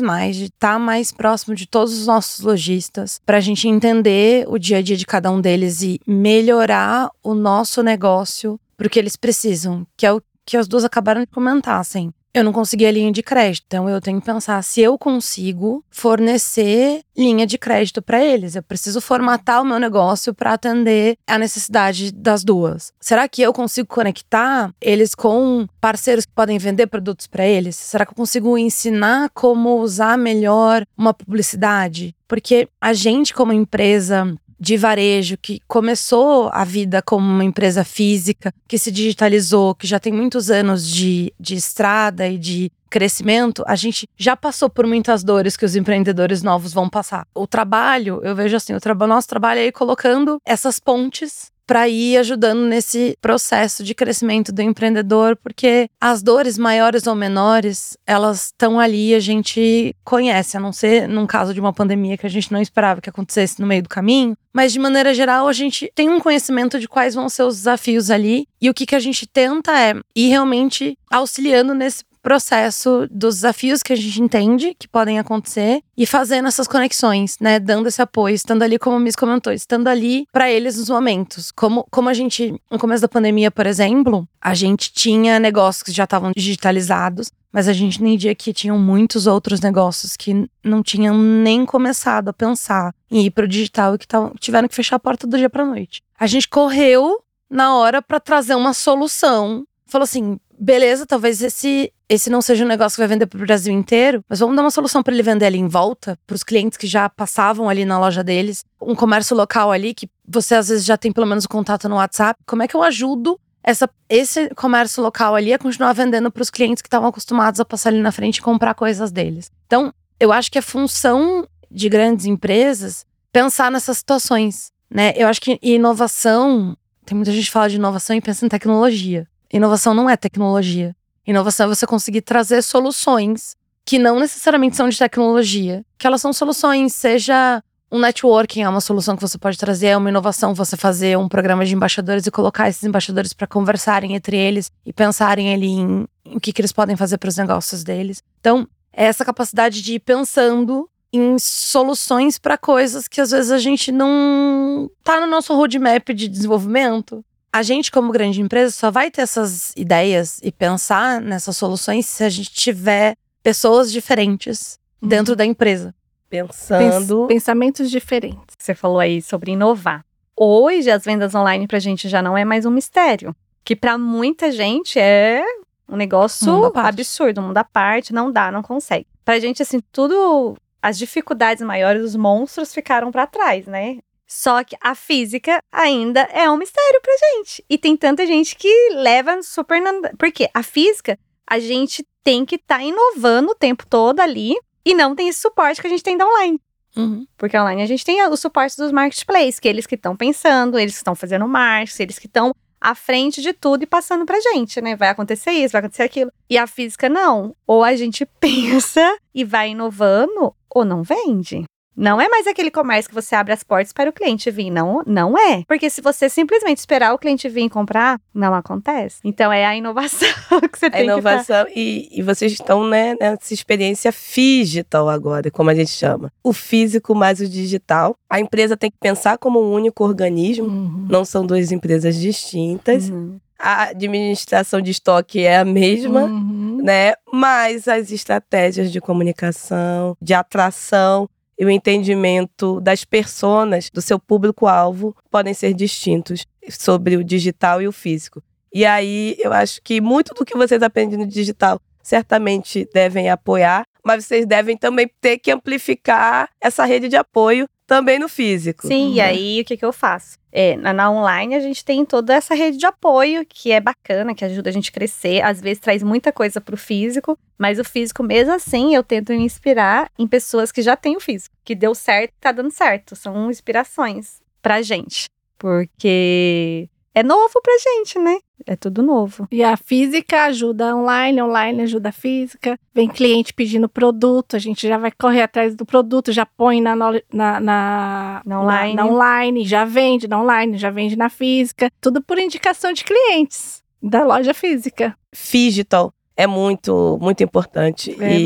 mais, 0.00 0.34
de 0.34 0.46
estar 0.46 0.78
mais 0.78 1.12
próximo 1.12 1.54
de 1.54 1.66
todos 1.66 1.98
os 1.98 2.06
nossos 2.06 2.40
lojistas, 2.42 3.20
para 3.26 3.36
a 3.36 3.40
gente 3.40 3.68
entender 3.68 4.46
o 4.48 4.58
dia 4.58 4.78
a 4.78 4.82
dia 4.82 4.96
de 4.96 5.04
cada 5.04 5.30
um 5.30 5.40
deles 5.40 5.82
e 5.82 6.00
melhorar 6.06 7.10
o 7.22 7.34
nosso 7.34 7.82
negócio 7.82 8.58
para 8.76 8.86
o 8.86 8.90
que 8.90 8.98
eles 8.98 9.14
precisam, 9.14 9.86
que 9.96 10.06
é 10.06 10.12
o 10.12 10.22
que 10.46 10.56
as 10.56 10.66
duas 10.66 10.84
acabaram 10.84 11.20
de 11.20 11.26
comentar, 11.26 11.78
assim. 11.78 12.10
Eu 12.32 12.44
não 12.44 12.52
consegui 12.52 12.86
a 12.86 12.92
linha 12.92 13.10
de 13.10 13.24
crédito, 13.24 13.64
então 13.66 13.88
eu 13.88 14.00
tenho 14.00 14.20
que 14.20 14.26
pensar 14.26 14.62
se 14.62 14.80
eu 14.80 14.96
consigo 14.96 15.84
fornecer 15.90 17.02
linha 17.16 17.44
de 17.44 17.58
crédito 17.58 18.00
para 18.00 18.24
eles. 18.24 18.54
Eu 18.54 18.62
preciso 18.62 19.00
formatar 19.00 19.60
o 19.60 19.64
meu 19.64 19.80
negócio 19.80 20.32
para 20.32 20.52
atender 20.52 21.16
a 21.26 21.36
necessidade 21.36 22.12
das 22.12 22.44
duas. 22.44 22.92
Será 23.00 23.28
que 23.28 23.42
eu 23.42 23.52
consigo 23.52 23.88
conectar 23.88 24.72
eles 24.80 25.12
com 25.12 25.66
parceiros 25.80 26.24
que 26.24 26.32
podem 26.32 26.56
vender 26.56 26.86
produtos 26.86 27.26
para 27.26 27.44
eles? 27.44 27.74
Será 27.74 28.06
que 28.06 28.12
eu 28.12 28.16
consigo 28.16 28.56
ensinar 28.56 29.30
como 29.34 29.80
usar 29.80 30.16
melhor 30.16 30.86
uma 30.96 31.12
publicidade? 31.12 32.14
Porque 32.28 32.68
a 32.80 32.92
gente, 32.92 33.34
como 33.34 33.52
empresa 33.52 34.32
de 34.60 34.76
varejo 34.76 35.38
que 35.38 35.60
começou 35.66 36.50
a 36.52 36.64
vida 36.64 37.00
como 37.00 37.26
uma 37.26 37.44
empresa 37.44 37.82
física, 37.82 38.52
que 38.68 38.76
se 38.76 38.90
digitalizou, 38.90 39.74
que 39.74 39.86
já 39.86 39.98
tem 39.98 40.12
muitos 40.12 40.50
anos 40.50 40.86
de, 40.86 41.32
de 41.40 41.54
estrada 41.54 42.28
e 42.28 42.36
de 42.36 42.70
crescimento, 42.90 43.62
a 43.66 43.76
gente 43.76 44.06
já 44.18 44.36
passou 44.36 44.68
por 44.68 44.86
muitas 44.86 45.22
dores 45.22 45.56
que 45.56 45.64
os 45.64 45.76
empreendedores 45.76 46.42
novos 46.42 46.72
vão 46.72 46.90
passar. 46.90 47.24
O 47.32 47.46
trabalho, 47.46 48.20
eu 48.22 48.34
vejo 48.34 48.56
assim, 48.56 48.74
o 48.74 48.80
traba 48.80 49.06
nosso 49.06 49.28
trabalho 49.28 49.60
é 49.60 49.66
ir 49.66 49.72
colocando 49.72 50.38
essas 50.44 50.80
pontes 50.80 51.52
para 51.70 51.88
ir 51.88 52.16
ajudando 52.16 52.62
nesse 52.62 53.16
processo 53.22 53.84
de 53.84 53.94
crescimento 53.94 54.50
do 54.50 54.60
empreendedor, 54.60 55.36
porque 55.36 55.88
as 56.00 56.20
dores 56.20 56.58
maiores 56.58 57.06
ou 57.06 57.14
menores, 57.14 57.96
elas 58.04 58.46
estão 58.46 58.80
ali, 58.80 59.14
a 59.14 59.20
gente 59.20 59.94
conhece, 60.02 60.56
a 60.56 60.60
não 60.60 60.72
ser 60.72 61.06
num 61.06 61.28
caso 61.28 61.54
de 61.54 61.60
uma 61.60 61.72
pandemia 61.72 62.18
que 62.18 62.26
a 62.26 62.28
gente 62.28 62.50
não 62.50 62.60
esperava 62.60 63.00
que 63.00 63.08
acontecesse 63.08 63.60
no 63.60 63.68
meio 63.68 63.84
do 63.84 63.88
caminho, 63.88 64.36
mas 64.52 64.72
de 64.72 64.80
maneira 64.80 65.14
geral 65.14 65.46
a 65.46 65.52
gente 65.52 65.92
tem 65.94 66.10
um 66.10 66.18
conhecimento 66.18 66.80
de 66.80 66.88
quais 66.88 67.14
vão 67.14 67.28
ser 67.28 67.44
os 67.44 67.58
desafios 67.58 68.10
ali 68.10 68.48
e 68.60 68.68
o 68.68 68.74
que, 68.74 68.84
que 68.84 68.96
a 68.96 69.00
gente 69.00 69.24
tenta 69.24 69.70
é 69.78 69.94
ir 70.16 70.28
realmente 70.28 70.98
auxiliando 71.08 71.72
nesse 71.72 72.02
processo 72.22 73.06
dos 73.10 73.36
desafios 73.36 73.82
que 73.82 73.92
a 73.92 73.96
gente 73.96 74.20
entende 74.20 74.74
que 74.78 74.88
podem 74.88 75.18
acontecer 75.18 75.82
e 75.96 76.06
fazendo 76.06 76.48
essas 76.48 76.68
conexões, 76.68 77.36
né? 77.40 77.58
Dando 77.58 77.88
esse 77.88 78.00
apoio, 78.00 78.34
estando 78.34 78.62
ali, 78.62 78.78
como 78.78 78.96
o 78.96 79.00
Miss 79.00 79.16
comentou, 79.16 79.52
estando 79.52 79.88
ali 79.88 80.26
para 80.32 80.50
eles 80.50 80.76
nos 80.76 80.88
momentos. 80.88 81.50
Como, 81.50 81.86
como 81.90 82.08
a 82.08 82.14
gente, 82.14 82.54
no 82.70 82.78
começo 82.78 83.02
da 83.02 83.08
pandemia, 83.08 83.50
por 83.50 83.66
exemplo, 83.66 84.28
a 84.40 84.54
gente 84.54 84.92
tinha 84.92 85.38
negócios 85.38 85.82
que 85.82 85.92
já 85.92 86.04
estavam 86.04 86.32
digitalizados, 86.36 87.30
mas 87.52 87.68
a 87.68 87.72
gente 87.72 88.00
entendia 88.00 88.34
que 88.34 88.52
tinham 88.52 88.78
muitos 88.78 89.26
outros 89.26 89.60
negócios 89.60 90.16
que 90.16 90.48
não 90.64 90.82
tinham 90.82 91.16
nem 91.16 91.66
começado 91.66 92.28
a 92.28 92.32
pensar 92.32 92.94
em 93.10 93.24
ir 93.24 93.30
para 93.30 93.44
o 93.44 93.48
digital 93.48 93.94
e 93.94 93.98
que 93.98 94.06
tavam, 94.06 94.32
tiveram 94.38 94.68
que 94.68 94.74
fechar 94.74 94.96
a 94.96 95.00
porta 95.00 95.26
do 95.26 95.36
dia 95.36 95.50
para 95.50 95.64
noite. 95.64 96.02
A 96.18 96.26
gente 96.26 96.48
correu 96.48 97.20
na 97.50 97.74
hora 97.74 98.00
para 98.00 98.20
trazer 98.20 98.54
uma 98.54 98.72
solução. 98.72 99.64
Falou 99.86 100.04
assim: 100.04 100.38
beleza, 100.58 101.04
talvez 101.04 101.42
esse 101.42 101.92
esse 102.10 102.28
não 102.28 102.42
seja 102.42 102.64
um 102.64 102.68
negócio 102.68 102.96
que 102.96 103.00
vai 103.02 103.06
vender 103.06 103.26
para 103.26 103.36
o 103.36 103.46
Brasil 103.46 103.72
inteiro, 103.72 104.24
mas 104.28 104.40
vamos 104.40 104.56
dar 104.56 104.62
uma 104.62 104.70
solução 104.72 105.00
para 105.00 105.14
ele 105.14 105.22
vender 105.22 105.46
ali 105.46 105.58
em 105.58 105.68
volta, 105.68 106.18
para 106.26 106.34
os 106.34 106.42
clientes 106.42 106.76
que 106.76 106.88
já 106.88 107.08
passavam 107.08 107.68
ali 107.68 107.84
na 107.84 108.00
loja 108.00 108.24
deles, 108.24 108.64
um 108.82 108.96
comércio 108.96 109.36
local 109.36 109.70
ali 109.70 109.94
que 109.94 110.10
você 110.26 110.56
às 110.56 110.68
vezes 110.68 110.84
já 110.84 110.96
tem 110.96 111.12
pelo 111.12 111.28
menos 111.28 111.44
o 111.44 111.48
contato 111.48 111.88
no 111.88 111.94
WhatsApp. 111.94 112.36
Como 112.44 112.64
é 112.64 112.68
que 112.68 112.74
eu 112.74 112.82
ajudo 112.82 113.38
essa, 113.62 113.88
esse 114.08 114.50
comércio 114.56 115.00
local 115.00 115.36
ali 115.36 115.52
a 115.52 115.58
continuar 115.58 115.92
vendendo 115.92 116.32
para 116.32 116.42
os 116.42 116.50
clientes 116.50 116.82
que 116.82 116.88
estavam 116.88 117.08
acostumados 117.08 117.60
a 117.60 117.64
passar 117.64 117.90
ali 117.90 118.00
na 118.00 118.10
frente 118.10 118.38
e 118.38 118.42
comprar 118.42 118.74
coisas 118.74 119.12
deles? 119.12 119.48
Então, 119.66 119.94
eu 120.18 120.32
acho 120.32 120.50
que 120.50 120.58
é 120.58 120.62
função 120.62 121.46
de 121.70 121.88
grandes 121.88 122.26
empresas 122.26 123.06
pensar 123.32 123.70
nessas 123.70 123.98
situações, 123.98 124.72
né? 124.90 125.12
Eu 125.14 125.28
acho 125.28 125.40
que 125.40 125.60
inovação, 125.62 126.76
tem 127.06 127.14
muita 127.14 127.30
gente 127.30 127.44
que 127.44 127.52
fala 127.52 127.68
de 127.68 127.76
inovação 127.76 128.16
e 128.16 128.20
pensa 128.20 128.44
em 128.44 128.48
tecnologia. 128.48 129.28
Inovação 129.52 129.94
não 129.94 130.10
é 130.10 130.16
tecnologia. 130.16 130.92
Inovação 131.26 131.66
é 131.66 131.74
você 131.74 131.86
conseguir 131.86 132.22
trazer 132.22 132.62
soluções 132.62 133.56
que 133.84 133.98
não 133.98 134.20
necessariamente 134.20 134.76
são 134.76 134.88
de 134.88 134.98
tecnologia, 134.98 135.84
que 135.98 136.06
elas 136.06 136.20
são 136.20 136.32
soluções, 136.32 136.94
seja 136.94 137.62
um 137.90 137.98
networking 137.98 138.62
é 138.62 138.68
uma 138.68 138.80
solução 138.80 139.16
que 139.16 139.22
você 139.22 139.36
pode 139.36 139.58
trazer, 139.58 139.88
é 139.88 139.96
uma 139.96 140.08
inovação 140.08 140.54
você 140.54 140.76
fazer 140.76 141.18
um 141.18 141.28
programa 141.28 141.64
de 141.66 141.74
embaixadores 141.74 142.24
e 142.24 142.30
colocar 142.30 142.68
esses 142.68 142.84
embaixadores 142.84 143.32
para 143.32 143.48
conversarem 143.48 144.14
entre 144.14 144.36
eles 144.36 144.70
e 144.86 144.92
pensarem 144.92 145.52
ali 145.52 145.70
em, 145.70 146.06
o 146.24 146.38
que, 146.38 146.52
que 146.52 146.60
eles 146.60 146.72
podem 146.72 146.96
fazer 146.96 147.18
para 147.18 147.28
os 147.28 147.36
negócios 147.36 147.82
deles. 147.82 148.22
Então, 148.38 148.66
é 148.92 149.06
essa 149.06 149.24
capacidade 149.24 149.82
de 149.82 149.94
ir 149.94 150.00
pensando 150.00 150.88
em 151.12 151.36
soluções 151.38 152.38
para 152.38 152.56
coisas 152.56 153.08
que 153.08 153.20
às 153.20 153.32
vezes 153.32 153.50
a 153.50 153.58
gente 153.58 153.90
não 153.90 154.88
tá 155.02 155.20
no 155.20 155.26
nosso 155.26 155.52
roadmap 155.54 156.10
de 156.10 156.28
desenvolvimento 156.28 157.24
a 157.52 157.62
gente, 157.62 157.90
como 157.90 158.12
grande 158.12 158.40
empresa, 158.40 158.70
só 158.70 158.90
vai 158.90 159.10
ter 159.10 159.22
essas 159.22 159.72
ideias 159.76 160.40
e 160.42 160.52
pensar 160.52 161.20
nessas 161.20 161.56
soluções 161.56 162.06
se 162.06 162.22
a 162.22 162.28
gente 162.28 162.50
tiver 162.50 163.16
pessoas 163.42 163.90
diferentes 163.90 164.78
uhum. 165.02 165.08
dentro 165.08 165.34
da 165.34 165.44
empresa. 165.44 165.94
Pensando. 166.28 167.26
pensamentos 167.26 167.90
diferentes. 167.90 168.54
Você 168.56 168.72
falou 168.72 169.00
aí 169.00 169.20
sobre 169.20 169.50
inovar. 169.50 170.04
Hoje, 170.36 170.88
as 170.88 171.04
vendas 171.04 171.34
online 171.34 171.66
pra 171.66 171.80
gente 171.80 172.08
já 172.08 172.22
não 172.22 172.38
é 172.38 172.44
mais 172.44 172.64
um 172.64 172.70
mistério. 172.70 173.34
Que 173.64 173.74
para 173.74 173.98
muita 173.98 174.52
gente 174.52 174.98
é 174.98 175.44
um 175.88 175.96
negócio 175.96 176.72
absurdo, 176.76 177.40
um 177.40 177.48
mundo 177.48 177.58
à 177.58 177.64
parte, 177.64 178.12
não 178.12 178.30
dá, 178.30 178.50
não 178.52 178.62
consegue. 178.62 179.06
Pra 179.24 179.40
gente, 179.40 179.60
assim, 179.60 179.80
tudo. 179.92 180.56
As 180.80 180.96
dificuldades 180.96 181.62
maiores, 181.62 182.02
os 182.02 182.16
monstros 182.16 182.72
ficaram 182.72 183.10
para 183.10 183.26
trás, 183.26 183.66
né? 183.66 183.98
Só 184.32 184.62
que 184.62 184.76
a 184.80 184.94
física 184.94 185.60
ainda 185.72 186.20
é 186.20 186.48
um 186.48 186.56
mistério 186.56 187.00
pra 187.02 187.12
gente. 187.34 187.64
E 187.68 187.76
tem 187.76 187.96
tanta 187.96 188.24
gente 188.24 188.54
que 188.54 188.90
leva 188.94 189.42
super. 189.42 189.82
Porque 190.16 190.48
a 190.54 190.62
física, 190.62 191.18
a 191.44 191.58
gente 191.58 192.06
tem 192.22 192.44
que 192.44 192.54
estar 192.54 192.78
tá 192.78 192.84
inovando 192.84 193.50
o 193.50 193.56
tempo 193.56 193.84
todo 193.84 194.20
ali 194.20 194.54
e 194.84 194.94
não 194.94 195.16
tem 195.16 195.28
esse 195.28 195.40
suporte 195.40 195.80
que 195.80 195.88
a 195.88 195.90
gente 195.90 196.04
tem 196.04 196.16
da 196.16 196.24
online. 196.24 196.60
Uhum. 196.96 197.26
Porque 197.36 197.58
online 197.58 197.82
a 197.82 197.86
gente 197.86 198.04
tem 198.04 198.22
o 198.22 198.36
suporte 198.36 198.76
dos 198.76 198.92
marketplaces, 198.92 199.58
que 199.58 199.66
eles 199.66 199.84
que 199.84 199.96
estão 199.96 200.16
pensando, 200.16 200.78
eles 200.78 200.92
que 200.92 200.98
estão 200.98 201.16
fazendo 201.16 201.48
marketing, 201.48 202.02
eles 202.04 202.18
que 202.20 202.26
estão 202.26 202.54
à 202.80 202.94
frente 202.94 203.42
de 203.42 203.52
tudo 203.52 203.82
e 203.82 203.86
passando 203.86 204.24
pra 204.24 204.38
gente, 204.38 204.80
né? 204.80 204.94
Vai 204.94 205.08
acontecer 205.08 205.50
isso, 205.50 205.72
vai 205.72 205.80
acontecer 205.80 206.04
aquilo. 206.04 206.30
E 206.48 206.56
a 206.56 206.68
física 206.68 207.08
não. 207.08 207.56
Ou 207.66 207.82
a 207.82 207.96
gente 207.96 208.24
pensa 208.38 209.18
e 209.34 209.44
vai 209.44 209.70
inovando, 209.70 210.54
ou 210.72 210.84
não 210.84 211.02
vende. 211.02 211.64
Não 211.96 212.20
é 212.20 212.28
mais 212.28 212.46
aquele 212.46 212.70
comércio 212.70 213.08
que 213.08 213.14
você 213.14 213.34
abre 213.34 213.52
as 213.52 213.62
portas 213.62 213.92
para 213.92 214.08
o 214.08 214.12
cliente 214.12 214.50
vir. 214.50 214.70
Não, 214.70 215.02
não 215.06 215.36
é. 215.36 215.64
Porque 215.66 215.90
se 215.90 216.00
você 216.00 216.28
simplesmente 216.28 216.78
esperar 216.78 217.12
o 217.12 217.18
cliente 217.18 217.48
vir 217.48 217.68
comprar, 217.68 218.20
não 218.32 218.54
acontece. 218.54 219.20
Então 219.24 219.52
é 219.52 219.66
a 219.66 219.76
inovação 219.76 220.28
que 220.72 220.78
você 220.78 220.90
tem 220.90 221.00
a 221.00 221.04
inovação 221.04 221.66
que 221.66 221.72
e, 221.76 222.18
e 222.18 222.22
vocês 222.22 222.52
estão 222.52 222.86
né, 222.86 223.16
nessa 223.20 223.52
experiência 223.52 224.12
digital 224.34 225.08
agora, 225.08 225.50
como 225.50 225.70
a 225.70 225.74
gente 225.74 225.90
chama. 225.90 226.32
O 226.42 226.52
físico 226.52 227.14
mais 227.14 227.40
o 227.40 227.48
digital. 227.48 228.16
A 228.28 228.40
empresa 228.40 228.76
tem 228.76 228.90
que 228.90 228.98
pensar 228.98 229.36
como 229.38 229.60
um 229.60 229.72
único 229.72 230.04
organismo. 230.04 230.66
Uhum. 230.66 231.06
Não 231.08 231.24
são 231.24 231.44
duas 231.44 231.70
empresas 231.72 232.16
distintas. 232.16 233.10
Uhum 233.10 233.38
a 233.60 233.90
administração 233.90 234.80
de 234.80 234.90
estoque 234.90 235.44
é 235.44 235.58
a 235.58 235.64
mesma, 235.64 236.22
uhum. 236.22 236.80
né? 236.82 237.12
Mas 237.30 237.86
as 237.86 238.10
estratégias 238.10 238.90
de 238.90 239.00
comunicação, 239.00 240.16
de 240.20 240.32
atração 240.32 241.28
e 241.60 241.64
o 241.66 241.68
entendimento 241.68 242.80
das 242.80 243.04
personas, 243.04 243.90
do 243.90 244.00
seu 244.00 244.18
público-alvo, 244.18 245.14
podem 245.30 245.52
ser 245.52 245.74
distintos 245.74 246.46
sobre 246.70 247.18
o 247.18 247.22
digital 247.22 247.82
e 247.82 247.86
o 247.86 247.92
físico. 247.92 248.42
E 248.72 248.86
aí 248.86 249.36
eu 249.38 249.52
acho 249.52 249.82
que 249.82 250.00
muito 250.00 250.32
do 250.32 250.42
que 250.42 250.56
vocês 250.56 250.82
aprendem 250.82 251.18
no 251.18 251.26
digital 251.26 251.78
certamente 252.02 252.88
devem 252.94 253.28
apoiar, 253.28 253.84
mas 254.02 254.24
vocês 254.24 254.46
devem 254.46 254.74
também 254.74 255.10
ter 255.20 255.36
que 255.36 255.50
amplificar 255.50 256.48
essa 256.58 256.86
rede 256.86 257.08
de 257.08 257.16
apoio 257.16 257.68
também 257.90 258.20
no 258.20 258.28
físico. 258.28 258.86
Sim, 258.86 259.08
uhum. 259.08 259.14
e 259.14 259.20
aí 259.20 259.60
o 259.60 259.64
que, 259.64 259.76
que 259.76 259.84
eu 259.84 259.92
faço? 259.92 260.38
É, 260.52 260.76
na, 260.76 260.92
na, 260.92 261.10
online 261.10 261.56
a 261.56 261.60
gente 261.60 261.84
tem 261.84 262.04
toda 262.04 262.32
essa 262.32 262.54
rede 262.54 262.76
de 262.76 262.86
apoio 262.86 263.44
que 263.44 263.72
é 263.72 263.80
bacana, 263.80 264.32
que 264.32 264.44
ajuda 264.44 264.70
a 264.70 264.72
gente 264.72 264.90
a 264.90 264.92
crescer. 264.92 265.42
Às 265.42 265.60
vezes 265.60 265.80
traz 265.80 266.00
muita 266.00 266.30
coisa 266.30 266.60
pro 266.60 266.76
físico, 266.76 267.36
mas 267.58 267.80
o 267.80 267.84
físico, 267.84 268.22
mesmo 268.22 268.54
assim, 268.54 268.94
eu 268.94 269.02
tento 269.02 269.32
me 269.32 269.42
inspirar 269.42 270.08
em 270.16 270.24
pessoas 270.24 270.70
que 270.70 270.82
já 270.82 270.94
têm 270.94 271.16
o 271.16 271.20
físico, 271.20 271.52
que 271.64 271.74
deu 271.74 271.92
certo 271.92 272.32
tá 272.40 272.52
dando 272.52 272.70
certo. 272.70 273.16
São 273.16 273.50
inspirações 273.50 274.40
pra 274.62 274.82
gente. 274.82 275.24
Porque 275.58 276.88
é 277.14 277.22
novo 277.22 277.60
pra 277.62 277.72
gente, 277.78 278.18
né? 278.18 278.38
É 278.66 278.76
tudo 278.76 279.02
novo. 279.02 279.48
E 279.50 279.62
a 279.62 279.76
física 279.76 280.44
ajuda 280.44 280.94
online, 280.94 281.42
online 281.42 281.82
ajuda 281.82 282.10
a 282.10 282.12
física. 282.12 282.78
Vem 282.94 283.08
cliente 283.08 283.54
pedindo 283.54 283.88
produto, 283.88 284.54
a 284.54 284.58
gente 284.58 284.86
já 284.86 284.98
vai 284.98 285.10
correr 285.10 285.42
atrás 285.42 285.74
do 285.74 285.86
produto, 285.86 286.32
já 286.32 286.44
põe 286.44 286.80
na, 286.80 286.94
na, 286.94 287.12
na, 287.32 288.42
na 288.44 288.60
online. 288.60 288.94
Na, 288.94 289.04
na 289.04 289.10
online, 289.10 289.64
já 289.64 289.84
vende 289.84 290.28
na 290.28 290.40
online, 290.40 290.76
já 290.76 290.90
vende 290.90 291.16
na 291.16 291.28
física. 291.28 291.90
Tudo 292.00 292.22
por 292.22 292.38
indicação 292.38 292.92
de 292.92 293.04
clientes 293.04 293.82
da 294.02 294.24
loja 294.24 294.54
física. 294.54 295.16
Digital 295.32 296.12
é 296.40 296.46
muito, 296.46 297.18
muito 297.20 297.42
importante. 297.42 298.16
É, 298.18 298.38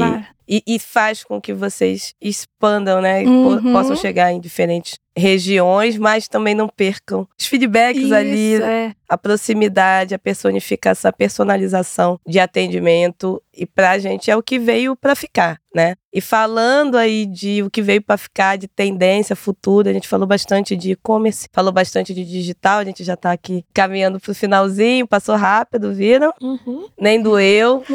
e, 0.49 0.59
e, 0.67 0.75
e, 0.75 0.79
faz 0.81 1.23
com 1.23 1.41
que 1.41 1.53
vocês 1.53 2.13
expandam, 2.21 3.01
né? 3.01 3.23
Uhum. 3.23 3.73
Possam 3.73 3.95
chegar 3.95 4.33
em 4.33 4.41
diferentes 4.41 4.99
regiões, 5.17 5.97
mas 5.97 6.27
também 6.27 6.57
não 6.57 6.69
percam 6.69 7.27
os 7.39 7.47
feedbacks 7.47 8.03
Isso, 8.03 8.15
ali, 8.15 8.57
é. 8.57 8.93
a 9.09 9.17
proximidade, 9.17 10.13
a 10.13 10.19
personificação, 10.19 11.09
a 11.09 11.13
personalização 11.13 12.19
de 12.27 12.41
atendimento. 12.41 13.41
E 13.57 13.65
pra 13.65 13.97
gente 13.99 14.29
é 14.29 14.37
o 14.37 14.43
que 14.43 14.59
veio 14.59 14.97
para 14.97 15.15
ficar, 15.15 15.61
né? 15.73 15.95
E 16.15 16.21
falando 16.21 16.97
aí 16.97 17.27
de 17.27 17.61
o 17.65 17.69
que 17.69 17.83
veio 17.83 18.01
para 18.01 18.17
ficar, 18.17 18.57
de 18.57 18.69
tendência 18.69 19.35
futura, 19.35 19.91
a 19.91 19.93
gente 19.93 20.07
falou 20.07 20.29
bastante 20.29 20.77
de 20.77 20.93
e-commerce, 20.93 21.49
falou 21.53 21.73
bastante 21.73 22.15
de 22.15 22.25
digital, 22.25 22.79
a 22.79 22.85
gente 22.85 23.03
já 23.03 23.17
tá 23.17 23.33
aqui 23.33 23.65
caminhando 23.75 24.21
pro 24.21 24.33
finalzinho, 24.33 25.09
passou 25.09 25.35
rápido, 25.35 25.93
viram? 25.93 26.33
Uhum. 26.41 26.87
Nem 26.97 27.21
doeu. 27.21 27.83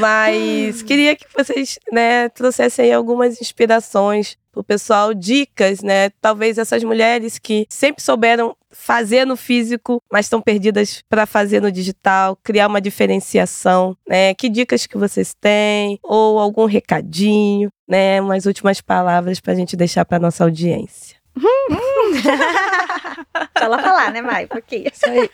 Mas 0.00 0.82
queria 0.82 1.14
que 1.14 1.26
vocês, 1.36 1.78
né, 1.92 2.28
trouxessem 2.28 2.92
algumas 2.92 3.40
inspirações 3.40 4.36
pro 4.50 4.64
pessoal, 4.64 5.14
dicas, 5.14 5.80
né? 5.80 6.10
Talvez 6.20 6.58
essas 6.58 6.82
mulheres 6.82 7.38
que 7.38 7.66
sempre 7.68 8.02
souberam 8.02 8.56
fazer 8.74 9.24
no 9.24 9.36
físico, 9.36 10.02
mas 10.12 10.26
estão 10.26 10.40
perdidas 10.40 11.02
para 11.08 11.26
fazer 11.26 11.60
no 11.60 11.70
digital, 11.70 12.36
criar 12.42 12.66
uma 12.66 12.80
diferenciação, 12.80 13.96
né? 14.06 14.34
Que 14.34 14.48
dicas 14.48 14.86
que 14.86 14.98
vocês 14.98 15.34
têm 15.34 15.98
ou 16.02 16.38
algum 16.38 16.66
recadinho, 16.66 17.70
né? 17.88 18.20
Umas 18.20 18.46
últimas 18.46 18.80
palavras 18.80 19.40
para 19.40 19.52
a 19.52 19.56
gente 19.56 19.76
deixar 19.76 20.04
para 20.04 20.18
nossa 20.18 20.44
audiência. 20.44 21.16
Deixa 22.14 23.64
ela 23.64 23.78
falar, 23.78 24.12
né, 24.12 24.22
Mai? 24.22 24.46
Porque 24.46 24.76
isso 24.92 25.06
aí. 25.06 25.28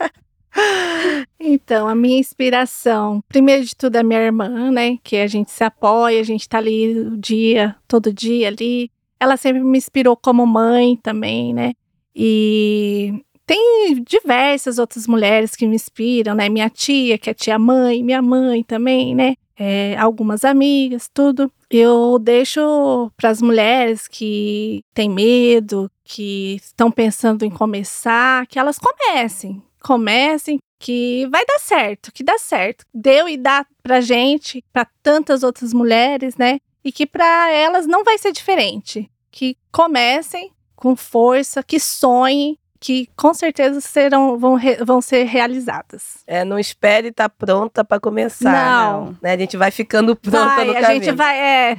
Então, 1.39 1.89
a 1.89 1.95
minha 1.95 2.19
inspiração, 2.19 3.23
primeiro 3.29 3.65
de 3.65 3.75
tudo, 3.77 3.97
é 3.97 4.03
minha 4.03 4.21
irmã, 4.21 4.71
né? 4.71 4.97
Que 5.03 5.17
a 5.17 5.27
gente 5.27 5.51
se 5.51 5.63
apoia, 5.63 6.21
a 6.21 6.25
gente 6.25 6.49
tá 6.49 6.59
ali 6.59 6.99
o 6.99 7.17
dia, 7.17 7.77
todo 7.87 8.13
dia 8.13 8.49
ali. 8.49 8.91
Ela 9.19 9.37
sempre 9.37 9.63
me 9.63 9.79
inspirou 9.79 10.17
como 10.17 10.47
mãe 10.47 10.97
também, 10.97 11.55
né? 11.55 11.73
E 12.15 13.23
tem 13.51 14.01
diversas 14.07 14.79
outras 14.79 15.09
mulheres 15.09 15.57
que 15.57 15.67
me 15.67 15.75
inspiram, 15.75 16.37
né? 16.37 16.49
Minha 16.49 16.71
tia, 16.71 17.19
que 17.19 17.29
é 17.29 17.35
tia 17.35 17.59
mãe, 17.59 18.01
minha 18.01 18.23
mãe 18.23 18.63
também, 18.63 19.13
né? 19.13 19.35
É, 19.59 19.97
algumas 19.99 20.45
amigas, 20.45 21.11
tudo. 21.13 21.51
Eu 21.69 22.17
deixo 22.21 23.11
para 23.17 23.29
as 23.29 23.43
mulheres 23.43 24.07
que 24.07 24.85
têm 24.95 25.11
medo, 25.11 25.91
que 26.05 26.61
estão 26.63 26.93
pensando 26.93 27.45
em 27.45 27.51
começar, 27.51 28.47
que 28.47 28.57
elas 28.57 28.79
comecem. 28.79 29.61
Comecem, 29.83 30.61
que 30.79 31.27
vai 31.27 31.45
dar 31.45 31.59
certo, 31.59 32.13
que 32.13 32.23
dá 32.23 32.39
certo. 32.39 32.85
Deu 32.95 33.29
e 33.29 33.37
dá 33.37 33.67
pra 33.83 34.01
gente, 34.01 34.65
para 34.73 34.87
tantas 35.03 35.43
outras 35.43 35.75
mulheres, 35.75 36.37
né? 36.37 36.61
E 36.85 36.93
que 36.93 37.05
para 37.05 37.51
elas 37.51 37.85
não 37.85 38.05
vai 38.05 38.17
ser 38.17 38.31
diferente. 38.31 39.11
Que 39.29 39.57
comecem 39.73 40.53
com 40.77 40.95
força, 40.95 41.65
que 41.65 41.81
sonhem, 41.81 42.57
que 42.81 43.09
com 43.15 43.35
certeza 43.35 43.81
serão, 43.81 44.39
vão, 44.39 44.55
re, 44.55 44.77
vão 44.77 45.03
ser 45.03 45.25
realizadas. 45.25 46.25
É, 46.27 46.45
não 46.45 46.59
espere 46.59 47.09
estar 47.09 47.29
tá 47.29 47.35
pronta 47.47 47.85
para 47.85 48.01
começar. 48.01 48.51
Não. 48.51 49.05
não 49.05 49.17
né? 49.23 49.35
A 49.35 49.37
gente 49.37 49.57
vai 49.57 49.71
ficando 49.71 50.17
pronta 50.17 50.57
vai, 50.57 50.65
no 50.65 50.71
a 50.73 50.81
caminho. 50.81 50.89
A 50.89 51.05
gente 51.05 51.13
vai, 51.13 51.39
é, 51.39 51.79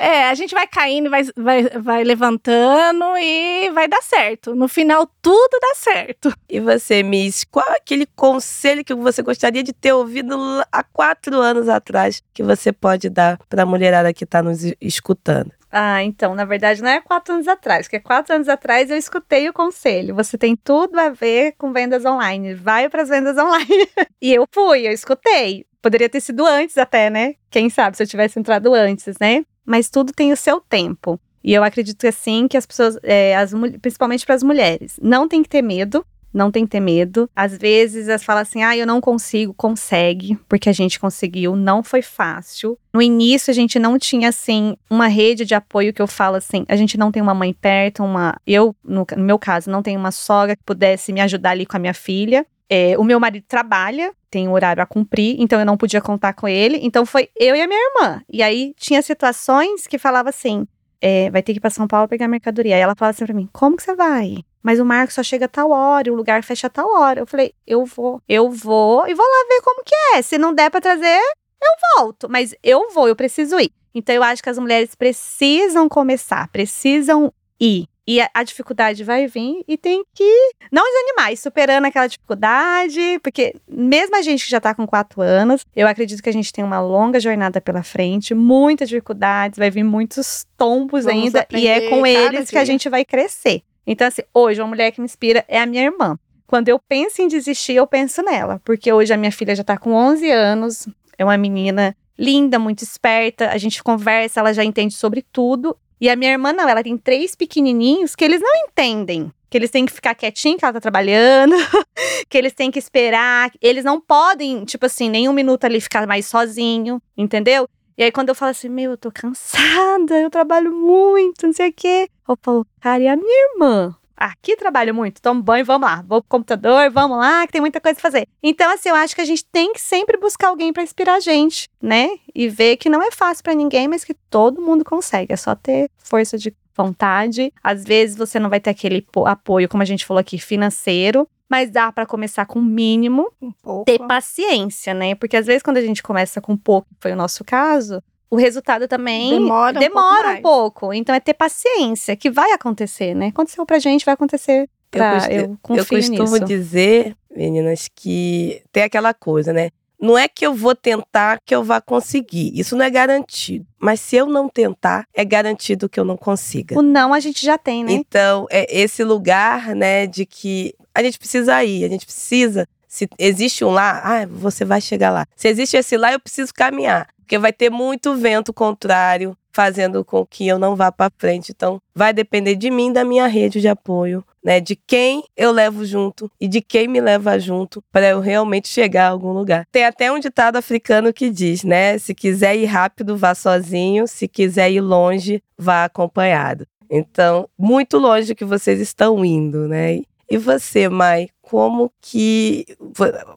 é, 0.00 0.28
a 0.28 0.34
gente 0.34 0.54
vai 0.54 0.66
caindo, 0.66 1.08
vai, 1.10 1.22
vai, 1.36 1.62
vai 1.68 2.04
levantando 2.04 3.04
e 3.18 3.70
vai 3.70 3.86
dar 3.86 4.02
certo. 4.02 4.54
No 4.54 4.66
final, 4.66 5.06
tudo 5.22 5.58
dá 5.60 5.74
certo. 5.74 6.32
E 6.48 6.58
você, 6.58 7.02
Miss, 7.02 7.44
qual 7.44 7.64
é 7.68 7.76
aquele 7.76 8.06
conselho 8.06 8.84
que 8.84 8.94
você 8.94 9.22
gostaria 9.22 9.62
de 9.62 9.72
ter 9.72 9.92
ouvido 9.92 10.36
há 10.72 10.82
quatro 10.82 11.36
anos 11.36 11.68
atrás 11.68 12.22
que 12.32 12.42
você 12.42 12.72
pode 12.72 13.08
dar 13.08 13.38
para 13.48 13.62
a 13.62 13.66
mulherada 13.66 14.12
que 14.12 14.24
está 14.24 14.42
nos 14.42 14.60
escutando? 14.80 15.52
Ah, 15.76 16.04
então, 16.04 16.36
na 16.36 16.44
verdade, 16.44 16.80
não 16.80 16.88
é 16.88 17.00
quatro 17.00 17.34
anos 17.34 17.48
atrás, 17.48 17.86
porque 17.86 17.98
quatro 17.98 18.32
anos 18.32 18.48
atrás 18.48 18.92
eu 18.92 18.96
escutei 18.96 19.48
o 19.48 19.52
conselho. 19.52 20.14
Você 20.14 20.38
tem 20.38 20.54
tudo 20.54 20.96
a 21.00 21.08
ver 21.10 21.56
com 21.58 21.72
vendas 21.72 22.04
online. 22.04 22.54
Vai 22.54 22.88
para 22.88 23.02
as 23.02 23.08
vendas 23.08 23.36
online. 23.36 23.88
e 24.22 24.32
eu 24.32 24.46
fui, 24.52 24.86
eu 24.86 24.92
escutei. 24.92 25.66
Poderia 25.82 26.08
ter 26.08 26.20
sido 26.20 26.46
antes 26.46 26.78
até, 26.78 27.10
né? 27.10 27.34
Quem 27.50 27.68
sabe 27.68 27.96
se 27.96 28.04
eu 28.04 28.06
tivesse 28.06 28.38
entrado 28.38 28.72
antes, 28.72 29.18
né? 29.20 29.44
Mas 29.66 29.90
tudo 29.90 30.12
tem 30.12 30.32
o 30.32 30.36
seu 30.36 30.60
tempo. 30.60 31.18
E 31.42 31.52
eu 31.52 31.64
acredito 31.64 32.06
assim 32.06 32.46
que 32.46 32.56
as 32.56 32.64
pessoas, 32.64 32.96
é, 33.02 33.34
as, 33.36 33.52
principalmente 33.82 34.24
para 34.24 34.36
as 34.36 34.44
mulheres, 34.44 34.96
não 35.02 35.26
tem 35.26 35.42
que 35.42 35.48
ter 35.48 35.60
medo 35.60 36.06
não 36.34 36.50
tem 36.50 36.64
que 36.64 36.72
ter 36.72 36.80
medo. 36.80 37.30
Às 37.34 37.56
vezes 37.56 38.08
elas 38.08 38.24
falam 38.24 38.42
assim: 38.42 38.62
ah, 38.62 38.76
eu 38.76 38.86
não 38.86 39.00
consigo, 39.00 39.54
consegue, 39.54 40.36
porque 40.48 40.68
a 40.68 40.72
gente 40.72 40.98
conseguiu, 40.98 41.54
não 41.54 41.82
foi 41.82 42.02
fácil. 42.02 42.76
No 42.92 43.00
início 43.00 43.50
a 43.50 43.54
gente 43.54 43.78
não 43.78 43.98
tinha 43.98 44.28
assim 44.28 44.76
uma 44.90 45.06
rede 45.06 45.44
de 45.44 45.54
apoio 45.54 45.92
que 45.92 46.02
eu 46.02 46.06
falo 46.06 46.36
assim, 46.36 46.64
a 46.68 46.76
gente 46.76 46.98
não 46.98 47.10
tem 47.10 47.22
uma 47.22 47.34
mãe 47.34 47.52
perto, 47.52 48.04
uma 48.04 48.36
eu 48.46 48.74
no, 48.84 49.06
no 49.16 49.24
meu 49.24 49.38
caso 49.38 49.70
não 49.70 49.82
tenho 49.82 49.98
uma 49.98 50.10
sogra 50.10 50.56
que 50.56 50.62
pudesse 50.64 51.12
me 51.12 51.20
ajudar 51.20 51.50
ali 51.50 51.64
com 51.64 51.76
a 51.76 51.80
minha 51.80 51.94
filha. 51.94 52.44
É, 52.68 52.96
o 52.98 53.04
meu 53.04 53.20
marido 53.20 53.44
trabalha, 53.46 54.12
tem 54.30 54.48
um 54.48 54.52
horário 54.52 54.82
a 54.82 54.86
cumprir, 54.86 55.36
então 55.38 55.60
eu 55.60 55.66
não 55.66 55.76
podia 55.76 56.00
contar 56.00 56.32
com 56.32 56.48
ele. 56.48 56.80
Então 56.82 57.04
foi 57.04 57.28
eu 57.38 57.54
e 57.54 57.60
a 57.60 57.66
minha 57.68 57.78
irmã. 57.78 58.22
E 58.28 58.42
aí 58.42 58.74
tinha 58.76 59.02
situações 59.02 59.86
que 59.86 59.98
falava 59.98 60.30
assim: 60.30 60.66
é, 61.06 61.28
vai 61.28 61.42
ter 61.42 61.52
que 61.52 61.58
ir 61.58 61.60
para 61.60 61.68
São 61.68 61.86
Paulo 61.86 62.08
pegar 62.08 62.26
mercadoria. 62.26 62.76
Aí 62.76 62.80
ela 62.80 62.94
fala 62.94 63.10
assim 63.10 63.26
para 63.26 63.34
mim: 63.34 63.46
como 63.52 63.76
que 63.76 63.82
você 63.82 63.94
vai? 63.94 64.38
Mas 64.62 64.80
o 64.80 64.86
Marco 64.86 65.12
só 65.12 65.22
chega 65.22 65.44
a 65.44 65.48
tal 65.48 65.70
hora, 65.70 66.10
o 66.10 66.16
lugar 66.16 66.42
fecha 66.42 66.66
a 66.66 66.70
tal 66.70 66.88
hora. 66.88 67.20
Eu 67.20 67.26
falei: 67.26 67.52
eu 67.66 67.84
vou, 67.84 68.22
eu 68.26 68.50
vou 68.50 69.06
e 69.06 69.12
vou 69.12 69.26
lá 69.26 69.46
ver 69.50 69.60
como 69.62 69.84
que 69.84 69.94
é. 70.14 70.22
Se 70.22 70.38
não 70.38 70.54
der 70.54 70.70
para 70.70 70.80
trazer, 70.80 71.20
eu 71.62 71.98
volto. 71.98 72.26
Mas 72.30 72.54
eu 72.62 72.90
vou, 72.90 73.06
eu 73.06 73.14
preciso 73.14 73.60
ir. 73.60 73.70
Então 73.94 74.14
eu 74.14 74.22
acho 74.22 74.42
que 74.42 74.48
as 74.48 74.58
mulheres 74.58 74.94
precisam 74.94 75.90
começar, 75.90 76.48
precisam 76.48 77.30
ir. 77.60 77.86
E 78.06 78.20
a, 78.20 78.28
a, 78.34 78.42
dificuldade 78.42 79.02
vai 79.02 79.26
vir 79.26 79.64
e 79.66 79.78
tem 79.78 80.04
que 80.14 80.52
não 80.70 80.82
desanimar, 80.84 81.32
ir 81.32 81.38
superando 81.38 81.86
aquela 81.86 82.06
dificuldade, 82.06 83.18
porque 83.22 83.54
mesmo 83.66 84.14
a 84.16 84.22
gente 84.22 84.44
que 84.44 84.50
já 84.50 84.60
tá 84.60 84.74
com 84.74 84.86
quatro 84.86 85.22
anos, 85.22 85.64
eu 85.74 85.88
acredito 85.88 86.22
que 86.22 86.28
a 86.28 86.32
gente 86.32 86.52
tem 86.52 86.62
uma 86.62 86.80
longa 86.80 87.18
jornada 87.18 87.62
pela 87.62 87.82
frente, 87.82 88.34
muitas 88.34 88.90
dificuldades, 88.90 89.58
vai 89.58 89.70
vir 89.70 89.84
muitos 89.84 90.46
tombos 90.56 91.04
Vamos 91.04 91.34
ainda, 91.34 91.46
e 91.50 91.66
é 91.66 91.88
com 91.88 92.06
eles 92.06 92.40
dia. 92.40 92.46
que 92.50 92.58
a 92.58 92.64
gente 92.64 92.90
vai 92.90 93.06
crescer. 93.06 93.62
Então, 93.86 94.06
assim, 94.06 94.22
hoje 94.34 94.60
uma 94.60 94.68
mulher 94.68 94.90
que 94.90 95.00
me 95.00 95.06
inspira 95.06 95.44
é 95.48 95.60
a 95.60 95.66
minha 95.66 95.82
irmã. 95.82 96.18
Quando 96.46 96.68
eu 96.68 96.78
penso 96.78 97.22
em 97.22 97.28
desistir, 97.28 97.74
eu 97.74 97.86
penso 97.86 98.22
nela, 98.22 98.60
porque 98.64 98.92
hoje 98.92 99.14
a 99.14 99.16
minha 99.16 99.32
filha 99.32 99.56
já 99.56 99.64
tá 99.64 99.78
com 99.78 99.92
11 99.92 100.30
anos, 100.30 100.88
é 101.16 101.24
uma 101.24 101.38
menina 101.38 101.96
linda, 102.18 102.58
muito 102.58 102.82
esperta, 102.82 103.50
a 103.50 103.58
gente 103.58 103.82
conversa, 103.82 104.40
ela 104.40 104.52
já 104.52 104.62
entende 104.62 104.94
sobre 104.94 105.24
tudo 105.32 105.76
e 106.00 106.08
a 106.08 106.16
minha 106.16 106.32
irmã 106.32 106.52
não, 106.52 106.68
ela 106.68 106.82
tem 106.82 106.96
três 106.96 107.34
pequenininhos 107.34 108.14
que 108.14 108.24
eles 108.24 108.40
não 108.40 108.50
entendem. 108.66 109.32
Que 109.48 109.58
eles 109.58 109.70
têm 109.70 109.86
que 109.86 109.92
ficar 109.92 110.14
quietinho, 110.14 110.58
que 110.58 110.64
ela 110.64 110.74
tá 110.74 110.80
trabalhando, 110.80 111.54
que 112.28 112.36
eles 112.36 112.52
têm 112.52 112.70
que 112.70 112.78
esperar, 112.78 113.50
eles 113.62 113.84
não 113.84 114.00
podem, 114.00 114.64
tipo 114.64 114.86
assim, 114.86 115.08
nem 115.08 115.28
um 115.28 115.32
minuto 115.32 115.64
ali 115.64 115.80
ficar 115.80 116.06
mais 116.06 116.26
sozinho, 116.26 117.00
entendeu? 117.16 117.68
E 117.96 118.02
aí, 118.02 118.10
quando 118.10 118.30
eu 118.30 118.34
falo 118.34 118.50
assim, 118.50 118.68
meu, 118.68 118.92
eu 118.92 118.96
tô 118.96 119.12
cansada, 119.12 120.18
eu 120.20 120.28
trabalho 120.28 120.72
muito, 120.74 121.46
não 121.46 121.52
sei 121.52 121.68
o 121.68 121.72
quê. 121.72 122.08
Eu 122.28 122.36
falo, 122.42 122.66
cara, 122.80 123.00
e 123.00 123.06
a 123.06 123.16
minha 123.16 123.52
irmã? 123.52 123.94
Aqui 124.16 124.56
trabalho 124.56 124.94
muito, 124.94 125.20
tomo 125.20 125.42
banho, 125.42 125.64
vamos 125.64 125.88
lá, 125.88 126.04
vou 126.06 126.20
pro 126.20 126.28
computador, 126.28 126.90
vamos 126.90 127.18
lá, 127.18 127.46
que 127.46 127.52
tem 127.52 127.60
muita 127.60 127.80
coisa 127.80 127.98
a 127.98 128.02
fazer. 128.02 128.26
Então, 128.42 128.72
assim, 128.72 128.88
eu 128.88 128.94
acho 128.94 129.14
que 129.14 129.20
a 129.20 129.24
gente 129.24 129.44
tem 129.44 129.72
que 129.72 129.80
sempre 129.80 130.16
buscar 130.16 130.48
alguém 130.48 130.72
para 130.72 130.82
inspirar 130.82 131.14
a 131.14 131.20
gente, 131.20 131.68
né? 131.80 132.08
E 132.34 132.48
ver 132.48 132.76
que 132.76 132.88
não 132.88 133.02
é 133.02 133.10
fácil 133.10 133.42
para 133.42 133.54
ninguém, 133.54 133.88
mas 133.88 134.04
que 134.04 134.14
todo 134.14 134.62
mundo 134.62 134.84
consegue, 134.84 135.32
é 135.32 135.36
só 135.36 135.54
ter 135.54 135.90
força 135.98 136.38
de 136.38 136.54
vontade. 136.76 137.52
Às 137.62 137.84
vezes 137.84 138.16
você 138.16 138.38
não 138.38 138.50
vai 138.50 138.60
ter 138.60 138.70
aquele 138.70 139.06
apoio, 139.26 139.68
como 139.68 139.82
a 139.82 139.86
gente 139.86 140.04
falou 140.04 140.20
aqui, 140.20 140.38
financeiro, 140.38 141.28
mas 141.48 141.70
dá 141.70 141.92
para 141.92 142.06
começar 142.06 142.46
com 142.46 142.58
o 142.58 142.62
mínimo, 142.62 143.30
um 143.40 143.84
ter 143.84 143.98
paciência, 143.98 144.92
né? 144.92 145.14
Porque 145.14 145.36
às 145.36 145.46
vezes 145.46 145.62
quando 145.62 145.76
a 145.76 145.82
gente 145.82 146.02
começa 146.02 146.40
com 146.40 146.56
pouco, 146.56 146.88
foi 146.98 147.12
o 147.12 147.16
nosso 147.16 147.44
caso, 147.44 148.02
o 148.34 148.36
resultado 148.36 148.88
também 148.88 149.30
demora, 149.30 149.76
um, 149.76 149.80
demora 149.80 150.28
pouco, 150.34 150.38
um 150.38 150.42
pouco. 150.42 150.92
Então 150.92 151.14
é 151.14 151.20
ter 151.20 151.34
paciência, 151.34 152.16
que 152.16 152.30
vai 152.30 152.50
acontecer, 152.50 153.14
né? 153.14 153.28
Aconteceu 153.28 153.64
pra 153.64 153.78
gente, 153.78 154.04
vai 154.04 154.14
acontecer 154.14 154.68
pra, 154.90 155.26
eu, 155.30 155.40
eu 155.40 155.58
confio 155.62 155.82
Eu 155.82 155.86
costumo 155.86 156.32
nisso. 156.32 156.44
dizer, 156.44 157.16
meninas, 157.34 157.88
que 157.94 158.60
tem 158.72 158.82
aquela 158.82 159.14
coisa, 159.14 159.52
né? 159.52 159.70
Não 160.00 160.18
é 160.18 160.26
que 160.26 160.44
eu 160.44 160.52
vou 160.52 160.74
tentar 160.74 161.38
que 161.46 161.54
eu 161.54 161.62
vá 161.62 161.80
conseguir. 161.80 162.52
Isso 162.58 162.76
não 162.76 162.84
é 162.84 162.90
garantido. 162.90 163.64
Mas 163.78 164.00
se 164.00 164.16
eu 164.16 164.26
não 164.26 164.48
tentar, 164.48 165.06
é 165.14 165.24
garantido 165.24 165.88
que 165.88 165.98
eu 165.98 166.04
não 166.04 166.16
consiga. 166.16 166.76
O 166.76 166.82
não 166.82 167.14
a 167.14 167.20
gente 167.20 167.46
já 167.46 167.56
tem, 167.56 167.84
né? 167.84 167.92
Então, 167.92 168.46
é 168.50 168.66
esse 168.80 169.04
lugar, 169.04 169.74
né, 169.76 170.06
de 170.06 170.26
que 170.26 170.74
a 170.92 171.02
gente 171.02 171.18
precisa 171.18 171.62
ir, 171.64 171.84
a 171.84 171.88
gente 171.88 172.04
precisa. 172.04 172.66
Se 172.88 173.08
existe 173.18 173.64
um 173.64 173.70
lá, 173.70 174.00
ah, 174.04 174.26
você 174.26 174.64
vai 174.64 174.80
chegar 174.80 175.10
lá. 175.10 175.26
Se 175.34 175.48
existe 175.48 175.76
esse 175.76 175.96
lá, 175.96 176.12
eu 176.12 176.20
preciso 176.20 176.52
caminhar. 176.52 177.08
Porque 177.24 177.38
vai 177.38 177.52
ter 177.52 177.70
muito 177.70 178.14
vento 178.14 178.52
contrário, 178.52 179.36
fazendo 179.50 180.04
com 180.04 180.26
que 180.26 180.46
eu 180.46 180.58
não 180.58 180.76
vá 180.76 180.92
para 180.92 181.10
frente. 181.16 181.52
Então, 181.52 181.80
vai 181.94 182.12
depender 182.12 182.54
de 182.54 182.70
mim, 182.70 182.92
da 182.92 183.02
minha 183.02 183.26
rede 183.26 183.62
de 183.62 183.68
apoio, 183.68 184.22
né? 184.44 184.60
De 184.60 184.76
quem 184.76 185.24
eu 185.34 185.50
levo 185.50 185.86
junto 185.86 186.30
e 186.38 186.46
de 186.46 186.60
quem 186.60 186.86
me 186.86 187.00
leva 187.00 187.38
junto 187.38 187.82
para 187.90 188.10
eu 188.10 188.20
realmente 188.20 188.68
chegar 188.68 189.06
a 189.06 189.10
algum 189.10 189.32
lugar. 189.32 189.66
Tem 189.72 189.86
até 189.86 190.12
um 190.12 190.18
ditado 190.18 190.56
africano 190.56 191.14
que 191.14 191.30
diz, 191.30 191.64
né? 191.64 191.96
Se 191.96 192.14
quiser 192.14 192.56
ir 192.56 192.66
rápido, 192.66 193.16
vá 193.16 193.34
sozinho. 193.34 194.06
Se 194.06 194.28
quiser 194.28 194.70
ir 194.70 194.82
longe, 194.82 195.42
vá 195.56 195.84
acompanhado. 195.84 196.66
Então, 196.90 197.48
muito 197.58 197.96
longe 197.96 198.34
que 198.34 198.44
vocês 198.44 198.80
estão 198.80 199.24
indo, 199.24 199.66
né? 199.66 200.02
E 200.30 200.36
você, 200.36 200.88
Mai, 200.88 201.28
como 201.40 201.90
que 202.00 202.66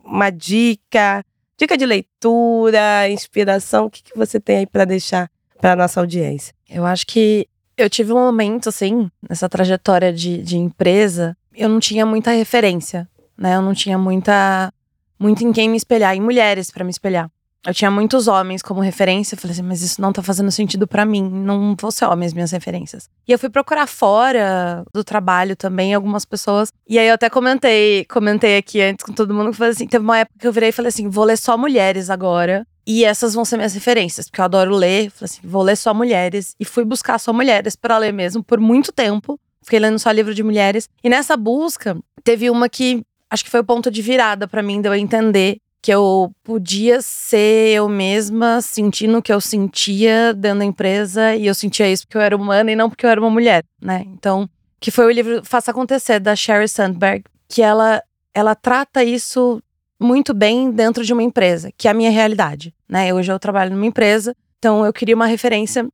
uma 0.03 0.29
dica, 0.29 1.23
Dica 1.57 1.75
de 1.75 1.85
leitura, 1.85 3.09
inspiração, 3.09 3.85
o 3.85 3.89
que, 3.89 4.03
que 4.03 4.15
você 4.15 4.39
tem 4.39 4.57
aí 4.57 4.67
para 4.67 4.85
deixar 4.85 5.29
para 5.59 5.75
nossa 5.75 5.99
audiência? 5.99 6.53
Eu 6.69 6.85
acho 6.85 7.07
que 7.07 7.47
eu 7.75 7.89
tive 7.89 8.13
um 8.13 8.19
momento, 8.19 8.69
assim, 8.69 9.09
nessa 9.27 9.49
trajetória 9.49 10.13
de, 10.13 10.41
de 10.43 10.55
empresa, 10.55 11.35
eu 11.55 11.67
não 11.67 11.79
tinha 11.79 12.05
muita 12.05 12.31
referência, 12.31 13.09
né? 13.35 13.55
Eu 13.55 13.61
não 13.63 13.73
tinha 13.73 13.97
muita, 13.97 14.71
muito 15.19 15.43
em 15.43 15.51
quem 15.51 15.67
me 15.67 15.77
espelhar, 15.77 16.15
em 16.15 16.21
mulheres 16.21 16.69
para 16.69 16.83
me 16.83 16.91
espelhar. 16.91 17.29
Eu 17.67 17.73
tinha 17.73 17.91
muitos 17.91 18.29
homens 18.29 18.61
como 18.61 18.79
referência, 18.79 19.35
eu 19.35 19.39
falei 19.39 19.51
assim, 19.51 19.61
mas 19.61 19.81
isso 19.81 20.01
não 20.01 20.13
tá 20.13 20.23
fazendo 20.23 20.49
sentido 20.49 20.87
para 20.87 21.05
mim, 21.05 21.21
não 21.21 21.75
vão 21.77 21.91
ser 21.91 22.05
homens 22.05 22.33
minhas 22.33 22.51
referências. 22.51 23.09
E 23.27 23.31
eu 23.33 23.37
fui 23.37 23.49
procurar 23.49 23.85
fora 23.87 24.85
do 24.93 25.03
trabalho 25.03 25.53
também 25.53 25.93
algumas 25.93 26.23
pessoas. 26.23 26.71
E 26.87 26.97
aí 26.97 27.09
eu 27.09 27.15
até 27.15 27.29
comentei, 27.29 28.05
comentei 28.05 28.55
aqui 28.55 28.81
antes 28.81 29.03
com 29.03 29.11
todo 29.11 29.33
mundo 29.33 29.51
que 29.51 29.57
falei 29.57 29.73
assim, 29.73 29.85
teve 29.85 30.01
uma 30.01 30.19
época 30.19 30.39
que 30.39 30.47
eu 30.47 30.53
virei 30.53 30.69
e 30.69 30.71
falei 30.71 30.87
assim, 30.87 31.09
vou 31.09 31.25
ler 31.25 31.37
só 31.37 31.57
mulheres 31.57 32.09
agora. 32.09 32.65
E 32.85 33.03
essas 33.03 33.33
vão 33.33 33.43
ser 33.43 33.57
minhas 33.57 33.73
referências, 33.73 34.29
porque 34.29 34.39
eu 34.39 34.45
adoro 34.45 34.73
ler. 34.73 35.11
Falei 35.11 35.25
assim, 35.25 35.41
vou 35.43 35.61
ler 35.61 35.75
só 35.75 35.93
mulheres. 35.93 36.55
E 36.57 36.63
fui 36.63 36.85
buscar 36.85 37.19
só 37.19 37.33
mulheres 37.33 37.75
para 37.75 37.97
ler 37.97 38.13
mesmo 38.13 38.41
por 38.41 38.61
muito 38.61 38.93
tempo. 38.93 39.37
Fiquei 39.61 39.79
lendo 39.79 39.99
só 39.99 40.09
livro 40.09 40.33
de 40.33 40.41
mulheres. 40.41 40.87
E 41.03 41.09
nessa 41.09 41.35
busca, 41.35 41.97
teve 42.23 42.49
uma 42.49 42.69
que 42.69 43.03
acho 43.29 43.43
que 43.43 43.49
foi 43.49 43.59
o 43.59 43.65
ponto 43.65 43.91
de 43.91 44.01
virada 44.01 44.47
para 44.47 44.63
mim, 44.63 44.79
de 44.79 44.87
eu 44.87 44.95
entender 44.95 45.57
que 45.87 45.93
eu 45.93 46.33
podia 46.43 47.01
ser 47.01 47.69
eu 47.69 47.87
mesma, 47.87 48.59
sentindo 48.59 49.19
o 49.19 49.21
que 49.21 49.31
eu 49.31 49.39
sentia 49.39 50.33
dentro 50.33 50.59
da 50.59 50.65
empresa, 50.65 51.33
e 51.33 51.47
eu 51.47 51.55
sentia 51.55 51.89
isso 51.89 52.05
porque 52.05 52.17
eu 52.17 52.21
era 52.21 52.35
humana 52.35 52.69
e 52.69 52.75
não 52.75 52.89
porque 52.89 53.05
eu 53.05 53.09
era 53.09 53.21
uma 53.21 53.29
mulher, 53.29 53.63
né? 53.81 54.03
Então, 54.07 54.49
que 54.81 54.91
foi 54.91 55.05
o 55.05 55.09
livro 55.09 55.45
Faça 55.45 55.71
Acontecer, 55.71 56.19
da 56.19 56.35
Sherry 56.35 56.67
Sandberg. 56.67 57.23
que 57.47 57.61
ela, 57.61 58.03
ela 58.33 58.53
trata 58.53 59.01
isso 59.01 59.63
muito 59.97 60.33
bem 60.33 60.71
dentro 60.71 61.05
de 61.05 61.13
uma 61.13 61.23
empresa, 61.23 61.71
que 61.77 61.87
é 61.87 61.91
a 61.91 61.93
minha 61.93 62.11
realidade, 62.11 62.75
né? 62.89 63.13
Hoje 63.13 63.31
eu 63.31 63.39
trabalho 63.39 63.71
numa 63.71 63.85
empresa, 63.85 64.35
então 64.59 64.85
eu 64.85 64.91
queria 64.91 65.15
uma 65.15 65.25
referência 65.25 65.87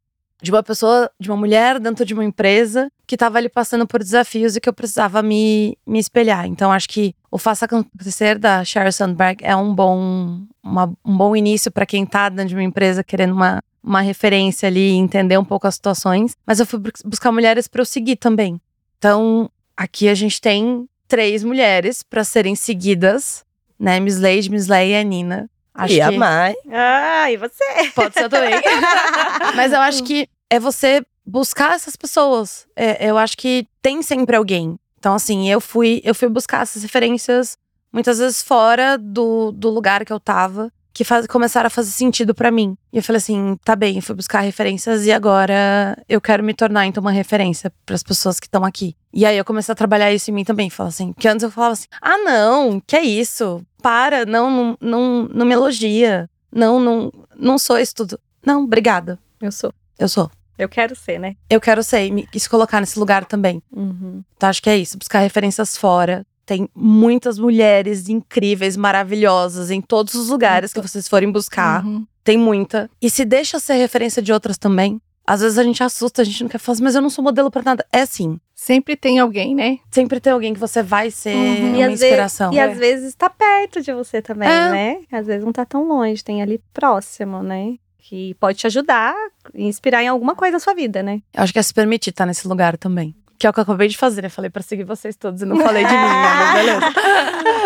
de 0.44 0.52
uma 0.52 0.62
pessoa, 0.62 1.10
de 1.18 1.30
uma 1.30 1.38
mulher 1.38 1.80
dentro 1.80 2.06
de 2.06 2.14
uma 2.14 2.24
empresa 2.24 2.92
que 3.08 3.16
estava 3.16 3.38
ali 3.38 3.48
passando 3.48 3.88
por 3.88 4.04
desafios 4.04 4.58
e 4.58 4.60
que 4.60 4.68
eu 4.68 4.74
precisava 4.74 5.24
me, 5.24 5.78
me 5.88 5.98
espelhar. 5.98 6.46
Então 6.46 6.70
acho 6.70 6.90
que 6.90 7.16
o 7.32 7.38
Faça 7.38 7.64
Acontecer 7.64 8.38
da 8.38 8.62
Sheryl 8.66 8.92
Sandberg 8.92 9.42
é 9.42 9.56
um 9.56 9.74
bom, 9.74 10.42
uma, 10.62 10.94
um 11.06 11.16
bom 11.16 11.34
início 11.34 11.72
para 11.72 11.86
quem 11.86 12.04
está 12.04 12.28
dentro 12.28 12.50
de 12.50 12.56
uma 12.56 12.64
empresa 12.64 13.06
querendo 13.06 13.32
uma, 13.32 13.64
uma 13.82 14.02
referência 14.02 14.68
ali, 14.68 14.90
entender 14.92 15.38
um 15.38 15.46
pouco 15.46 15.66
as 15.66 15.76
situações. 15.76 16.36
Mas 16.46 16.60
eu 16.60 16.66
fui 16.66 16.80
buscar 17.06 17.32
mulheres 17.32 17.70
para 17.70 17.80
eu 17.80 17.86
seguir 17.86 18.18
também. 18.18 18.60
Então 18.98 19.50
aqui 19.78 20.10
a 20.10 20.14
gente 20.14 20.42
tem 20.42 20.90
três 21.08 21.42
mulheres 21.42 22.04
para 22.04 22.26
serem 22.26 22.54
seguidas, 22.54 23.46
né? 23.80 23.98
Miss 24.02 24.20
Lady, 24.20 24.52
Miss 24.52 24.68
Leia 24.68 24.98
e 24.98 25.00
a 25.00 25.04
Nina. 25.04 25.50
Acho 25.74 25.94
e 25.96 26.02
a 26.02 26.12
Mai. 26.12 26.54
Ah, 26.72 27.32
e 27.32 27.38
você? 27.38 27.64
Pode 27.96 28.14
ser 28.14 28.30
também. 28.30 28.54
Mas 29.56 29.72
eu 29.72 29.80
acho 29.80 30.04
que 30.04 30.28
é 30.54 30.60
você 30.60 31.04
buscar 31.26 31.74
essas 31.74 31.96
pessoas. 31.96 32.68
É, 32.76 33.10
eu 33.10 33.18
acho 33.18 33.36
que 33.36 33.68
tem 33.82 34.04
sempre 34.04 34.36
alguém. 34.36 34.78
Então, 35.00 35.16
assim, 35.16 35.50
eu 35.50 35.60
fui, 35.60 36.00
eu 36.04 36.14
fui 36.14 36.30
buscar 36.30 36.62
essas 36.62 36.84
referências 36.84 37.58
muitas 37.92 38.20
vezes 38.20 38.44
fora 38.44 38.98
do, 38.98 39.52
do 39.52 39.70
lugar 39.70 40.06
que 40.06 40.14
eu 40.14 40.20
tava, 40.20 40.72
que 40.94 41.04
faz, 41.04 41.26
começaram 41.26 41.68
a 41.68 41.72
fazer 41.72 41.90
sentido 41.90 42.36
para 42.36 42.52
mim. 42.52 42.78
E 42.92 42.98
eu 42.98 43.04
falei 43.04 43.18
assim, 43.18 43.58
tá 43.66 43.76
bem, 43.76 43.96
eu 43.96 44.02
fui 44.04 44.14
buscar 44.14 44.42
referências 44.42 45.08
e 45.08 45.12
agora 45.12 45.98
eu 46.08 46.22
quero 46.22 46.44
me 46.44 46.54
tornar 46.54 46.86
então 46.86 47.02
uma 47.02 47.12
referência 47.12 47.74
para 47.84 47.96
as 47.96 48.04
pessoas 48.04 48.40
que 48.40 48.46
estão 48.46 48.64
aqui. 48.64 48.96
E 49.12 49.26
aí 49.26 49.38
eu 49.38 49.44
comecei 49.44 49.72
a 49.72 49.76
trabalhar 49.76 50.14
isso 50.14 50.30
em 50.30 50.34
mim 50.36 50.44
também, 50.44 50.70
falar 50.70 50.90
assim, 50.90 51.14
que 51.14 51.28
antes 51.28 51.42
eu 51.44 51.50
falava 51.50 51.74
assim: 51.74 51.88
"Ah, 52.00 52.20
não, 52.20 52.80
que 52.80 52.96
é 52.96 53.02
isso? 53.02 53.66
Para, 53.82 54.24
não, 54.24 54.52
não, 54.52 54.78
não, 54.80 55.30
não 55.34 55.46
me 55.48 55.54
elogia. 55.54 56.30
Não, 56.52 56.80
não, 56.80 57.12
não 57.36 57.58
sou 57.58 57.80
isso 57.80 57.96
tudo. 57.96 58.20
Não, 58.46 58.64
obrigada. 58.64 59.18
Eu 59.42 59.52
sou. 59.52 59.74
Eu 59.98 60.08
sou. 60.08 60.30
Eu 60.58 60.70
quero 60.70 60.96
ser, 60.96 61.20
né? 61.20 61.36
Eu 61.50 61.60
quero 61.60 61.84
ser 61.84 62.12
e 62.34 62.40
se 62.40 62.50
colocar 62.50 62.80
nesse 62.80 62.98
lugar 63.00 63.26
também. 63.26 63.62
Uhum. 63.72 64.24
Então 64.38 64.50
acho 64.50 64.62
que 64.62 64.70
é 64.70 64.78
isso, 64.78 64.98
buscar 64.98 65.20
referências 65.20 65.78
fora. 65.78 66.26
Tem 66.46 66.68
muitas 66.76 67.40
mulheres 67.40 68.10
incríveis, 68.10 68.76
maravilhosas 68.76 69.72
em 69.72 69.82
todos 69.82 70.14
os 70.14 70.30
lugares 70.30 70.74
que 70.74 70.82
vocês 70.82 71.08
forem 71.08 71.32
buscar. 71.32 71.86
Uhum. 71.86 72.06
Tem 72.24 72.38
muita. 72.38 72.90
E 73.02 73.10
se 73.10 73.24
deixa 73.26 73.60
ser 73.60 73.76
referência 73.76 74.22
de 74.22 74.32
outras 74.34 74.58
também. 74.58 75.00
Às 75.26 75.40
vezes 75.40 75.58
a 75.58 75.64
gente 75.64 75.82
assusta, 75.82 76.22
a 76.22 76.26
gente 76.26 76.44
não 76.44 76.50
quer 76.50 76.58
falar, 76.58 76.74
assim, 76.74 76.84
mas 76.84 76.96
eu 76.96 77.02
não 77.02 77.10
sou 77.10 77.24
modelo 77.24 77.50
pra 77.50 77.62
nada. 77.62 77.86
É 77.94 78.02
assim. 78.02 78.38
Sempre 78.54 78.98
tem 78.98 79.20
alguém, 79.20 79.56
né? 79.56 79.78
Sempre 79.90 80.20
tem 80.20 80.34
alguém 80.34 80.54
que 80.54 80.60
você 80.60 80.84
vai 80.84 81.10
ser 81.12 81.34
Uhum. 81.34 81.76
E 81.76 81.78
uma 81.78 81.86
às 81.88 81.94
inspiração. 81.94 82.54
E 82.54 82.60
às 82.60 82.78
vezes 82.78 83.16
tá 83.16 83.30
perto 83.30 83.82
de 83.82 83.94
você 83.94 84.22
também, 84.22 84.50
É. 84.50 84.70
né? 84.70 84.98
Às 85.12 85.26
vezes 85.28 85.46
não 85.46 85.54
tá 85.54 85.64
tão 85.66 85.88
longe, 85.88 86.22
tem 86.22 86.42
ali 86.42 86.62
próximo, 86.74 87.42
né? 87.42 87.76
Que 88.06 88.34
pode 88.36 88.58
te 88.58 88.68
ajudar 88.68 89.16
e 89.54 89.64
inspirar 89.64 90.04
em 90.04 90.10
alguma 90.10 90.36
coisa 90.36 90.54
na 90.54 90.60
sua 90.60 90.74
vida, 90.74 91.02
né? 91.02 91.22
Eu 91.34 91.42
acho 91.42 91.54
que 91.54 91.60
é 91.60 91.64
se 91.64 91.74
permitir 91.74 92.10
estar 92.10 92.26
nesse 92.26 92.46
lugar 92.46 92.78
também. 92.78 93.16
Que 93.44 93.48
é 93.48 93.50
o 93.50 93.54
que 93.54 93.60
eu 93.60 93.64
acabei 93.64 93.90
de 93.90 93.98
fazer, 93.98 94.22
né? 94.22 94.30
Falei 94.30 94.50
pra 94.50 94.64
seguir 94.64 94.86
vocês 94.86 95.18
todos 95.18 95.42
e 95.42 95.46
não 95.46 95.60
falei 95.60 95.84
de 95.84 95.92
mim, 95.92 95.98
né? 95.98 96.34
Mas 96.38 96.54
beleza. 96.54 96.80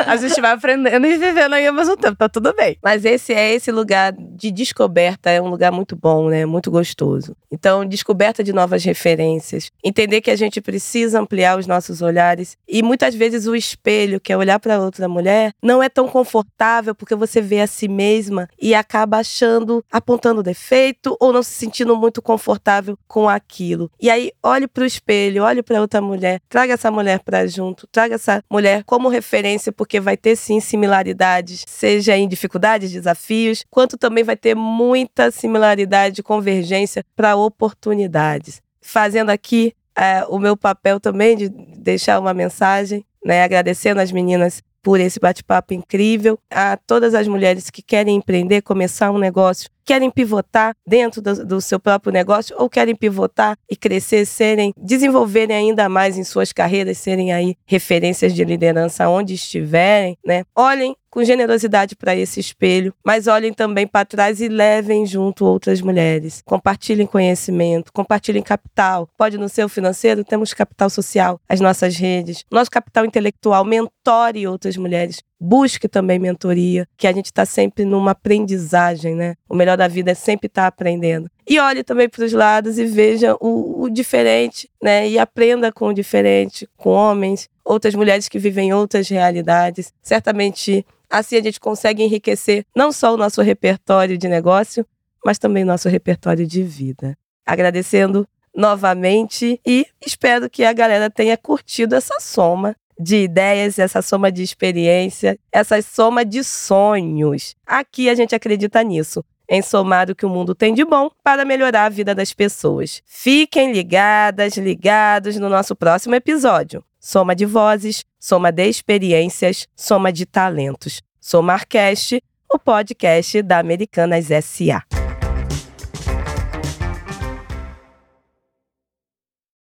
A 0.07 0.15
gente 0.15 0.41
vai 0.41 0.51
aprendendo 0.53 1.05
e 1.05 1.17
vivendo 1.17 1.53
aí 1.53 1.67
ao 1.67 1.73
mesmo 1.73 1.95
tempo, 1.95 2.15
tá 2.15 2.28
tudo 2.28 2.51
bem. 2.55 2.80
Mas 2.84 3.05
esse 3.05 3.32
é 3.32 3.53
esse 3.53 3.71
lugar 3.71 4.11
de 4.11 4.49
descoberta, 4.49 5.30
é 5.30 5.39
um 5.39 5.49
lugar 5.49 5.71
muito 5.71 5.95
bom, 5.95 6.30
né? 6.30 6.47
Muito 6.47 6.71
gostoso. 6.71 7.36
Então, 7.51 7.86
descoberta 7.86 8.43
de 8.43 8.51
novas 8.51 8.84
referências, 8.84 9.69
entender 9.84 10.21
que 10.21 10.32
a 10.32 10.36
gente 10.36 10.59
precisa 10.61 11.19
ampliar 11.19 11.59
os 11.59 11.67
nossos 11.67 12.01
olhares 12.01 12.57
e 12.67 12.82
muitas 12.82 13.13
vezes 13.13 13.45
o 13.45 13.55
espelho, 13.55 14.19
que 14.19 14.34
é 14.34 14.38
olhar 14.38 14.59
para 14.59 14.80
outra 14.80 15.07
mulher, 15.07 15.53
não 15.61 15.84
é 15.84 15.89
tão 15.89 16.07
confortável 16.07 16.95
porque 16.95 17.13
você 17.13 17.39
vê 17.39 17.61
a 17.61 17.67
si 17.67 17.88
mesma 17.88 18.49
e 18.59 18.73
acaba 18.73 19.17
achando, 19.17 19.86
apontando 19.91 20.41
defeito 20.41 21.15
ou 21.19 21.32
não 21.32 21.43
se 21.43 21.51
sentindo 21.51 21.95
muito 21.95 22.19
confortável 22.19 22.97
com 23.07 23.30
aquilo. 23.30 23.91
E 24.01 24.09
aí, 24.09 24.32
olhe 24.41 24.67
para 24.67 24.84
o 24.84 24.88
espelho, 24.88 25.43
olhe 25.43 25.66
para 25.68 25.82
outra 25.82 26.01
mulher, 26.01 26.39
traga 26.47 26.74
essa 26.74 26.89
mulher 26.89 27.20
para 27.20 27.45
junto, 27.45 27.86
traga 27.88 28.15
essa 28.15 28.41
mulher 28.49 28.84
como 28.86 29.09
referência 29.09 29.72
porque 29.72 29.99
vai 29.99 30.15
ter 30.15 30.38
sim 30.38 30.61
similaridades, 30.61 31.65
seja 31.68 32.15
em 32.15 32.28
dificuldades, 32.28 32.89
desafios, 32.89 33.65
quanto 33.70 33.97
também 33.97 34.24
vai 34.24 34.38
ter 34.38 34.55
muita 34.55 35.30
similaridade, 35.30 36.24
convergência 36.24 37.03
para 37.15 37.36
oportunidades. 37.36 38.61
Fazendo 38.82 39.30
aqui 39.30 39.74
eh, 39.93 40.24
o 40.30 40.39
meu 40.39 40.55
papel 40.55 41.01
também 41.01 41.36
de 41.36 41.49
deixar 41.49 42.18
uma 42.20 42.34
mensagem, 42.34 43.03
né, 43.26 43.43
agradecendo 43.43 43.99
as 43.99 44.11
meninas 44.11 44.63
por 44.82 44.99
esse 44.99 45.19
bate-papo 45.19 45.73
incrível, 45.73 46.38
a 46.49 46.78
todas 46.78 47.13
as 47.13 47.28
mulheres 47.28 47.69
que 47.69 47.82
querem 47.82 48.15
empreender, 48.15 48.61
começar 48.61 49.11
um 49.11 49.17
negócio, 49.17 49.69
querem 49.86 50.11
pivotar 50.11 50.75
dentro 50.86 51.21
do, 51.21 51.45
do 51.45 51.61
seu 51.61 51.80
próprio 51.80 52.11
negócio 52.11 52.55
ou 52.59 52.69
querem 52.69 52.95
pivotar 52.95 53.57
e 53.69 53.75
crescer, 53.75 54.25
serem, 54.25 54.73
desenvolverem 54.78 55.55
ainda 55.55 55.88
mais 55.88 56.17
em 56.17 56.23
suas 56.23 56.51
carreiras, 56.51 56.97
serem 56.97 57.32
aí 57.32 57.55
referências 57.65 58.34
de 58.34 58.43
liderança 58.43 59.07
onde 59.07 59.34
estiverem, 59.34 60.17
né? 60.25 60.43
Olhem 60.55 60.95
com 61.18 61.24
generosidade 61.24 61.95
para 61.95 62.15
esse 62.15 62.39
espelho, 62.39 62.93
mas 63.03 63.26
olhem 63.26 63.51
também 63.51 63.88
para 63.88 64.05
trás 64.05 64.39
e 64.39 64.47
levem 64.47 65.03
junto 65.03 65.45
outras 65.45 65.82
mulheres. 65.82 66.43
Compartilhem 66.45 67.07
conhecimento, 67.07 67.91
compartilhem 67.91 68.43
capital. 68.43 69.09
Pode 69.18 69.36
no 69.36 69.49
seu 69.49 69.68
financeiro, 69.68 70.24
temos 70.24 70.53
capital 70.53 70.91
social, 70.91 71.41
as 71.49 71.59
nossas 71.59 71.97
redes, 71.97 72.45
nosso 72.51 72.70
capital 72.70 73.03
intelectual, 73.03 73.65
mentore 73.65 74.47
outras 74.47 74.78
mulheres. 74.78 75.24
Busque 75.39 75.88
também 75.88 76.20
mentoria, 76.20 76.88
que 76.95 77.07
a 77.07 77.11
gente 77.11 77.26
está 77.26 77.47
sempre 77.47 77.84
numa 77.84 78.11
aprendizagem, 78.11 79.15
né? 79.15 79.34
O 79.49 79.55
melhor 79.55 79.76
da 79.76 79.88
vida 79.88 80.11
é 80.11 80.15
sempre 80.15 80.45
estar 80.45 80.68
aprendendo. 80.68 81.32
E 81.47 81.59
olhe 81.59 81.84
também 81.84 82.07
para 82.09 82.26
os 82.26 82.34
lados 82.34 82.78
e 82.78 82.86
veja 82.86 83.36
o, 83.39 83.84
o 83.84 83.89
diferente, 83.89 84.70
né? 84.82 85.09
E 85.09 85.18
aprenda 85.18 85.72
com 85.72 85.88
o 85.88 85.93
diferente, 85.93 86.70
com 86.78 86.89
homens, 86.89 87.49
outras 87.65 87.95
mulheres 87.95 88.30
que 88.30 88.39
vivem 88.39 88.74
outras 88.74 89.09
realidades. 89.09 89.93
Certamente 90.01 90.86
assim 91.10 91.38
a 91.38 91.41
gente 91.41 91.60
consegue 91.60 92.03
enriquecer 92.03 92.66
não 92.76 92.91
só 92.91 93.14
o 93.14 93.18
nosso 93.18 93.41
repertório 93.41 94.18
de 94.18 94.28
negócio, 94.28 94.86
mas 95.26 95.38
também 95.38 95.64
o 95.64 95.68
nosso 95.68 95.89
repertório 95.89 96.45
de 96.45 96.64
vida. 96.64 97.18
Agradecendo 97.45 98.28
novamente 98.55 99.62
e 99.66 99.86
espero 100.05 100.49
que 100.49 100.64
a 100.64 100.74
galera 100.74 101.10
tenha 101.10 101.38
curtido 101.38 101.95
essa 101.95 102.20
soma 102.20 102.76
de 102.99 103.18
ideias, 103.18 103.78
essa 103.78 104.01
soma 104.01 104.32
de 104.32 104.41
experiência, 104.41 105.38
essa 105.51 105.82
soma 105.82 106.26
de 106.26 106.43
sonhos. 106.43 107.55
Aqui 107.66 108.10
a 108.10 108.16
gente 108.16 108.34
acredita 108.34 108.82
nisso, 108.84 109.24
em 109.47 109.62
somar 109.62 110.10
o 110.10 110.16
que 110.16 110.26
o 110.26 110.30
mundo 110.30 110.55
tem 110.55 110.74
de 110.74 110.84
bom 110.84 111.10
para 111.24 111.45
melhorar 111.45 111.86
a 111.86 111.89
vida 111.89 112.16
das 112.16 112.34
pessoas. 112.34 113.01
Fiquem 113.05 113.72
ligadas, 113.72 114.58
ligados 114.58 115.38
no 115.38 115.49
nosso 115.49 115.76
próximo 115.76 116.16
episódio. 116.16 116.84
Soma 116.99 117.36
de 117.36 117.45
vozes, 117.45 118.03
soma 118.28 118.51
de 118.51 118.67
experiências, 118.67 119.69
soma 119.73 120.11
de 120.11 120.25
talentos. 120.25 121.01
Somarcast, 121.17 122.21
o 122.51 122.59
podcast 122.59 123.41
da 123.41 123.57
Americanas 123.57 124.25
SA. 124.43 124.97